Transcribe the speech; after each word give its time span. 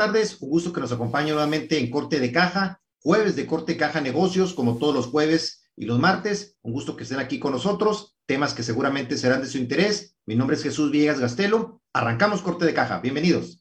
Tardes. 0.00 0.40
Un 0.40 0.48
gusto 0.48 0.72
que 0.72 0.80
nos 0.80 0.92
acompañe 0.92 1.30
nuevamente 1.30 1.78
en 1.78 1.90
Corte 1.90 2.20
de 2.20 2.32
Caja, 2.32 2.80
jueves 3.02 3.36
de 3.36 3.46
Corte 3.46 3.76
Caja 3.76 4.00
Negocios, 4.00 4.54
como 4.54 4.78
todos 4.78 4.94
los 4.94 5.08
jueves 5.08 5.70
y 5.76 5.84
los 5.84 5.98
martes. 5.98 6.56
Un 6.62 6.72
gusto 6.72 6.96
que 6.96 7.02
estén 7.02 7.18
aquí 7.18 7.38
con 7.38 7.52
nosotros. 7.52 8.16
Temas 8.24 8.54
que 8.54 8.62
seguramente 8.62 9.18
serán 9.18 9.42
de 9.42 9.46
su 9.46 9.58
interés. 9.58 10.16
Mi 10.24 10.36
nombre 10.36 10.56
es 10.56 10.62
Jesús 10.62 10.90
Villegas 10.90 11.20
Gastelo. 11.20 11.82
Arrancamos 11.92 12.40
Corte 12.40 12.64
de 12.64 12.72
Caja. 12.72 13.00
Bienvenidos. 13.00 13.59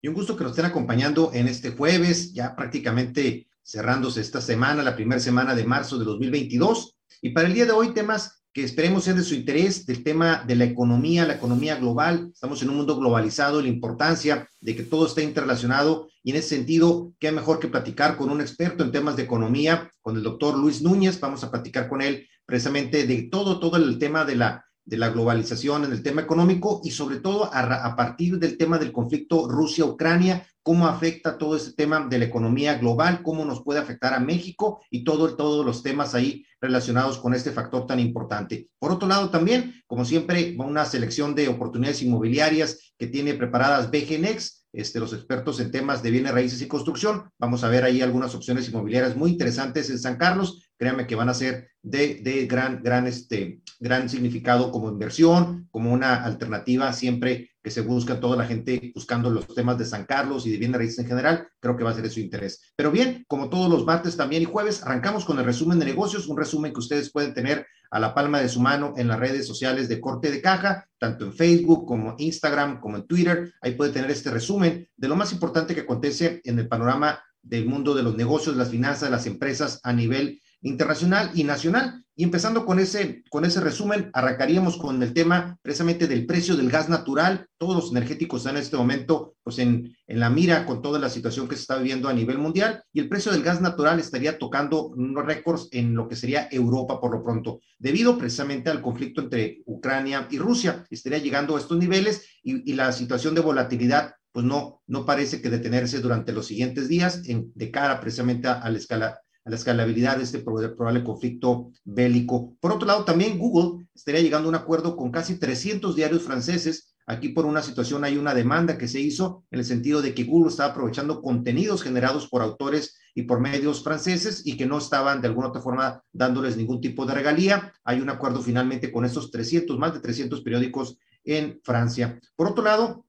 Y 0.00 0.06
un 0.06 0.14
gusto 0.14 0.36
que 0.36 0.44
nos 0.44 0.52
estén 0.52 0.66
acompañando 0.66 1.32
en 1.34 1.48
este 1.48 1.70
jueves, 1.70 2.32
ya 2.32 2.54
prácticamente 2.54 3.48
cerrándose 3.64 4.20
esta 4.20 4.40
semana, 4.40 4.84
la 4.84 4.94
primera 4.94 5.20
semana 5.20 5.56
de 5.56 5.64
marzo 5.64 5.98
de 5.98 6.04
2022. 6.04 6.96
Y 7.20 7.30
para 7.30 7.48
el 7.48 7.54
día 7.54 7.66
de 7.66 7.72
hoy, 7.72 7.92
temas 7.92 8.44
que 8.52 8.62
esperemos 8.62 9.04
sean 9.04 9.16
de 9.16 9.24
su 9.24 9.34
interés, 9.34 9.86
del 9.86 10.04
tema 10.04 10.44
de 10.46 10.54
la 10.54 10.64
economía, 10.64 11.26
la 11.26 11.34
economía 11.34 11.76
global. 11.76 12.30
Estamos 12.32 12.62
en 12.62 12.70
un 12.70 12.76
mundo 12.76 12.96
globalizado, 12.96 13.60
la 13.60 13.68
importancia 13.68 14.48
de 14.60 14.76
que 14.76 14.84
todo 14.84 15.04
esté 15.04 15.24
interrelacionado. 15.24 16.08
Y 16.22 16.30
en 16.30 16.36
ese 16.36 16.56
sentido, 16.56 17.12
qué 17.18 17.32
mejor 17.32 17.58
que 17.58 17.66
platicar 17.66 18.16
con 18.16 18.30
un 18.30 18.40
experto 18.40 18.84
en 18.84 18.92
temas 18.92 19.16
de 19.16 19.24
economía, 19.24 19.90
con 20.00 20.16
el 20.16 20.22
doctor 20.22 20.56
Luis 20.56 20.80
Núñez. 20.80 21.18
Vamos 21.18 21.42
a 21.42 21.50
platicar 21.50 21.88
con 21.88 22.02
él 22.02 22.28
precisamente 22.46 23.04
de 23.04 23.22
todo, 23.24 23.58
todo 23.58 23.76
el 23.76 23.98
tema 23.98 24.24
de 24.24 24.36
la 24.36 24.64
de 24.88 24.96
la 24.96 25.10
globalización 25.10 25.84
en 25.84 25.92
el 25.92 26.02
tema 26.02 26.22
económico 26.22 26.80
y 26.82 26.90
sobre 26.90 27.20
todo 27.20 27.50
a, 27.52 27.94
partir 27.94 28.38
del 28.38 28.56
tema 28.56 28.78
del 28.78 28.90
conflicto 28.90 29.46
Rusia-Ucrania, 29.46 30.46
cómo 30.62 30.86
afecta 30.86 31.36
todo 31.36 31.56
ese 31.56 31.74
tema 31.74 32.06
de 32.08 32.18
la 32.18 32.24
economía 32.24 32.78
global, 32.78 33.22
cómo 33.22 33.44
nos 33.44 33.62
puede 33.62 33.80
afectar 33.80 34.14
a 34.14 34.20
México 34.20 34.80
y 34.90 35.04
todo, 35.04 35.36
todos 35.36 35.64
los 35.64 35.82
temas 35.82 36.14
ahí 36.14 36.44
relacionados 36.60 37.18
con 37.18 37.34
este 37.34 37.50
factor 37.52 37.86
tan 37.86 38.00
importante. 38.00 38.70
Por 38.78 38.90
otro 38.90 39.06
lado, 39.06 39.28
también, 39.28 39.74
como 39.86 40.06
siempre, 40.06 40.56
una 40.58 40.86
selección 40.86 41.34
de 41.34 41.48
oportunidades 41.48 42.02
inmobiliarias 42.02 42.94
que 42.96 43.06
tiene 43.06 43.34
preparadas 43.34 43.90
BGNex, 43.90 44.57
este, 44.72 45.00
los 45.00 45.12
expertos 45.12 45.60
en 45.60 45.70
temas 45.70 46.02
de 46.02 46.10
bienes 46.10 46.32
raíces 46.32 46.60
y 46.62 46.68
construcción. 46.68 47.30
Vamos 47.38 47.64
a 47.64 47.68
ver 47.68 47.84
ahí 47.84 48.02
algunas 48.02 48.34
opciones 48.34 48.68
inmobiliarias 48.68 49.16
muy 49.16 49.30
interesantes 49.32 49.90
en 49.90 49.98
San 49.98 50.16
Carlos. 50.16 50.62
Créanme 50.76 51.06
que 51.06 51.14
van 51.14 51.28
a 51.28 51.34
ser 51.34 51.70
de, 51.82 52.16
de 52.16 52.46
gran, 52.46 52.82
gran, 52.82 53.06
este, 53.06 53.60
gran 53.80 54.08
significado 54.08 54.70
como 54.70 54.90
inversión, 54.90 55.68
como 55.70 55.92
una 55.92 56.24
alternativa 56.24 56.92
siempre 56.92 57.50
se 57.70 57.82
busca 57.82 58.20
toda 58.20 58.36
la 58.36 58.46
gente 58.46 58.92
buscando 58.94 59.30
los 59.30 59.46
temas 59.54 59.78
de 59.78 59.84
San 59.84 60.04
Carlos 60.04 60.46
y 60.46 60.50
de 60.50 60.58
bienes 60.58 60.78
raíces 60.78 60.98
en 61.00 61.06
general, 61.06 61.48
creo 61.60 61.76
que 61.76 61.84
va 61.84 61.90
a 61.90 61.94
ser 61.94 62.02
de 62.02 62.10
su 62.10 62.20
interés. 62.20 62.72
Pero 62.76 62.90
bien, 62.90 63.24
como 63.28 63.48
todos 63.48 63.70
los 63.70 63.84
martes 63.84 64.16
también 64.16 64.42
y 64.42 64.46
jueves, 64.46 64.82
arrancamos 64.82 65.24
con 65.24 65.38
el 65.38 65.44
resumen 65.44 65.78
de 65.78 65.84
negocios, 65.84 66.28
un 66.28 66.36
resumen 66.36 66.72
que 66.72 66.80
ustedes 66.80 67.10
pueden 67.12 67.34
tener 67.34 67.66
a 67.90 67.98
la 67.98 68.14
palma 68.14 68.40
de 68.40 68.48
su 68.48 68.60
mano 68.60 68.94
en 68.96 69.08
las 69.08 69.18
redes 69.18 69.46
sociales 69.46 69.88
de 69.88 70.00
corte 70.00 70.30
de 70.30 70.42
caja, 70.42 70.86
tanto 70.98 71.24
en 71.24 71.32
Facebook 71.32 71.86
como 71.86 72.14
Instagram, 72.18 72.80
como 72.80 72.96
en 72.96 73.06
Twitter. 73.06 73.52
Ahí 73.62 73.72
puede 73.72 73.92
tener 73.92 74.10
este 74.10 74.30
resumen 74.30 74.88
de 74.96 75.08
lo 75.08 75.16
más 75.16 75.32
importante 75.32 75.74
que 75.74 75.82
acontece 75.82 76.40
en 76.44 76.58
el 76.58 76.68
panorama 76.68 77.22
del 77.42 77.66
mundo 77.66 77.94
de 77.94 78.02
los 78.02 78.16
negocios, 78.16 78.56
las 78.56 78.70
finanzas, 78.70 79.10
las 79.10 79.26
empresas 79.26 79.80
a 79.82 79.92
nivel 79.92 80.40
internacional 80.62 81.30
y 81.34 81.44
nacional. 81.44 82.04
Y 82.20 82.24
empezando 82.24 82.66
con 82.66 82.80
ese, 82.80 83.22
con 83.30 83.44
ese 83.44 83.60
resumen, 83.60 84.10
arrancaríamos 84.12 84.76
con 84.76 85.00
el 85.00 85.12
tema 85.12 85.56
precisamente 85.62 86.08
del 86.08 86.26
precio 86.26 86.56
del 86.56 86.68
gas 86.68 86.88
natural. 86.88 87.46
Todos 87.58 87.76
los 87.76 87.90
energéticos 87.92 88.40
están 88.40 88.56
en 88.56 88.62
este 88.62 88.76
momento 88.76 89.36
pues 89.44 89.60
en, 89.60 89.96
en 90.04 90.18
la 90.18 90.28
mira 90.28 90.66
con 90.66 90.82
toda 90.82 90.98
la 90.98 91.10
situación 91.10 91.46
que 91.46 91.54
se 91.54 91.60
está 91.60 91.76
viviendo 91.76 92.08
a 92.08 92.12
nivel 92.12 92.38
mundial 92.38 92.82
y 92.92 92.98
el 92.98 93.08
precio 93.08 93.30
del 93.30 93.44
gas 93.44 93.60
natural 93.60 94.00
estaría 94.00 94.36
tocando 94.36 94.88
unos 94.88 95.24
récords 95.24 95.68
en 95.70 95.94
lo 95.94 96.08
que 96.08 96.16
sería 96.16 96.48
Europa 96.50 97.00
por 97.00 97.12
lo 97.12 97.22
pronto, 97.22 97.60
debido 97.78 98.18
precisamente 98.18 98.68
al 98.68 98.82
conflicto 98.82 99.20
entre 99.20 99.62
Ucrania 99.66 100.26
y 100.28 100.38
Rusia. 100.38 100.84
Estaría 100.90 101.18
llegando 101.18 101.54
a 101.54 101.60
estos 101.60 101.78
niveles 101.78 102.26
y, 102.42 102.68
y 102.68 102.74
la 102.74 102.90
situación 102.90 103.36
de 103.36 103.42
volatilidad 103.42 104.14
pues 104.32 104.44
no, 104.44 104.82
no 104.88 105.06
parece 105.06 105.40
que 105.40 105.50
detenerse 105.50 106.00
durante 106.00 106.32
los 106.32 106.46
siguientes 106.46 106.88
días 106.88 107.22
en, 107.26 107.52
de 107.54 107.70
cara 107.70 108.00
precisamente 108.00 108.48
a, 108.48 108.54
a 108.54 108.70
la 108.70 108.78
escala 108.78 109.20
la 109.48 109.56
escalabilidad 109.56 110.18
de 110.18 110.24
este 110.24 110.40
probable 110.40 111.04
conflicto 111.04 111.72
bélico. 111.84 112.56
Por 112.60 112.72
otro 112.72 112.86
lado, 112.86 113.04
también 113.04 113.38
Google 113.38 113.86
estaría 113.94 114.20
llegando 114.20 114.48
a 114.48 114.50
un 114.50 114.54
acuerdo 114.54 114.96
con 114.96 115.10
casi 115.10 115.38
300 115.38 115.96
diarios 115.96 116.22
franceses. 116.22 116.94
Aquí 117.06 117.30
por 117.30 117.46
una 117.46 117.62
situación 117.62 118.04
hay 118.04 118.18
una 118.18 118.34
demanda 118.34 118.76
que 118.76 118.86
se 118.86 119.00
hizo 119.00 119.44
en 119.50 119.60
el 119.60 119.64
sentido 119.64 120.02
de 120.02 120.14
que 120.14 120.24
Google 120.24 120.50
estaba 120.50 120.72
aprovechando 120.72 121.22
contenidos 121.22 121.82
generados 121.82 122.28
por 122.28 122.42
autores 122.42 122.98
y 123.14 123.22
por 123.22 123.40
medios 123.40 123.82
franceses 123.82 124.46
y 124.46 124.56
que 124.56 124.66
no 124.66 124.78
estaban 124.78 125.22
de 125.22 125.28
alguna 125.28 125.48
otra 125.48 125.62
forma 125.62 126.02
dándoles 126.12 126.56
ningún 126.56 126.80
tipo 126.80 127.06
de 127.06 127.14
regalía. 127.14 127.72
Hay 127.84 128.00
un 128.00 128.10
acuerdo 128.10 128.42
finalmente 128.42 128.92
con 128.92 129.04
estos 129.04 129.30
300, 129.30 129.78
más 129.78 129.94
de 129.94 130.00
300 130.00 130.42
periódicos 130.42 130.98
en 131.24 131.60
Francia. 131.64 132.20
Por 132.36 132.48
otro 132.48 132.62
lado, 132.62 133.06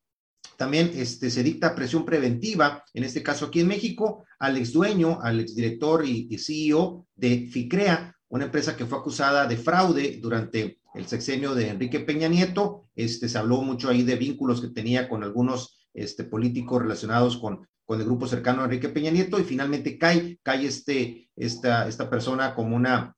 también 0.60 0.92
este, 0.94 1.30
se 1.30 1.42
dicta 1.42 1.74
presión 1.74 2.04
preventiva, 2.04 2.84
en 2.94 3.06
este 3.06 3.24
caso 3.24 3.46
aquí 3.46 3.62
en 3.62 3.70
México, 3.70 4.26
al 4.40 4.58
ex 4.58 4.74
dueño, 4.74 5.18
al 5.22 5.40
ex 5.40 5.56
director 5.56 6.06
y, 6.06 6.38
CEO 6.38 7.08
de 7.16 7.48
FICREA, 7.50 8.14
una 8.28 8.44
empresa 8.44 8.76
que 8.76 8.86
fue 8.86 8.98
acusada 8.98 9.48
de 9.48 9.56
fraude 9.56 10.20
durante 10.22 10.82
el 10.96 11.08
sexenio 11.08 11.56
de 11.56 11.70
Enrique 11.70 12.02
Peña 12.02 12.28
Nieto. 12.28 12.90
Este, 12.94 13.30
se 13.30 13.38
habló 13.38 13.62
mucho 13.62 13.88
ahí 13.88 14.04
de 14.04 14.18
vínculos 14.18 14.60
que 14.60 14.68
tenía 14.68 15.08
con 15.08 15.24
algunos 15.24 15.88
este, 15.94 16.26
políticos 16.26 16.82
relacionados 16.82 17.38
con 17.38 17.66
con 17.90 18.00
el 18.00 18.06
grupo 18.06 18.28
cercano 18.28 18.62
a 18.62 18.66
Enrique 18.66 18.90
Peña 18.90 19.10
Nieto 19.10 19.40
y 19.40 19.44
finalmente 19.44 19.98
cae, 19.98 20.38
cae 20.44 20.68
este, 20.68 21.28
esta, 21.36 21.88
esta 21.88 22.08
persona 22.08 22.54
como, 22.54 22.76
una, 22.76 23.16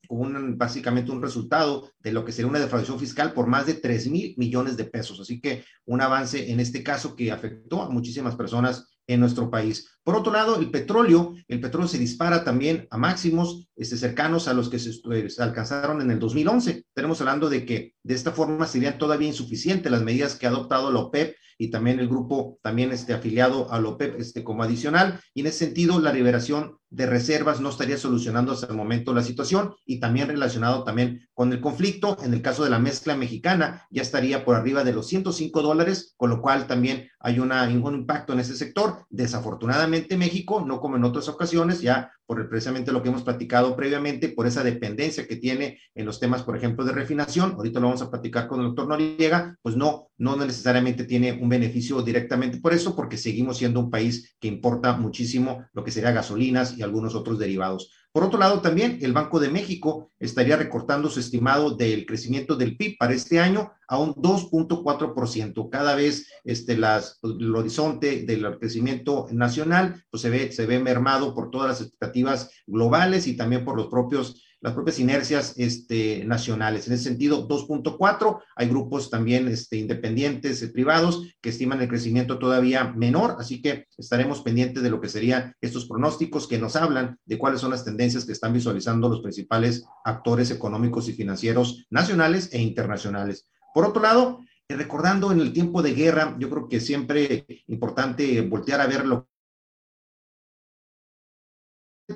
básicamente 0.56 1.12
un 1.12 1.20
resultado 1.20 1.90
de 1.98 2.10
lo 2.10 2.24
que 2.24 2.32
sería 2.32 2.48
una 2.48 2.58
defraudación 2.58 2.98
fiscal 2.98 3.34
por 3.34 3.48
más 3.48 3.66
de 3.66 3.74
3 3.74 4.08
mil 4.08 4.34
millones 4.38 4.78
de 4.78 4.84
pesos. 4.84 5.20
Así 5.20 5.42
que 5.42 5.62
un 5.84 6.00
avance 6.00 6.50
en 6.50 6.58
este 6.58 6.82
caso 6.82 7.14
que 7.14 7.30
afectó 7.30 7.82
a 7.82 7.90
muchísimas 7.90 8.34
personas 8.34 8.88
en 9.06 9.20
nuestro 9.20 9.50
país. 9.50 9.90
Por 10.04 10.16
otro 10.16 10.32
lado, 10.32 10.56
el 10.56 10.70
petróleo, 10.70 11.34
el 11.48 11.60
petróleo 11.60 11.88
se 11.88 11.98
dispara 11.98 12.44
también 12.44 12.88
a 12.90 12.98
máximos 12.98 13.68
este, 13.76 13.96
cercanos 13.96 14.48
a 14.48 14.54
los 14.54 14.68
que 14.68 14.78
se, 14.78 14.92
se, 14.92 15.42
alcanzaron 15.42 16.00
en 16.00 16.10
el 16.10 16.18
2011. 16.18 16.86
Tenemos 16.92 17.20
hablando 17.20 17.48
de 17.48 17.64
que 17.64 17.94
de 18.02 18.14
esta 18.14 18.32
forma 18.32 18.66
serían 18.66 18.98
todavía 18.98 19.28
insuficientes 19.28 19.92
las 19.92 20.02
medidas 20.02 20.34
que 20.34 20.46
ha 20.46 20.50
adoptado 20.50 20.90
la 20.90 21.00
OPEP 21.00 21.36
y 21.58 21.70
también 21.70 22.00
el 22.00 22.08
grupo 22.08 22.58
también 22.62 22.90
este, 22.90 23.12
afiliado 23.12 23.70
a 23.72 23.80
la 23.80 23.90
OPEP 23.90 24.18
este, 24.18 24.42
como 24.42 24.64
adicional. 24.64 25.20
Y 25.32 25.42
en 25.42 25.46
ese 25.46 25.66
sentido, 25.66 26.00
la 26.00 26.12
liberación 26.12 26.78
de 26.90 27.06
reservas 27.06 27.60
no 27.60 27.70
estaría 27.70 27.96
solucionando 27.96 28.52
hasta 28.52 28.66
el 28.66 28.74
momento 28.74 29.14
la 29.14 29.22
situación 29.22 29.74
y 29.86 30.00
también 30.00 30.28
relacionado 30.28 30.84
también 30.84 31.28
con 31.32 31.52
el 31.52 31.60
conflicto. 31.60 32.18
En 32.22 32.34
el 32.34 32.42
caso 32.42 32.64
de 32.64 32.70
la 32.70 32.78
mezcla 32.78 33.16
mexicana, 33.16 33.86
ya 33.90 34.02
estaría 34.02 34.44
por 34.44 34.56
arriba 34.56 34.82
de 34.82 34.92
los 34.92 35.06
105 35.06 35.62
dólares, 35.62 36.14
con 36.16 36.30
lo 36.30 36.42
cual 36.42 36.66
también 36.66 37.08
hay 37.20 37.38
una, 37.38 37.62
un 37.64 37.94
impacto 37.94 38.32
en 38.32 38.40
ese 38.40 38.56
sector. 38.56 39.06
Desafortunadamente, 39.08 39.91
México, 40.16 40.64
no 40.66 40.80
como 40.80 40.96
en 40.96 41.04
otras 41.04 41.28
ocasiones, 41.28 41.80
ya 41.80 42.12
por 42.26 42.48
precisamente 42.48 42.92
lo 42.92 43.02
que 43.02 43.08
hemos 43.08 43.22
platicado 43.22 43.76
previamente, 43.76 44.28
por 44.28 44.46
esa 44.46 44.62
dependencia 44.62 45.26
que 45.26 45.36
tiene 45.36 45.78
en 45.94 46.06
los 46.06 46.18
temas, 46.18 46.42
por 46.42 46.56
ejemplo, 46.56 46.84
de 46.84 46.92
refinación, 46.92 47.52
ahorita 47.52 47.80
lo 47.80 47.86
vamos 47.86 48.02
a 48.02 48.10
platicar 48.10 48.48
con 48.48 48.60
el 48.60 48.66
doctor 48.66 48.88
Noriega, 48.88 49.56
pues 49.60 49.76
no, 49.76 50.08
no 50.18 50.36
necesariamente 50.36 51.04
tiene 51.04 51.32
un 51.32 51.48
beneficio 51.48 52.00
directamente 52.02 52.58
por 52.58 52.72
eso, 52.72 52.96
porque 52.96 53.16
seguimos 53.16 53.58
siendo 53.58 53.80
un 53.80 53.90
país 53.90 54.34
que 54.40 54.48
importa 54.48 54.96
muchísimo 54.96 55.64
lo 55.72 55.84
que 55.84 55.90
sería 55.90 56.12
gasolinas 56.12 56.76
y 56.78 56.82
algunos 56.82 57.14
otros 57.14 57.38
derivados. 57.38 57.90
Por 58.12 58.24
otro 58.24 58.38
lado, 58.38 58.60
también 58.60 58.98
el 59.00 59.14
Banco 59.14 59.40
de 59.40 59.48
México 59.48 60.10
estaría 60.18 60.56
recortando 60.56 61.08
su 61.08 61.18
estimado 61.18 61.70
del 61.70 62.04
crecimiento 62.04 62.56
del 62.56 62.76
PIB 62.76 62.98
para 62.98 63.14
este 63.14 63.40
año 63.40 63.72
a 63.88 63.98
un 63.98 64.14
2.4%. 64.14 65.70
Cada 65.70 65.94
vez 65.94 66.28
este, 66.44 66.74
el 66.74 67.56
horizonte 67.56 68.24
del 68.24 68.58
crecimiento 68.58 69.28
nacional 69.30 70.04
pues 70.10 70.20
se, 70.20 70.28
ve, 70.28 70.52
se 70.52 70.66
ve 70.66 70.78
mermado 70.78 71.34
por 71.34 71.50
todas 71.50 71.68
las 71.68 71.80
expectativas 71.80 72.50
globales 72.66 73.26
y 73.26 73.34
también 73.34 73.64
por 73.64 73.76
los 73.76 73.86
propios 73.86 74.42
las 74.62 74.74
propias 74.74 75.00
inercias 75.00 75.54
este, 75.56 76.24
nacionales. 76.24 76.86
En 76.86 76.94
ese 76.94 77.04
sentido, 77.04 77.48
2.4, 77.48 78.40
hay 78.54 78.68
grupos 78.68 79.10
también 79.10 79.48
este, 79.48 79.76
independientes, 79.76 80.62
eh, 80.62 80.68
privados, 80.68 81.26
que 81.40 81.50
estiman 81.50 81.82
el 81.82 81.88
crecimiento 81.88 82.38
todavía 82.38 82.84
menor, 82.96 83.36
así 83.38 83.60
que 83.60 83.86
estaremos 83.98 84.40
pendientes 84.40 84.82
de 84.82 84.90
lo 84.90 85.00
que 85.00 85.08
serían 85.08 85.54
estos 85.60 85.86
pronósticos 85.86 86.46
que 86.46 86.58
nos 86.58 86.76
hablan 86.76 87.18
de 87.26 87.38
cuáles 87.38 87.60
son 87.60 87.72
las 87.72 87.84
tendencias 87.84 88.24
que 88.24 88.32
están 88.32 88.52
visualizando 88.52 89.08
los 89.08 89.20
principales 89.20 89.84
actores 90.04 90.50
económicos 90.52 91.08
y 91.08 91.12
financieros 91.12 91.84
nacionales 91.90 92.48
e 92.52 92.62
internacionales. 92.62 93.48
Por 93.74 93.84
otro 93.84 94.00
lado, 94.00 94.40
eh, 94.68 94.76
recordando 94.76 95.32
en 95.32 95.40
el 95.40 95.52
tiempo 95.52 95.82
de 95.82 95.94
guerra, 95.94 96.36
yo 96.38 96.48
creo 96.48 96.68
que 96.68 96.78
siempre 96.78 97.46
importante 97.66 98.40
voltear 98.42 98.80
a 98.80 98.86
ver 98.86 99.06
lo 99.06 99.28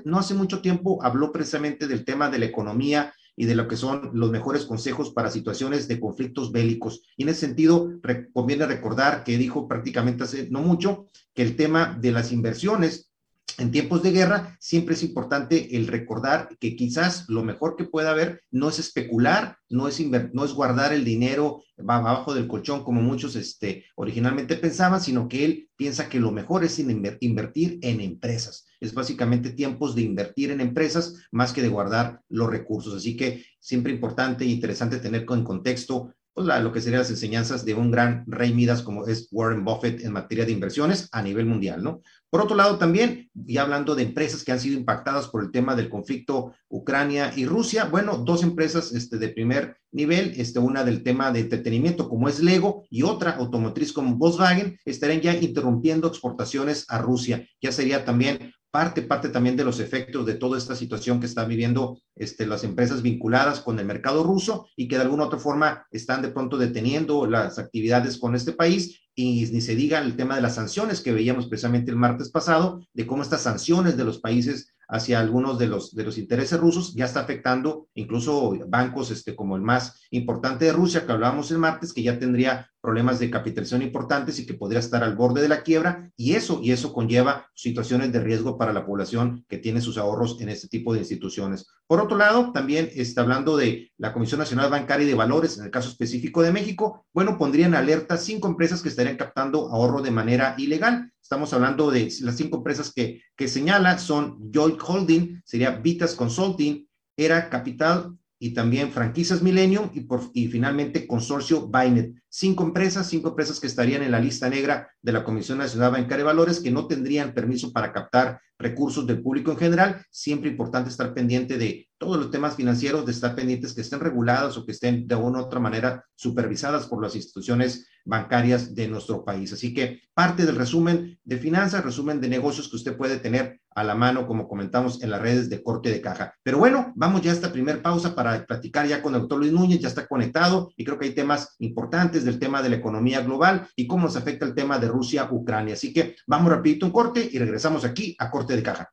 no 0.04 0.18
hace 0.18 0.34
mucho 0.34 0.60
tiempo 0.60 1.02
habló 1.02 1.32
precisamente 1.32 1.86
del 1.86 2.04
tema 2.04 2.28
de 2.30 2.38
la 2.38 2.46
economía 2.46 3.12
y 3.36 3.44
de 3.44 3.54
lo 3.54 3.68
que 3.68 3.76
son 3.76 4.10
los 4.14 4.30
mejores 4.30 4.64
consejos 4.64 5.12
para 5.12 5.30
situaciones 5.30 5.88
de 5.88 6.00
conflictos 6.00 6.52
bélicos. 6.52 7.02
Y 7.16 7.24
en 7.24 7.28
ese 7.28 7.40
sentido, 7.40 7.92
conviene 8.32 8.66
recordar 8.66 9.24
que 9.24 9.36
dijo 9.36 9.68
prácticamente 9.68 10.24
hace 10.24 10.48
no 10.50 10.62
mucho 10.62 11.08
que 11.34 11.42
el 11.42 11.54
tema 11.54 11.96
de 12.00 12.12
las 12.12 12.32
inversiones 12.32 13.10
en 13.58 13.70
tiempos 13.70 14.02
de 14.02 14.12
guerra, 14.12 14.56
siempre 14.60 14.94
es 14.94 15.02
importante 15.02 15.76
el 15.76 15.86
recordar 15.86 16.56
que 16.60 16.76
quizás 16.76 17.26
lo 17.28 17.42
mejor 17.42 17.76
que 17.76 17.84
pueda 17.84 18.10
haber 18.10 18.42
no 18.50 18.68
es 18.68 18.78
especular, 18.78 19.56
no 19.70 19.88
es, 19.88 19.98
no 20.34 20.44
es 20.44 20.52
guardar 20.52 20.92
el 20.92 21.04
dinero 21.04 21.62
abajo 21.78 22.34
del 22.34 22.48
colchón 22.48 22.84
como 22.84 23.00
muchos 23.00 23.34
este, 23.34 23.86
originalmente 23.94 24.56
pensaban, 24.56 25.00
sino 25.00 25.26
que 25.28 25.44
él 25.44 25.70
piensa 25.74 26.10
que 26.10 26.20
lo 26.20 26.32
mejor 26.32 26.64
es 26.64 26.78
invertir 26.78 27.78
en 27.80 28.02
empresas. 28.02 28.65
Es 28.80 28.94
básicamente 28.94 29.50
tiempos 29.50 29.94
de 29.94 30.02
invertir 30.02 30.50
en 30.50 30.60
empresas 30.60 31.26
más 31.30 31.52
que 31.52 31.62
de 31.62 31.68
guardar 31.68 32.20
los 32.28 32.50
recursos. 32.50 32.94
Así 32.94 33.16
que 33.16 33.44
siempre 33.58 33.92
importante 33.92 34.44
e 34.44 34.48
interesante 34.48 34.98
tener 34.98 35.26
en 35.28 35.44
contexto 35.44 36.14
pues, 36.36 36.46
lo 36.62 36.70
que 36.70 36.82
serían 36.82 37.00
las 37.00 37.08
enseñanzas 37.08 37.64
de 37.64 37.72
un 37.72 37.90
gran 37.90 38.22
rey 38.26 38.52
Midas 38.52 38.82
como 38.82 39.06
es 39.06 39.26
Warren 39.32 39.64
Buffett 39.64 40.04
en 40.04 40.12
materia 40.12 40.44
de 40.44 40.52
inversiones 40.52 41.08
a 41.10 41.22
nivel 41.22 41.46
mundial, 41.46 41.82
¿no? 41.82 42.02
Por 42.28 42.42
otro 42.42 42.54
lado, 42.54 42.76
también, 42.76 43.30
y 43.46 43.56
hablando 43.56 43.94
de 43.94 44.02
empresas 44.02 44.44
que 44.44 44.52
han 44.52 44.60
sido 44.60 44.78
impactadas 44.78 45.28
por 45.28 45.42
el 45.42 45.50
tema 45.50 45.74
del 45.74 45.88
conflicto 45.88 46.54
Ucrania 46.68 47.32
y 47.34 47.46
Rusia, 47.46 47.86
bueno, 47.86 48.18
dos 48.18 48.42
empresas 48.42 48.92
este, 48.92 49.16
de 49.16 49.30
primer 49.30 49.78
nivel, 49.92 50.34
este, 50.36 50.58
una 50.58 50.84
del 50.84 51.02
tema 51.02 51.32
de 51.32 51.40
entretenimiento 51.40 52.06
como 52.06 52.28
es 52.28 52.40
Lego 52.40 52.84
y 52.90 53.02
otra 53.02 53.36
automotriz 53.36 53.94
como 53.94 54.16
Volkswagen, 54.16 54.78
estarían 54.84 55.22
ya 55.22 55.34
interrumpiendo 55.34 56.06
exportaciones 56.06 56.84
a 56.88 56.98
Rusia. 56.98 57.48
Ya 57.62 57.72
sería 57.72 58.04
también 58.04 58.52
parte, 58.76 59.00
parte 59.00 59.30
también 59.30 59.56
de 59.56 59.64
los 59.64 59.80
efectos 59.80 60.26
de 60.26 60.34
toda 60.34 60.58
esta 60.58 60.76
situación 60.76 61.18
que 61.18 61.24
están 61.24 61.48
viviendo 61.48 61.98
este, 62.14 62.46
las 62.46 62.62
empresas 62.62 63.00
vinculadas 63.00 63.60
con 63.60 63.78
el 63.78 63.86
mercado 63.86 64.22
ruso 64.22 64.66
y 64.76 64.86
que 64.86 64.96
de 64.96 65.02
alguna 65.04 65.24
otra 65.24 65.38
forma 65.38 65.86
están 65.90 66.20
de 66.20 66.28
pronto 66.28 66.58
deteniendo 66.58 67.26
las 67.26 67.58
actividades 67.58 68.18
con 68.18 68.34
este 68.34 68.52
país 68.52 69.00
y 69.14 69.46
ni 69.50 69.62
se 69.62 69.74
diga 69.74 69.98
el 70.00 70.14
tema 70.14 70.36
de 70.36 70.42
las 70.42 70.56
sanciones 70.56 71.00
que 71.00 71.14
veíamos 71.14 71.46
precisamente 71.46 71.90
el 71.90 71.96
martes 71.96 72.28
pasado, 72.30 72.86
de 72.92 73.06
cómo 73.06 73.22
estas 73.22 73.40
sanciones 73.40 73.96
de 73.96 74.04
los 74.04 74.18
países 74.18 74.74
hacia 74.88 75.20
algunos 75.20 75.58
de 75.58 75.68
los, 75.68 75.94
de 75.94 76.04
los 76.04 76.18
intereses 76.18 76.60
rusos 76.60 76.94
ya 76.94 77.06
está 77.06 77.20
afectando 77.20 77.88
incluso 77.94 78.58
bancos 78.68 79.10
este, 79.10 79.34
como 79.34 79.56
el 79.56 79.62
más 79.62 80.02
importante 80.10 80.66
de 80.66 80.72
Rusia, 80.72 81.06
que 81.06 81.12
hablábamos 81.12 81.50
el 81.50 81.58
martes, 81.58 81.94
que 81.94 82.02
ya 82.02 82.18
tendría 82.18 82.70
problemas 82.86 83.18
de 83.18 83.30
capitalización 83.30 83.82
importantes 83.82 84.38
y 84.38 84.46
que 84.46 84.54
podría 84.54 84.78
estar 84.78 85.02
al 85.02 85.16
borde 85.16 85.42
de 85.42 85.48
la 85.48 85.64
quiebra, 85.64 86.08
y 86.16 86.34
eso, 86.34 86.60
y 86.62 86.70
eso 86.70 86.92
conlleva 86.92 87.50
situaciones 87.52 88.12
de 88.12 88.20
riesgo 88.20 88.56
para 88.56 88.72
la 88.72 88.86
población 88.86 89.44
que 89.48 89.58
tiene 89.58 89.80
sus 89.80 89.98
ahorros 89.98 90.40
en 90.40 90.50
este 90.50 90.68
tipo 90.68 90.92
de 90.92 91.00
instituciones. 91.00 91.66
Por 91.88 92.00
otro 92.00 92.16
lado, 92.16 92.52
también 92.52 92.88
está 92.94 93.22
hablando 93.22 93.56
de 93.56 93.90
la 93.98 94.12
Comisión 94.12 94.38
Nacional 94.38 94.70
Bancaria 94.70 95.04
y 95.04 95.08
de 95.08 95.16
Valores, 95.16 95.58
en 95.58 95.64
el 95.64 95.72
caso 95.72 95.88
específico 95.88 96.42
de 96.42 96.52
México, 96.52 97.04
bueno, 97.12 97.36
pondrían 97.36 97.74
alerta 97.74 98.16
cinco 98.16 98.46
empresas 98.46 98.82
que 98.82 98.88
estarían 98.88 99.16
captando 99.16 99.68
ahorro 99.68 100.00
de 100.00 100.12
manera 100.12 100.54
ilegal. 100.56 101.10
Estamos 101.20 101.52
hablando 101.52 101.90
de 101.90 102.08
las 102.20 102.36
cinco 102.36 102.58
empresas 102.58 102.92
que, 102.94 103.20
que 103.36 103.48
señala, 103.48 103.98
son 103.98 104.52
Joy 104.52 104.78
Holding, 104.86 105.42
sería 105.44 105.72
Vitas 105.72 106.14
Consulting, 106.14 106.86
Era 107.16 107.50
Capital, 107.50 108.16
y 108.38 108.50
también 108.50 108.90
franquicias 108.90 109.42
Millennium 109.42 109.90
y, 109.94 110.00
por, 110.00 110.30
y 110.34 110.48
finalmente 110.48 111.06
consorcio 111.06 111.68
Bainet. 111.68 112.12
Cinco 112.38 112.64
empresas, 112.64 113.08
cinco 113.08 113.30
empresas 113.30 113.58
que 113.58 113.66
estarían 113.66 114.02
en 114.02 114.10
la 114.10 114.20
lista 114.20 114.50
negra 114.50 114.90
de 115.00 115.10
la 115.10 115.24
Comisión 115.24 115.56
Nacional 115.56 115.92
Bancaria 115.92 116.18
de 116.18 116.24
Valores 116.24 116.60
que 116.60 116.70
no 116.70 116.86
tendrían 116.86 117.32
permiso 117.32 117.72
para 117.72 117.94
captar 117.94 118.42
recursos 118.58 119.06
del 119.06 119.22
público 119.22 119.50
en 119.52 119.56
general. 119.56 120.04
Siempre 120.10 120.50
importante 120.50 120.90
estar 120.90 121.14
pendiente 121.14 121.56
de 121.56 121.88
todos 121.96 122.18
los 122.18 122.30
temas 122.30 122.54
financieros, 122.54 123.06
de 123.06 123.12
estar 123.12 123.34
pendientes 123.34 123.72
que 123.72 123.80
estén 123.80 124.00
regulados 124.00 124.58
o 124.58 124.66
que 124.66 124.72
estén 124.72 125.06
de 125.08 125.14
una 125.14 125.38
u 125.38 125.42
otra 125.44 125.60
manera 125.60 126.04
supervisadas 126.14 126.86
por 126.86 127.02
las 127.02 127.16
instituciones 127.16 127.86
bancarias 128.04 128.74
de 128.74 128.86
nuestro 128.86 129.24
país. 129.24 129.52
Así 129.52 129.72
que 129.72 130.02
parte 130.12 130.44
del 130.44 130.56
resumen 130.56 131.18
de 131.24 131.38
finanzas, 131.38 131.84
resumen 131.84 132.20
de 132.20 132.28
negocios 132.28 132.68
que 132.68 132.76
usted 132.76 132.96
puede 132.96 133.16
tener 133.16 133.60
a 133.74 133.84
la 133.84 133.94
mano, 133.94 134.26
como 134.26 134.48
comentamos 134.48 135.02
en 135.02 135.10
las 135.10 135.20
redes 135.20 135.50
de 135.50 135.62
corte 135.62 135.90
de 135.90 136.00
caja. 136.00 136.34
Pero 136.42 136.58
bueno, 136.58 136.92
vamos 136.96 137.20
ya 137.20 137.30
a 137.30 137.34
esta 137.34 137.52
primera 137.52 137.82
pausa 137.82 138.14
para 138.14 138.46
platicar 138.46 138.86
ya 138.86 139.02
con 139.02 139.14
el 139.14 139.20
doctor 139.20 139.38
Luis 139.38 139.52
Núñez, 139.52 139.80
ya 139.80 139.88
está 139.88 140.06
conectado 140.06 140.70
y 140.76 140.84
creo 140.84 140.98
que 140.98 141.06
hay 141.06 141.14
temas 141.14 141.56
importantes 141.58 142.24
del 142.26 142.38
tema 142.38 142.60
de 142.62 142.68
la 142.68 142.76
economía 142.76 143.22
global 143.22 143.66
y 143.74 143.86
cómo 143.86 144.04
nos 144.04 144.16
afecta 144.16 144.44
el 144.44 144.54
tema 144.54 144.78
de 144.78 144.88
Rusia-Ucrania. 144.88 145.74
Así 145.74 145.92
que 145.94 146.16
vamos 146.26 146.52
rapidito 146.52 146.84
un 146.84 146.92
corte 146.92 147.26
y 147.32 147.38
regresamos 147.38 147.84
aquí 147.84 148.14
a 148.18 148.30
corte 148.30 148.54
de 148.54 148.62
caja. 148.62 148.92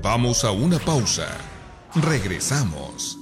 Vamos 0.00 0.44
a 0.44 0.52
una 0.52 0.78
pausa. 0.78 1.28
Regresamos. 1.94 3.18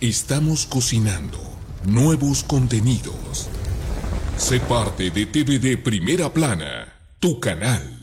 Estamos 0.00 0.66
cocinando 0.66 1.38
nuevos 1.84 2.42
contenidos. 2.42 3.48
Sé 4.36 4.60
parte 4.60 5.10
de 5.10 5.26
TVD 5.26 5.82
Primera 5.82 6.32
Plana, 6.32 6.92
tu 7.18 7.38
canal. 7.38 7.99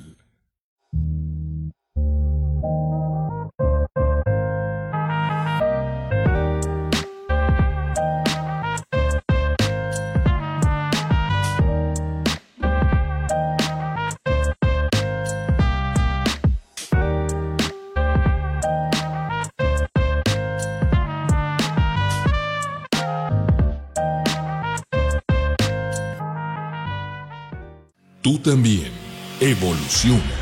También 28.48 28.94
evoluciona. 29.42 30.40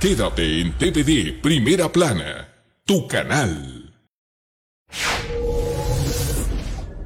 Quédate 0.00 0.62
en 0.62 0.72
TVD 0.78 1.42
Primera 1.42 1.92
Plana, 1.92 2.48
tu 2.86 3.06
canal. 3.06 3.94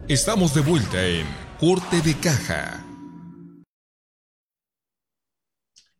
Estamos 0.07 0.55
de 0.55 0.61
vuelta 0.61 1.05
en 1.05 1.26
Corte 1.59 2.00
de 2.02 2.14
Caja. 2.14 2.87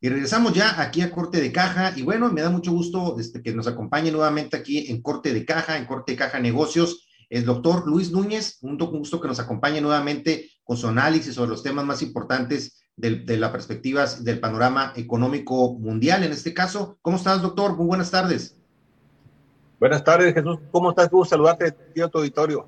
Y 0.01 0.09
regresamos 0.09 0.53
ya 0.53 0.81
aquí 0.81 1.01
a 1.01 1.11
Corte 1.11 1.41
de 1.41 1.51
Caja. 1.51 1.93
Y 1.97 2.03
bueno, 2.03 2.31
me 2.31 2.43
da 2.43 2.51
mucho 2.51 2.71
gusto 2.71 3.17
este, 3.19 3.43
que 3.43 3.53
nos 3.53 3.67
acompañe 3.67 4.13
nuevamente 4.13 4.57
aquí 4.57 4.89
en 4.89 5.03
Corte 5.03 5.35
de 5.35 5.45
Caja, 5.45 5.79
en 5.79 5.87
Corte 5.87 6.13
de 6.13 6.19
Caja 6.19 6.39
Negocios, 6.39 7.09
el 7.29 7.45
doctor 7.45 7.89
Luis 7.89 8.13
Núñez. 8.13 8.59
Un 8.61 8.79
gusto 8.79 9.21
que 9.21 9.27
nos 9.27 9.41
acompañe 9.41 9.81
nuevamente 9.81 10.49
con 10.63 10.77
su 10.77 10.87
análisis 10.87 11.35
sobre 11.35 11.51
los 11.51 11.65
temas 11.65 11.85
más 11.85 12.03
importantes 12.03 12.82
de, 13.03 13.37
la 13.37 13.51
perspectiva 13.51 14.07
del 14.21 14.39
panorama 14.39 14.93
económico 14.95 15.75
mundial 15.75 16.23
en 16.23 16.31
este 16.31 16.55
caso. 16.55 16.99
¿Cómo 17.03 17.17
estás, 17.17 17.43
doctor? 17.43 17.77
Muy 17.77 17.87
buenas 17.87 18.11
tardes. 18.11 18.57
Buenas 19.81 20.05
tardes, 20.05 20.33
Jesús. 20.33 20.59
¿Cómo 20.71 20.91
estás? 20.91 21.11
Gusto 21.11 21.31
saludarte, 21.31 21.73
tío, 21.93 22.09
tu 22.09 22.19
auditorio. 22.19 22.65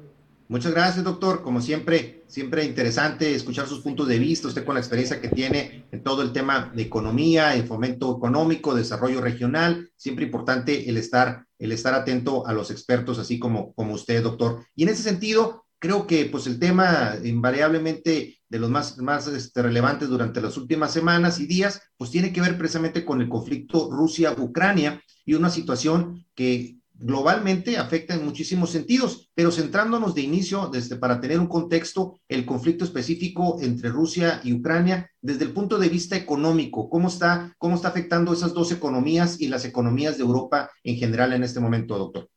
Muchas 0.48 0.72
gracias, 0.72 1.04
doctor. 1.04 1.42
Como 1.42 1.60
siempre, 1.60 2.24
siempre 2.26 2.64
interesante 2.64 3.32
escuchar 3.32 3.68
sus 3.68 3.80
puntos 3.80 4.08
de 4.08 4.18
vista, 4.18 4.48
usted 4.48 4.64
con 4.64 4.74
la 4.74 4.80
experiencia 4.80 5.20
que 5.20 5.28
tiene 5.28 5.86
en 5.92 6.02
todo 6.02 6.22
el 6.22 6.32
tema 6.32 6.72
de 6.74 6.82
economía, 6.82 7.54
el 7.54 7.64
fomento 7.64 8.16
económico, 8.16 8.74
desarrollo 8.74 9.20
regional, 9.20 9.90
siempre 9.96 10.24
importante 10.24 10.90
el 10.90 10.96
estar, 10.96 11.46
el 11.60 11.70
estar 11.70 11.94
atento 11.94 12.46
a 12.46 12.52
los 12.52 12.72
expertos, 12.72 13.20
así 13.20 13.38
como, 13.38 13.72
como 13.74 13.94
usted, 13.94 14.22
doctor. 14.22 14.64
Y 14.74 14.82
en 14.82 14.88
ese 14.88 15.04
sentido, 15.04 15.63
creo 15.84 16.06
que 16.06 16.24
pues 16.24 16.46
el 16.46 16.58
tema 16.58 17.14
invariablemente 17.22 18.38
de 18.48 18.58
los 18.58 18.70
más, 18.70 18.96
más 18.96 19.26
este, 19.26 19.60
relevantes 19.60 20.08
durante 20.08 20.40
las 20.40 20.56
últimas 20.56 20.94
semanas 20.94 21.38
y 21.40 21.46
días, 21.46 21.82
pues 21.98 22.10
tiene 22.10 22.32
que 22.32 22.40
ver 22.40 22.56
precisamente 22.56 23.04
con 23.04 23.20
el 23.20 23.28
conflicto 23.28 23.90
Rusia-Ucrania 23.90 25.02
y 25.26 25.34
una 25.34 25.50
situación 25.50 26.24
que 26.34 26.78
globalmente 26.94 27.76
afecta 27.76 28.14
en 28.14 28.24
muchísimos 28.24 28.70
sentidos, 28.70 29.30
pero 29.34 29.52
centrándonos 29.52 30.14
de 30.14 30.22
inicio, 30.22 30.70
desde 30.72 30.96
para 30.96 31.20
tener 31.20 31.38
un 31.38 31.48
contexto, 31.48 32.18
el 32.28 32.46
conflicto 32.46 32.86
específico 32.86 33.58
entre 33.60 33.90
Rusia 33.90 34.40
y 34.42 34.54
Ucrania, 34.54 35.10
desde 35.20 35.44
el 35.44 35.52
punto 35.52 35.76
de 35.76 35.90
vista 35.90 36.16
económico, 36.16 36.88
¿cómo 36.88 37.08
está, 37.08 37.54
cómo 37.58 37.74
está 37.74 37.88
afectando 37.88 38.32
esas 38.32 38.54
dos 38.54 38.72
economías 38.72 39.38
y 39.38 39.48
las 39.48 39.66
economías 39.66 40.16
de 40.16 40.22
Europa 40.22 40.70
en 40.82 40.96
general 40.96 41.34
en 41.34 41.42
este 41.42 41.60
momento, 41.60 41.98
doctor? 41.98 42.30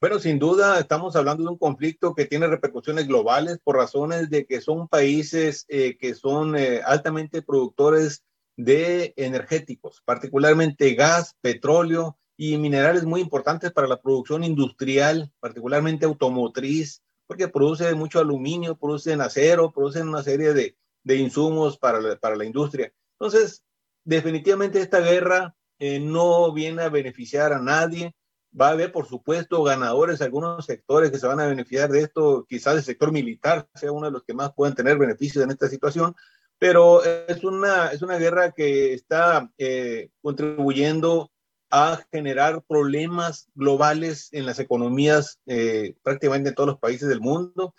Bueno, 0.00 0.20
sin 0.20 0.38
duda 0.38 0.78
estamos 0.78 1.16
hablando 1.16 1.42
de 1.42 1.50
un 1.50 1.58
conflicto 1.58 2.14
que 2.14 2.24
tiene 2.24 2.46
repercusiones 2.46 3.08
globales 3.08 3.58
por 3.64 3.74
razones 3.74 4.30
de 4.30 4.46
que 4.46 4.60
son 4.60 4.86
países 4.86 5.64
eh, 5.68 5.96
que 5.98 6.14
son 6.14 6.56
eh, 6.56 6.82
altamente 6.84 7.42
productores 7.42 8.22
de 8.56 9.12
energéticos, 9.16 10.00
particularmente 10.04 10.94
gas, 10.94 11.34
petróleo 11.40 12.16
y 12.36 12.58
minerales 12.58 13.04
muy 13.06 13.20
importantes 13.20 13.72
para 13.72 13.88
la 13.88 14.00
producción 14.00 14.44
industrial, 14.44 15.32
particularmente 15.40 16.06
automotriz, 16.06 17.02
porque 17.26 17.48
produce 17.48 17.92
mucho 17.96 18.20
aluminio, 18.20 18.76
producen 18.76 19.20
acero, 19.20 19.72
producen 19.72 20.08
una 20.08 20.22
serie 20.22 20.54
de, 20.54 20.76
de 21.02 21.16
insumos 21.16 21.76
para 21.76 22.00
la, 22.00 22.14
para 22.14 22.36
la 22.36 22.44
industria. 22.44 22.92
Entonces, 23.18 23.64
definitivamente 24.04 24.80
esta 24.80 25.00
guerra 25.00 25.56
eh, 25.80 25.98
no 25.98 26.52
viene 26.52 26.82
a 26.82 26.88
beneficiar 26.88 27.52
a 27.52 27.58
nadie. 27.58 28.14
Va 28.58 28.68
a 28.68 28.72
haber, 28.72 28.92
por 28.92 29.06
supuesto, 29.06 29.62
ganadores, 29.62 30.22
algunos 30.22 30.64
sectores 30.64 31.10
que 31.10 31.18
se 31.18 31.26
van 31.26 31.40
a 31.40 31.46
beneficiar 31.46 31.90
de 31.90 32.00
esto, 32.00 32.46
quizás 32.48 32.76
el 32.76 32.82
sector 32.82 33.12
militar 33.12 33.68
sea 33.74 33.92
uno 33.92 34.06
de 34.06 34.12
los 34.12 34.24
que 34.24 34.34
más 34.34 34.52
puedan 34.54 34.74
tener 34.74 34.96
beneficios 34.98 35.44
en 35.44 35.50
esta 35.50 35.68
situación, 35.68 36.14
pero 36.58 37.04
es 37.04 37.44
una, 37.44 37.88
es 37.88 38.02
una 38.02 38.18
guerra 38.18 38.52
que 38.52 38.94
está 38.94 39.50
eh, 39.58 40.10
contribuyendo 40.22 41.30
a 41.70 42.00
generar 42.10 42.62
problemas 42.66 43.48
globales 43.54 44.30
en 44.32 44.46
las 44.46 44.58
economías 44.58 45.38
eh, 45.46 45.94
prácticamente 46.02 46.48
en 46.48 46.54
todos 46.54 46.68
los 46.70 46.78
países 46.78 47.08
del 47.08 47.20
mundo. 47.20 47.74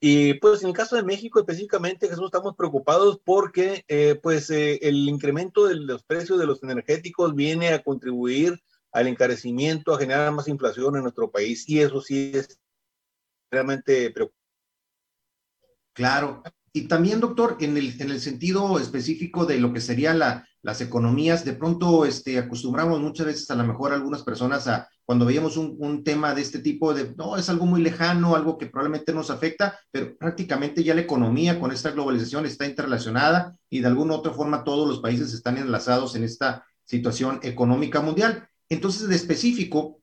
Y 0.00 0.34
pues 0.34 0.62
en 0.62 0.68
el 0.68 0.74
caso 0.74 0.96
de 0.96 1.02
México 1.02 1.40
específicamente, 1.40 2.08
Jesús, 2.08 2.26
estamos 2.26 2.54
preocupados 2.56 3.20
porque 3.24 3.84
eh, 3.88 4.18
pues 4.20 4.50
el 4.50 5.08
incremento 5.08 5.66
de 5.66 5.76
los 5.76 6.02
precios 6.04 6.38
de 6.38 6.46
los 6.46 6.62
energéticos 6.62 7.34
viene 7.34 7.68
a 7.68 7.82
contribuir 7.82 8.62
al 8.92 9.08
encarecimiento, 9.08 9.94
a 9.94 9.98
generar 9.98 10.32
más 10.32 10.48
inflación 10.48 10.96
en 10.96 11.02
nuestro 11.02 11.30
país 11.30 11.68
y 11.68 11.80
eso 11.80 12.00
sí 12.00 12.32
es 12.34 12.60
realmente 13.50 14.10
preocupante. 14.10 14.42
Claro, 15.94 16.42
y 16.74 16.88
también, 16.88 17.20
doctor, 17.20 17.58
en 17.60 17.76
el, 17.76 18.00
en 18.00 18.10
el 18.10 18.20
sentido 18.20 18.78
específico 18.78 19.44
de 19.44 19.58
lo 19.58 19.74
que 19.74 19.80
serían 19.82 20.18
la, 20.18 20.48
las 20.62 20.80
economías, 20.80 21.44
de 21.44 21.52
pronto 21.52 22.06
este, 22.06 22.38
acostumbramos 22.38 22.98
muchas 22.98 23.26
veces 23.26 23.50
a 23.50 23.56
lo 23.56 23.64
mejor 23.64 23.92
algunas 23.92 24.22
personas 24.22 24.66
a, 24.68 24.88
cuando 25.04 25.26
veíamos 25.26 25.58
un, 25.58 25.76
un, 25.78 26.02
tema 26.02 26.34
de 26.34 26.40
este 26.40 26.60
tipo, 26.60 26.94
de, 26.94 27.14
no, 27.16 27.36
es 27.36 27.50
algo 27.50 27.66
muy 27.66 27.82
lejano, 27.82 28.34
algo 28.34 28.56
que 28.56 28.68
probablemente 28.68 29.12
nos 29.12 29.30
afecta, 29.30 29.78
pero 29.90 30.16
prácticamente 30.16 30.82
ya 30.82 30.94
la 30.94 31.02
economía 31.02 31.60
con 31.60 31.72
esta 31.72 31.90
globalización 31.90 32.46
está 32.46 32.64
interrelacionada 32.64 33.54
y 33.68 33.80
de 33.80 33.88
alguna 33.88 34.14
u 34.14 34.16
otra 34.16 34.32
forma 34.32 34.64
todos 34.64 34.88
los 34.88 35.00
países 35.00 35.34
están 35.34 35.58
enlazados 35.58 36.16
en 36.16 36.24
esta 36.24 36.64
situación 36.84 37.38
económica 37.42 38.00
mundial. 38.00 38.48
Entonces, 38.68 39.08
de 39.08 39.16
específico, 39.16 40.02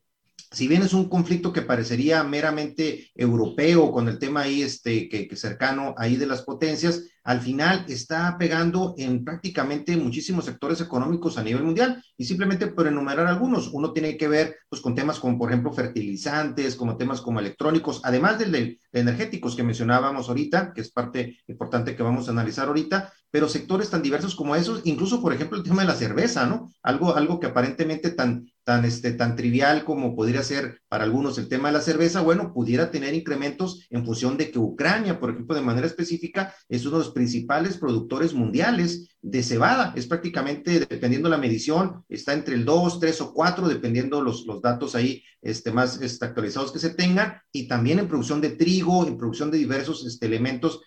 si 0.52 0.66
bien 0.66 0.82
es 0.82 0.94
un 0.94 1.08
conflicto 1.08 1.52
que 1.52 1.62
parecería 1.62 2.24
meramente 2.24 3.10
europeo 3.14 3.92
con 3.92 4.08
el 4.08 4.18
tema 4.18 4.42
ahí 4.42 4.62
este, 4.62 5.08
que, 5.08 5.28
cercano 5.36 5.94
ahí 5.96 6.16
de 6.16 6.26
las 6.26 6.42
potencias, 6.42 7.04
al 7.22 7.40
final 7.40 7.84
está 7.88 8.36
pegando 8.36 8.94
en 8.98 9.24
prácticamente 9.24 9.96
muchísimos 9.96 10.46
sectores 10.46 10.80
económicos 10.80 11.38
a 11.38 11.44
nivel 11.44 11.62
mundial. 11.62 12.02
Y 12.16 12.24
simplemente 12.24 12.66
por 12.66 12.88
enumerar 12.88 13.28
algunos, 13.28 13.68
uno 13.68 13.92
tiene 13.92 14.16
que 14.16 14.26
ver 14.26 14.56
pues, 14.68 14.82
con 14.82 14.94
temas 14.94 15.20
como, 15.20 15.38
por 15.38 15.50
ejemplo, 15.50 15.72
fertilizantes, 15.72 16.74
como 16.74 16.96
temas 16.96 17.20
como 17.20 17.38
electrónicos, 17.38 18.00
además 18.02 18.38
de, 18.40 18.46
de 18.46 18.80
energéticos 18.92 19.54
que 19.54 19.62
mencionábamos 19.62 20.28
ahorita, 20.28 20.72
que 20.72 20.80
es 20.80 20.90
parte 20.90 21.38
importante 21.46 21.94
que 21.94 22.02
vamos 22.02 22.26
a 22.26 22.32
analizar 22.32 22.66
ahorita, 22.66 23.12
pero 23.30 23.48
sectores 23.48 23.90
tan 23.90 24.02
diversos 24.02 24.34
como 24.34 24.56
esos, 24.56 24.82
incluso, 24.84 25.20
por 25.22 25.32
ejemplo, 25.32 25.56
el 25.58 25.64
tema 25.64 25.82
de 25.82 25.88
la 25.88 25.94
cerveza, 25.94 26.46
¿no? 26.46 26.72
Algo, 26.82 27.14
algo 27.14 27.38
que 27.38 27.46
aparentemente 27.46 28.10
tan, 28.10 28.50
tan, 28.64 28.84
este, 28.84 29.12
tan 29.12 29.36
trivial 29.36 29.84
como 29.84 30.14
podría 30.14 30.42
ser 30.42 30.80
para 30.88 31.04
algunos 31.04 31.38
el 31.38 31.48
tema 31.48 31.68
de 31.68 31.74
la 31.74 31.80
cerveza, 31.80 32.20
bueno, 32.20 32.52
pudiera 32.52 32.90
tener 32.90 33.14
incrementos 33.14 33.86
en 33.90 34.04
función 34.04 34.36
de 34.36 34.50
que 34.50 34.58
Ucrania, 34.58 35.20
por 35.20 35.30
ejemplo, 35.30 35.54
de 35.54 35.62
manera 35.62 35.86
específica, 35.86 36.54
es 36.68 36.84
uno 36.86 36.98
de 36.98 37.04
los 37.04 37.14
principales 37.14 37.76
productores 37.76 38.34
mundiales 38.34 39.08
de 39.22 39.42
cebada. 39.42 39.92
Es 39.96 40.06
prácticamente, 40.06 40.80
dependiendo 40.80 41.28
la 41.28 41.38
medición, 41.38 42.04
está 42.08 42.32
entre 42.32 42.54
el 42.54 42.64
2, 42.64 43.00
3 43.00 43.20
o 43.20 43.32
4, 43.32 43.68
dependiendo 43.68 44.22
los, 44.22 44.46
los 44.46 44.62
datos 44.62 44.94
ahí 44.94 45.22
este, 45.42 45.70
más 45.72 46.00
este, 46.00 46.24
actualizados 46.24 46.72
que 46.72 46.78
se 46.78 46.90
tengan, 46.90 47.40
y 47.52 47.68
también 47.68 47.98
en 47.98 48.08
producción 48.08 48.40
de 48.40 48.50
trigo, 48.50 49.06
en 49.06 49.16
producción 49.16 49.50
de 49.50 49.58
diversos 49.58 50.06
este, 50.06 50.26
elementos 50.26 50.80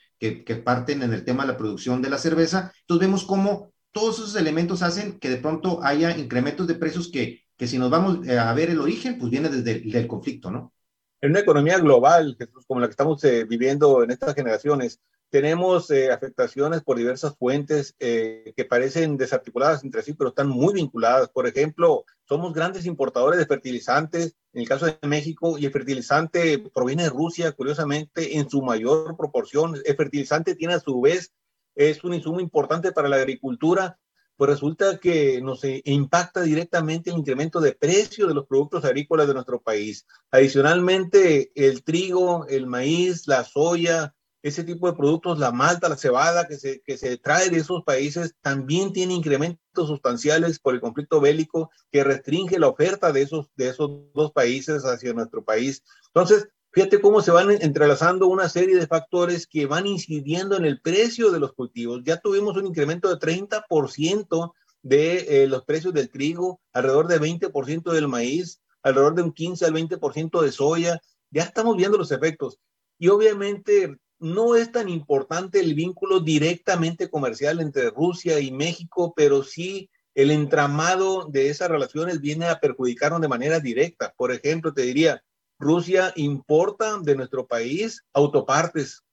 que, 0.45 0.55
parten 0.55 1.03
en 1.03 1.13
el 1.13 1.25
tema 1.25 1.43
de 1.43 1.51
la 1.51 1.57
producción 1.57 2.01
de 2.01 2.09
la 2.09 2.17
cerveza. 2.17 2.71
Entonces 2.81 3.07
vemos 3.07 3.25
cómo 3.25 3.73
todos 3.91 4.19
esos 4.19 4.35
elementos 4.35 4.81
hacen 4.81 5.19
que 5.19 5.29
de 5.29 5.37
pronto 5.37 5.83
haya 5.83 6.17
incrementos 6.17 6.67
de 6.67 6.75
precios 6.75 7.09
que, 7.11 7.41
que 7.57 7.67
si 7.67 7.77
nos 7.77 7.89
vamos 7.89 8.25
eh, 8.27 8.39
a 8.39 8.53
ver 8.53 8.69
el 8.69 8.79
origen, 8.79 9.17
pues 9.17 9.29
viene 9.29 9.49
desde 9.49 9.71
el 9.83 9.91
del 9.91 10.07
conflicto, 10.07 10.49
¿no? 10.49 10.73
En 11.21 11.31
una 11.31 11.39
economía 11.39 11.77
global, 11.77 12.37
como 12.67 12.81
la 12.81 12.87
que 12.87 12.91
estamos 12.91 13.23
eh, 13.23 13.45
viviendo 13.45 14.03
en 14.03 14.11
estas 14.11 14.35
generaciones, 14.35 14.99
tenemos 15.33 15.89
eh, 15.89 16.11
afectaciones 16.11 16.83
por 16.83 16.95
diversas 16.95 17.35
fuentes 17.35 17.95
eh, 17.99 18.53
que 18.55 18.65
parecen 18.65 19.17
desarticuladas 19.17 19.83
entre 19.83 20.03
sí, 20.03 20.13
pero 20.13 20.29
están 20.29 20.47
muy 20.47 20.75
vinculadas. 20.75 21.29
Por 21.29 21.47
ejemplo, 21.47 22.05
somos 22.29 22.53
grandes 22.53 22.85
importadores 22.85 23.39
de 23.39 23.47
fertilizantes, 23.47 24.35
en 24.53 24.61
el 24.61 24.67
caso 24.67 24.85
de 24.85 24.95
México, 25.07 25.57
y 25.57 25.65
el 25.65 25.71
fertilizante 25.71 26.59
proviene 26.71 27.05
de 27.05 27.09
Rusia, 27.09 27.51
curiosamente, 27.53 28.37
en 28.37 28.47
su 28.47 28.61
mayor 28.61 29.17
proporción. 29.17 29.75
El 29.83 29.95
fertilizante 29.95 30.53
tiene 30.53 30.75
a 30.75 30.79
su 30.79 31.01
vez, 31.01 31.33
es 31.73 32.03
un 32.03 32.13
insumo 32.13 32.39
importante 32.39 32.91
para 32.91 33.09
la 33.09 33.15
agricultura, 33.15 33.97
pues 34.37 34.51
resulta 34.51 34.99
que 34.99 35.41
nos 35.41 35.63
eh, 35.63 35.81
impacta 35.85 36.43
directamente 36.43 37.09
el 37.09 37.17
incremento 37.17 37.59
de 37.59 37.73
precio 37.73 38.27
de 38.27 38.35
los 38.35 38.45
productos 38.45 38.85
agrícolas 38.85 39.27
de 39.27 39.33
nuestro 39.33 39.59
país. 39.59 40.05
Adicionalmente, 40.29 41.51
el 41.55 41.83
trigo, 41.83 42.45
el 42.47 42.67
maíz, 42.67 43.27
la 43.27 43.43
soya, 43.43 44.13
ese 44.43 44.65
tipo 44.65 44.87
de 44.87 44.97
productos, 44.97 45.39
la 45.39 45.53
malta, 45.53 45.87
la 45.87 45.95
cebada 45.95 46.47
que 46.49 46.57
se, 46.57 46.81
que 46.81 46.97
se 46.97 47.17
trae 47.17 47.49
de 47.49 47.59
esos 47.59 47.83
países, 47.85 48.35
también 48.41 48.91
tiene 48.91 49.13
incrementos 49.13 49.87
sustanciales 49.87 50.59
por 50.59 50.75
el 50.75 50.81
conflicto 50.81 51.21
bélico 51.21 51.71
que 51.91 52.03
restringe 52.03 52.59
la 52.59 52.67
oferta 52.67 53.13
de 53.13 53.21
esos, 53.21 53.49
de 53.55 53.69
esos 53.69 53.89
dos 54.13 54.33
países 54.33 54.83
hacia 54.83 55.13
nuestro 55.13 55.45
país. 55.45 55.81
Entonces, 56.07 56.49
fíjate 56.73 56.99
cómo 56.99 57.21
se 57.21 57.31
van 57.31 57.51
entrelazando 57.51 58.27
una 58.27 58.49
serie 58.49 58.75
de 58.75 58.85
factores 58.85 59.47
que 59.47 59.65
van 59.65 59.87
incidiendo 59.87 60.57
en 60.57 60.65
el 60.65 60.81
precio 60.81 61.31
de 61.31 61.39
los 61.39 61.53
cultivos. 61.53 62.01
Ya 62.03 62.17
tuvimos 62.17 62.57
un 62.57 62.67
incremento 62.67 63.07
de 63.09 63.15
30% 63.15 64.51
de 64.81 65.43
eh, 65.43 65.47
los 65.47 65.63
precios 65.63 65.93
del 65.93 66.09
trigo, 66.09 66.59
alrededor 66.73 67.07
de 67.07 67.21
20% 67.21 67.93
del 67.93 68.09
maíz, 68.09 68.61
alrededor 68.81 69.15
de 69.15 69.21
un 69.21 69.31
15 69.31 69.65
al 69.65 69.73
20% 69.73 70.41
de 70.41 70.51
soya. 70.51 71.01
Ya 71.31 71.43
estamos 71.43 71.77
viendo 71.77 71.97
los 71.97 72.11
efectos. 72.11 72.59
Y 72.99 73.07
obviamente 73.07 73.97
no 74.23 74.55
es 74.55 74.71
tan 74.71 74.87
importante 74.87 75.59
el 75.59 75.73
vínculo 75.73 76.21
directamente 76.21 77.09
comercial 77.09 77.59
entre 77.59 77.89
Rusia 77.89 78.39
y 78.39 78.51
México, 78.51 79.13
pero 79.13 79.43
sí 79.43 79.89
el 80.15 80.31
entramado 80.31 81.25
de 81.25 81.49
esas 81.49 81.69
relaciones 81.69 82.21
viene 82.21 82.47
a 82.47 82.61
perjudicarnos 82.61 83.19
de 83.19 83.27
manera 83.27 83.59
directa. 83.59 84.13
Por 84.15 84.31
ejemplo, 84.31 84.73
te 84.73 84.83
diría, 84.83 85.21
Rusia 85.59 86.13
importa 86.15 86.99
de 86.99 87.17
nuestro 87.17 87.47
país 87.47 88.05
autopartes, 88.13 89.03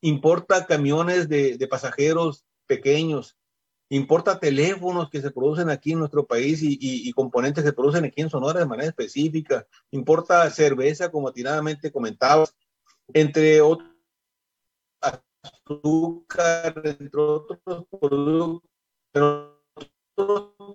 importa 0.00 0.64
camiones 0.64 1.28
de, 1.28 1.66
pasajeros 1.68 2.46
pequeños, 2.66 3.36
importa 3.90 4.40
teléfonos 4.40 5.10
que 5.10 5.20
se 5.20 5.32
producen 5.32 5.68
aquí 5.68 5.92
en 5.92 5.98
nuestro 5.98 6.26
país 6.26 6.62
y, 6.62 6.78
y, 6.80 7.06
y, 7.06 7.12
componentes 7.12 7.62
que 7.62 7.68
se 7.68 7.76
producen 7.76 8.06
aquí 8.06 8.22
en 8.22 8.30
Sonora 8.30 8.60
de 8.60 8.66
manera 8.66 8.88
específica, 8.88 9.66
importa 9.90 10.48
cerveza, 10.50 11.10
como 11.10 11.28
atinadamente 11.28 11.92
comentabas, 11.92 12.56
entre 13.12 13.60
otros 13.60 13.95
azúcar, 15.46 16.82
entre 16.84 17.20
otros 17.20 17.58
productos, 17.90 18.62
pero 19.12 19.56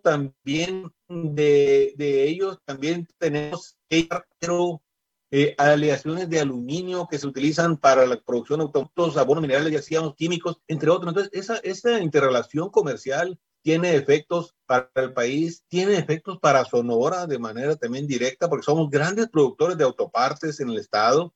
también 0.03 0.91
de, 1.07 1.93
de 1.97 2.27
ellos 2.27 2.59
también 2.65 3.07
tenemos 3.17 3.77
eh, 3.89 5.55
aleaciones 5.57 6.29
de 6.29 6.39
aluminio 6.39 7.07
que 7.09 7.17
se 7.17 7.27
utilizan 7.27 7.77
para 7.77 8.05
la 8.05 8.19
producción 8.19 8.59
de 8.59 8.65
autos, 8.73 9.17
abonos 9.17 9.41
minerales, 9.41 9.71
ya 9.71 9.79
decíamos, 9.79 10.15
químicos, 10.15 10.61
entre 10.67 10.89
otros. 10.89 11.09
Entonces, 11.09 11.31
esa, 11.33 11.57
esa 11.57 11.99
interrelación 12.01 12.69
comercial 12.69 13.39
tiene 13.61 13.95
efectos 13.95 14.55
para 14.65 14.91
el 14.95 15.13
país, 15.13 15.63
tiene 15.67 15.97
efectos 15.97 16.39
para 16.39 16.65
Sonora 16.65 17.27
de 17.27 17.39
manera 17.39 17.75
también 17.75 18.07
directa, 18.07 18.49
porque 18.49 18.65
somos 18.65 18.89
grandes 18.89 19.29
productores 19.29 19.77
de 19.77 19.83
autopartes 19.83 20.59
en 20.59 20.69
el 20.69 20.77
estado 20.77 21.33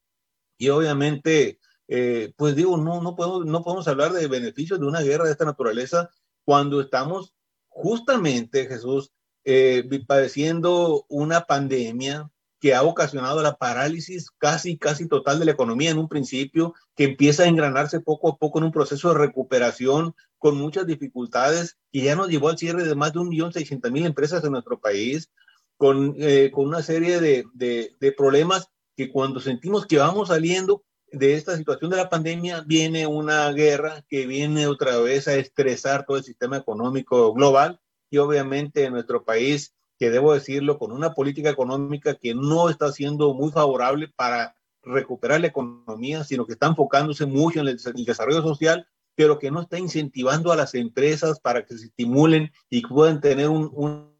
y 0.57 0.69
obviamente 0.69 1.59
eh, 1.87 2.33
pues 2.35 2.55
digo, 2.55 2.77
no, 2.77 3.01
no, 3.01 3.15
podemos, 3.15 3.45
no 3.45 3.63
podemos 3.63 3.87
hablar 3.87 4.13
de 4.13 4.27
beneficios 4.27 4.79
de 4.79 4.87
una 4.87 5.01
guerra 5.01 5.25
de 5.25 5.31
esta 5.31 5.45
naturaleza 5.45 6.09
cuando 6.43 6.81
estamos 6.81 7.33
justamente, 7.67 8.67
Jesús, 8.67 9.11
eh, 9.43 9.87
padeciendo 10.07 11.05
una 11.09 11.41
pandemia 11.41 12.31
que 12.59 12.73
ha 12.73 12.81
ocasionado 12.81 13.43
la 13.43 13.57
parálisis 13.57 14.31
casi, 14.37 14.77
casi 14.77 15.07
total 15.07 15.37
de 15.37 15.45
la 15.45 15.51
economía 15.51 15.91
en 15.91 15.99
un 15.99 16.07
principio, 16.07 16.73
que 16.95 17.03
empieza 17.03 17.43
a 17.43 17.47
engranarse 17.47 17.99
poco 17.99 18.29
a 18.29 18.37
poco 18.37 18.57
en 18.57 18.65
un 18.65 18.71
proceso 18.71 19.09
de 19.09 19.19
recuperación 19.19 20.15
con 20.39 20.57
muchas 20.57 20.87
dificultades, 20.87 21.77
que 21.91 22.01
ya 22.01 22.15
nos 22.15 22.29
llevó 22.29 22.49
al 22.49 22.57
cierre 22.57 22.83
de 22.83 22.95
más 22.95 23.13
de 23.13 23.19
un 23.19 23.29
millón 23.29 23.53
seiscientos 23.53 23.91
mil 23.91 24.05
empresas 24.05 24.43
en 24.43 24.53
nuestro 24.53 24.79
país, 24.79 25.29
con, 25.77 26.15
eh, 26.17 26.49
con 26.51 26.65
una 26.65 26.81
serie 26.81 27.19
de, 27.19 27.45
de 27.53 28.11
problemas 28.13 28.69
que 28.95 29.11
cuando 29.11 29.39
sentimos 29.39 29.85
que 29.85 29.97
vamos 29.97 30.29
saliendo, 30.29 30.83
de 31.15 31.35
esta 31.35 31.55
situación 31.55 31.91
de 31.91 31.97
la 31.97 32.09
pandemia 32.09 32.61
viene 32.61 33.07
una 33.07 33.51
guerra 33.51 34.03
que 34.09 34.27
viene 34.27 34.67
otra 34.67 34.97
vez 34.99 35.27
a 35.27 35.35
estresar 35.35 36.05
todo 36.05 36.17
el 36.17 36.23
sistema 36.23 36.57
económico 36.57 37.33
global 37.33 37.79
y 38.09 38.17
obviamente 38.17 38.83
en 38.83 38.93
nuestro 38.93 39.23
país, 39.23 39.73
que 39.97 40.09
debo 40.09 40.33
decirlo, 40.33 40.77
con 40.77 40.91
una 40.91 41.13
política 41.13 41.49
económica 41.49 42.15
que 42.15 42.35
no 42.35 42.69
está 42.69 42.91
siendo 42.91 43.33
muy 43.33 43.51
favorable 43.51 44.09
para 44.15 44.55
recuperar 44.83 45.41
la 45.41 45.47
economía, 45.47 46.23
sino 46.23 46.45
que 46.45 46.53
está 46.53 46.67
enfocándose 46.67 47.25
mucho 47.25 47.61
en 47.61 47.67
el, 47.67 48.05
desarrollo 48.05 48.41
social, 48.41 48.87
pero 49.15 49.39
que 49.39 49.51
no 49.51 49.61
está 49.61 49.79
incentivando 49.79 50.51
a 50.51 50.55
las 50.55 50.75
empresas 50.75 51.39
para 51.39 51.65
que 51.65 51.77
se 51.77 51.85
estimulen 51.85 52.51
y 52.69 52.81
puedan 52.81 53.21
tener 53.21 53.47
un, 53.49 53.71
un 53.73 54.14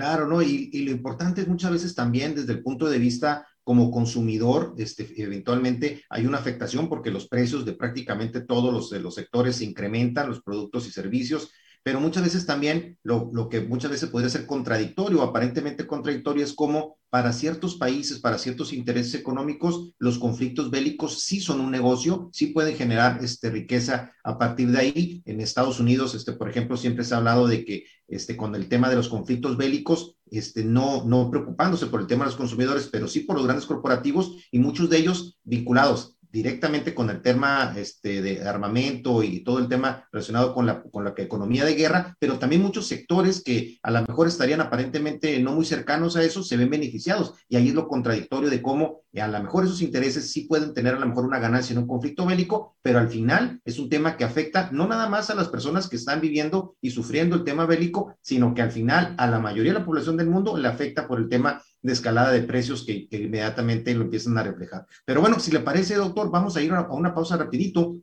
Claro, 0.00 0.26
¿no? 0.26 0.40
Y, 0.40 0.70
lo 0.86 0.92
importante 0.92 1.42
es 1.42 1.48
muchas 1.48 1.72
veces 1.72 1.94
también 1.94 2.34
desde 2.34 2.54
el 2.54 2.62
punto 2.62 2.88
de 2.88 2.98
vista 2.98 3.46
como 3.62 3.90
consumidor, 3.90 4.74
este, 4.78 5.06
eventualmente 5.22 6.02
hay 6.08 6.24
una 6.24 6.38
afectación 6.38 6.88
porque 6.88 7.10
los 7.10 7.28
precios 7.28 7.66
de 7.66 7.74
prácticamente 7.74 8.40
todos 8.40 8.72
los, 8.72 8.88
de 8.88 8.98
los 8.98 9.14
sectores 9.14 9.56
se 9.56 9.66
incrementan, 9.66 10.30
los 10.30 10.40
productos 10.42 10.88
y 10.88 10.90
servicios, 10.90 11.52
pero 11.82 12.00
muchas 12.00 12.22
veces 12.22 12.46
también 12.46 12.98
lo, 13.02 13.30
lo, 13.32 13.48
que 13.48 13.62
muchas 13.62 13.90
veces 13.90 14.10
podría 14.10 14.28
ser 14.28 14.46
contradictorio, 14.46 15.22
aparentemente 15.22 15.86
contradictorio, 15.86 16.44
es 16.44 16.52
como 16.52 16.98
para 17.08 17.32
ciertos 17.32 17.74
países, 17.76 18.20
para 18.20 18.38
ciertos 18.38 18.72
intereses 18.72 19.14
económicos, 19.14 19.92
los 19.98 20.18
conflictos 20.18 20.70
bélicos 20.70 21.22
sí 21.22 21.40
son 21.40 21.60
un 21.60 21.70
negocio, 21.70 22.30
sí 22.32 22.46
pueden 22.46 22.76
generar 22.76 23.18
este, 23.22 23.50
riqueza 23.50 24.12
a 24.22 24.38
partir 24.38 24.70
de 24.70 24.78
ahí. 24.78 25.22
En 25.24 25.40
Estados 25.40 25.80
Unidos, 25.80 26.14
este, 26.14 26.32
por 26.32 26.48
ejemplo, 26.48 26.76
siempre 26.76 27.04
se 27.04 27.14
ha 27.14 27.18
hablado 27.18 27.48
de 27.48 27.64
que 27.64 27.84
este, 28.06 28.36
con 28.36 28.54
el 28.54 28.68
tema 28.68 28.88
de 28.88 28.96
los 28.96 29.08
conflictos 29.08 29.56
bélicos, 29.56 30.16
este, 30.30 30.64
no, 30.64 31.04
no 31.04 31.30
preocupándose 31.30 31.86
por 31.86 32.00
el 32.00 32.06
tema 32.06 32.24
de 32.24 32.30
los 32.30 32.38
consumidores, 32.38 32.88
pero 32.92 33.08
sí 33.08 33.20
por 33.20 33.36
los 33.36 33.44
grandes 33.44 33.66
corporativos 33.66 34.36
y 34.52 34.60
muchos 34.60 34.88
de 34.88 34.98
ellos 34.98 35.38
vinculados 35.42 36.16
directamente 36.32 36.94
con 36.94 37.10
el 37.10 37.22
tema 37.22 37.74
este, 37.76 38.22
de 38.22 38.48
armamento 38.48 39.22
y 39.22 39.40
todo 39.40 39.58
el 39.58 39.68
tema 39.68 40.08
relacionado 40.12 40.54
con 40.54 40.66
la, 40.66 40.82
con 40.82 41.04
la 41.04 41.14
economía 41.16 41.64
de 41.64 41.74
guerra, 41.74 42.16
pero 42.18 42.38
también 42.38 42.62
muchos 42.62 42.86
sectores 42.86 43.42
que 43.42 43.78
a 43.82 43.90
lo 43.90 44.02
mejor 44.02 44.28
estarían 44.28 44.60
aparentemente 44.60 45.38
no 45.40 45.52
muy 45.52 45.64
cercanos 45.64 46.16
a 46.16 46.22
eso 46.22 46.42
se 46.42 46.56
ven 46.56 46.70
beneficiados. 46.70 47.34
Y 47.48 47.56
ahí 47.56 47.68
es 47.68 47.74
lo 47.74 47.88
contradictorio 47.88 48.50
de 48.50 48.62
cómo 48.62 49.02
a 49.18 49.26
lo 49.26 49.42
mejor 49.42 49.64
esos 49.64 49.82
intereses 49.82 50.30
sí 50.30 50.42
pueden 50.42 50.72
tener 50.72 50.94
a 50.94 51.00
lo 51.00 51.06
mejor 51.06 51.24
una 51.24 51.40
ganancia 51.40 51.72
en 51.72 51.80
un 51.80 51.88
conflicto 51.88 52.26
bélico, 52.26 52.76
pero 52.82 53.00
al 53.00 53.08
final 53.08 53.60
es 53.64 53.78
un 53.78 53.88
tema 53.88 54.16
que 54.16 54.24
afecta 54.24 54.70
no 54.72 54.86
nada 54.86 55.08
más 55.08 55.30
a 55.30 55.34
las 55.34 55.48
personas 55.48 55.88
que 55.88 55.96
están 55.96 56.20
viviendo 56.20 56.76
y 56.80 56.90
sufriendo 56.90 57.34
el 57.36 57.44
tema 57.44 57.66
bélico, 57.66 58.14
sino 58.20 58.54
que 58.54 58.62
al 58.62 58.70
final 58.70 59.14
a 59.18 59.26
la 59.26 59.40
mayoría 59.40 59.72
de 59.72 59.80
la 59.80 59.84
población 59.84 60.16
del 60.16 60.28
mundo 60.28 60.56
le 60.56 60.68
afecta 60.68 61.08
por 61.08 61.18
el 61.18 61.28
tema 61.28 61.60
de 61.82 61.92
escalada 61.92 62.32
de 62.32 62.42
precios 62.42 62.84
que, 62.84 63.08
inmediatamente 63.10 63.94
lo 63.94 64.02
empiezan 64.02 64.36
a 64.38 64.42
reflejar. 64.42 64.86
Pero 65.04 65.20
bueno, 65.20 65.38
si 65.38 65.50
le 65.50 65.60
parece, 65.60 65.94
doctor, 65.94 66.30
vamos 66.30 66.56
a 66.56 66.62
ir 66.62 66.72
a 66.72 66.82
una 66.90 67.14
pausa 67.14 67.36
rapidito 67.36 67.96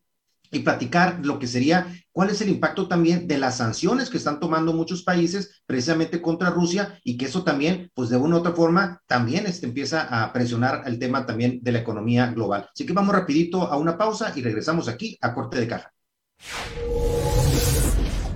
y 0.51 0.59
platicar 0.59 1.19
lo 1.25 1.39
que 1.39 1.47
sería 1.47 1.87
cuál 2.11 2.29
es 2.29 2.41
el 2.41 2.49
impacto 2.49 2.87
también 2.87 3.27
de 3.27 3.37
las 3.37 3.57
sanciones 3.57 4.09
que 4.09 4.17
están 4.17 4.39
tomando 4.39 4.73
muchos 4.73 5.03
países 5.03 5.61
precisamente 5.65 6.21
contra 6.21 6.49
Rusia 6.49 6.99
y 7.03 7.17
que 7.17 7.25
eso 7.25 7.43
también, 7.43 7.91
pues 7.93 8.09
de 8.09 8.17
una 8.17 8.37
u 8.37 8.39
otra 8.39 8.53
forma, 8.53 9.01
también 9.07 9.45
este, 9.45 9.65
empieza 9.65 10.03
a 10.03 10.31
presionar 10.31 10.83
el 10.85 10.99
tema 10.99 11.25
también 11.25 11.59
de 11.61 11.71
la 11.73 11.79
economía 11.79 12.27
global. 12.27 12.69
Así 12.73 12.85
que 12.85 12.93
vamos 12.93 13.13
rapidito 13.13 13.63
a 13.63 13.77
una 13.77 13.97
pausa 13.97 14.31
y 14.35 14.41
regresamos 14.41 14.87
aquí 14.87 15.17
a 15.21 15.33
corte 15.33 15.59
de 15.59 15.67
caja. 15.67 15.93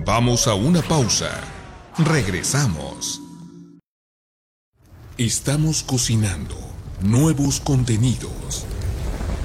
Vamos 0.05 0.47
a 0.47 0.55
una 0.55 0.81
pausa. 0.81 1.29
Regresamos. 1.97 3.30
Estamos 5.17 5.83
cocinando 5.83 6.55
nuevos 7.01 7.59
contenidos. 7.59 8.65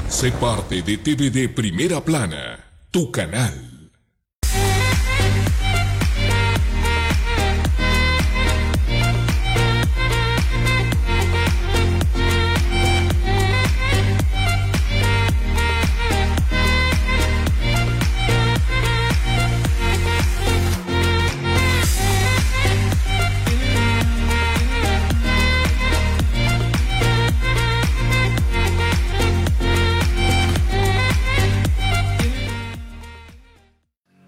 Sé 0.09 0.31
parte 0.31 0.81
de 0.81 0.97
TVD 0.97 1.53
Primera 1.53 2.01
Plana, 2.05 2.65
tu 2.93 3.11
canal. 3.11 3.76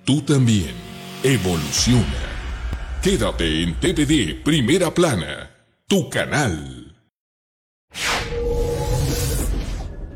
Tú 0.08 0.22
también. 0.22 0.74
Evoluciona. 1.22 2.24
Quédate 3.02 3.62
en 3.62 3.78
TVD 3.78 4.42
Primera 4.42 4.94
Plana, 4.94 5.50
tu 5.86 6.08
canal. 6.08 6.96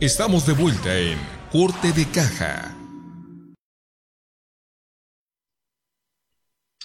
Estamos 0.01 0.47
de 0.47 0.55
vuelta 0.55 0.99
en 0.99 1.19
Corte 1.51 1.93
de 1.93 2.07
Caja. 2.07 2.75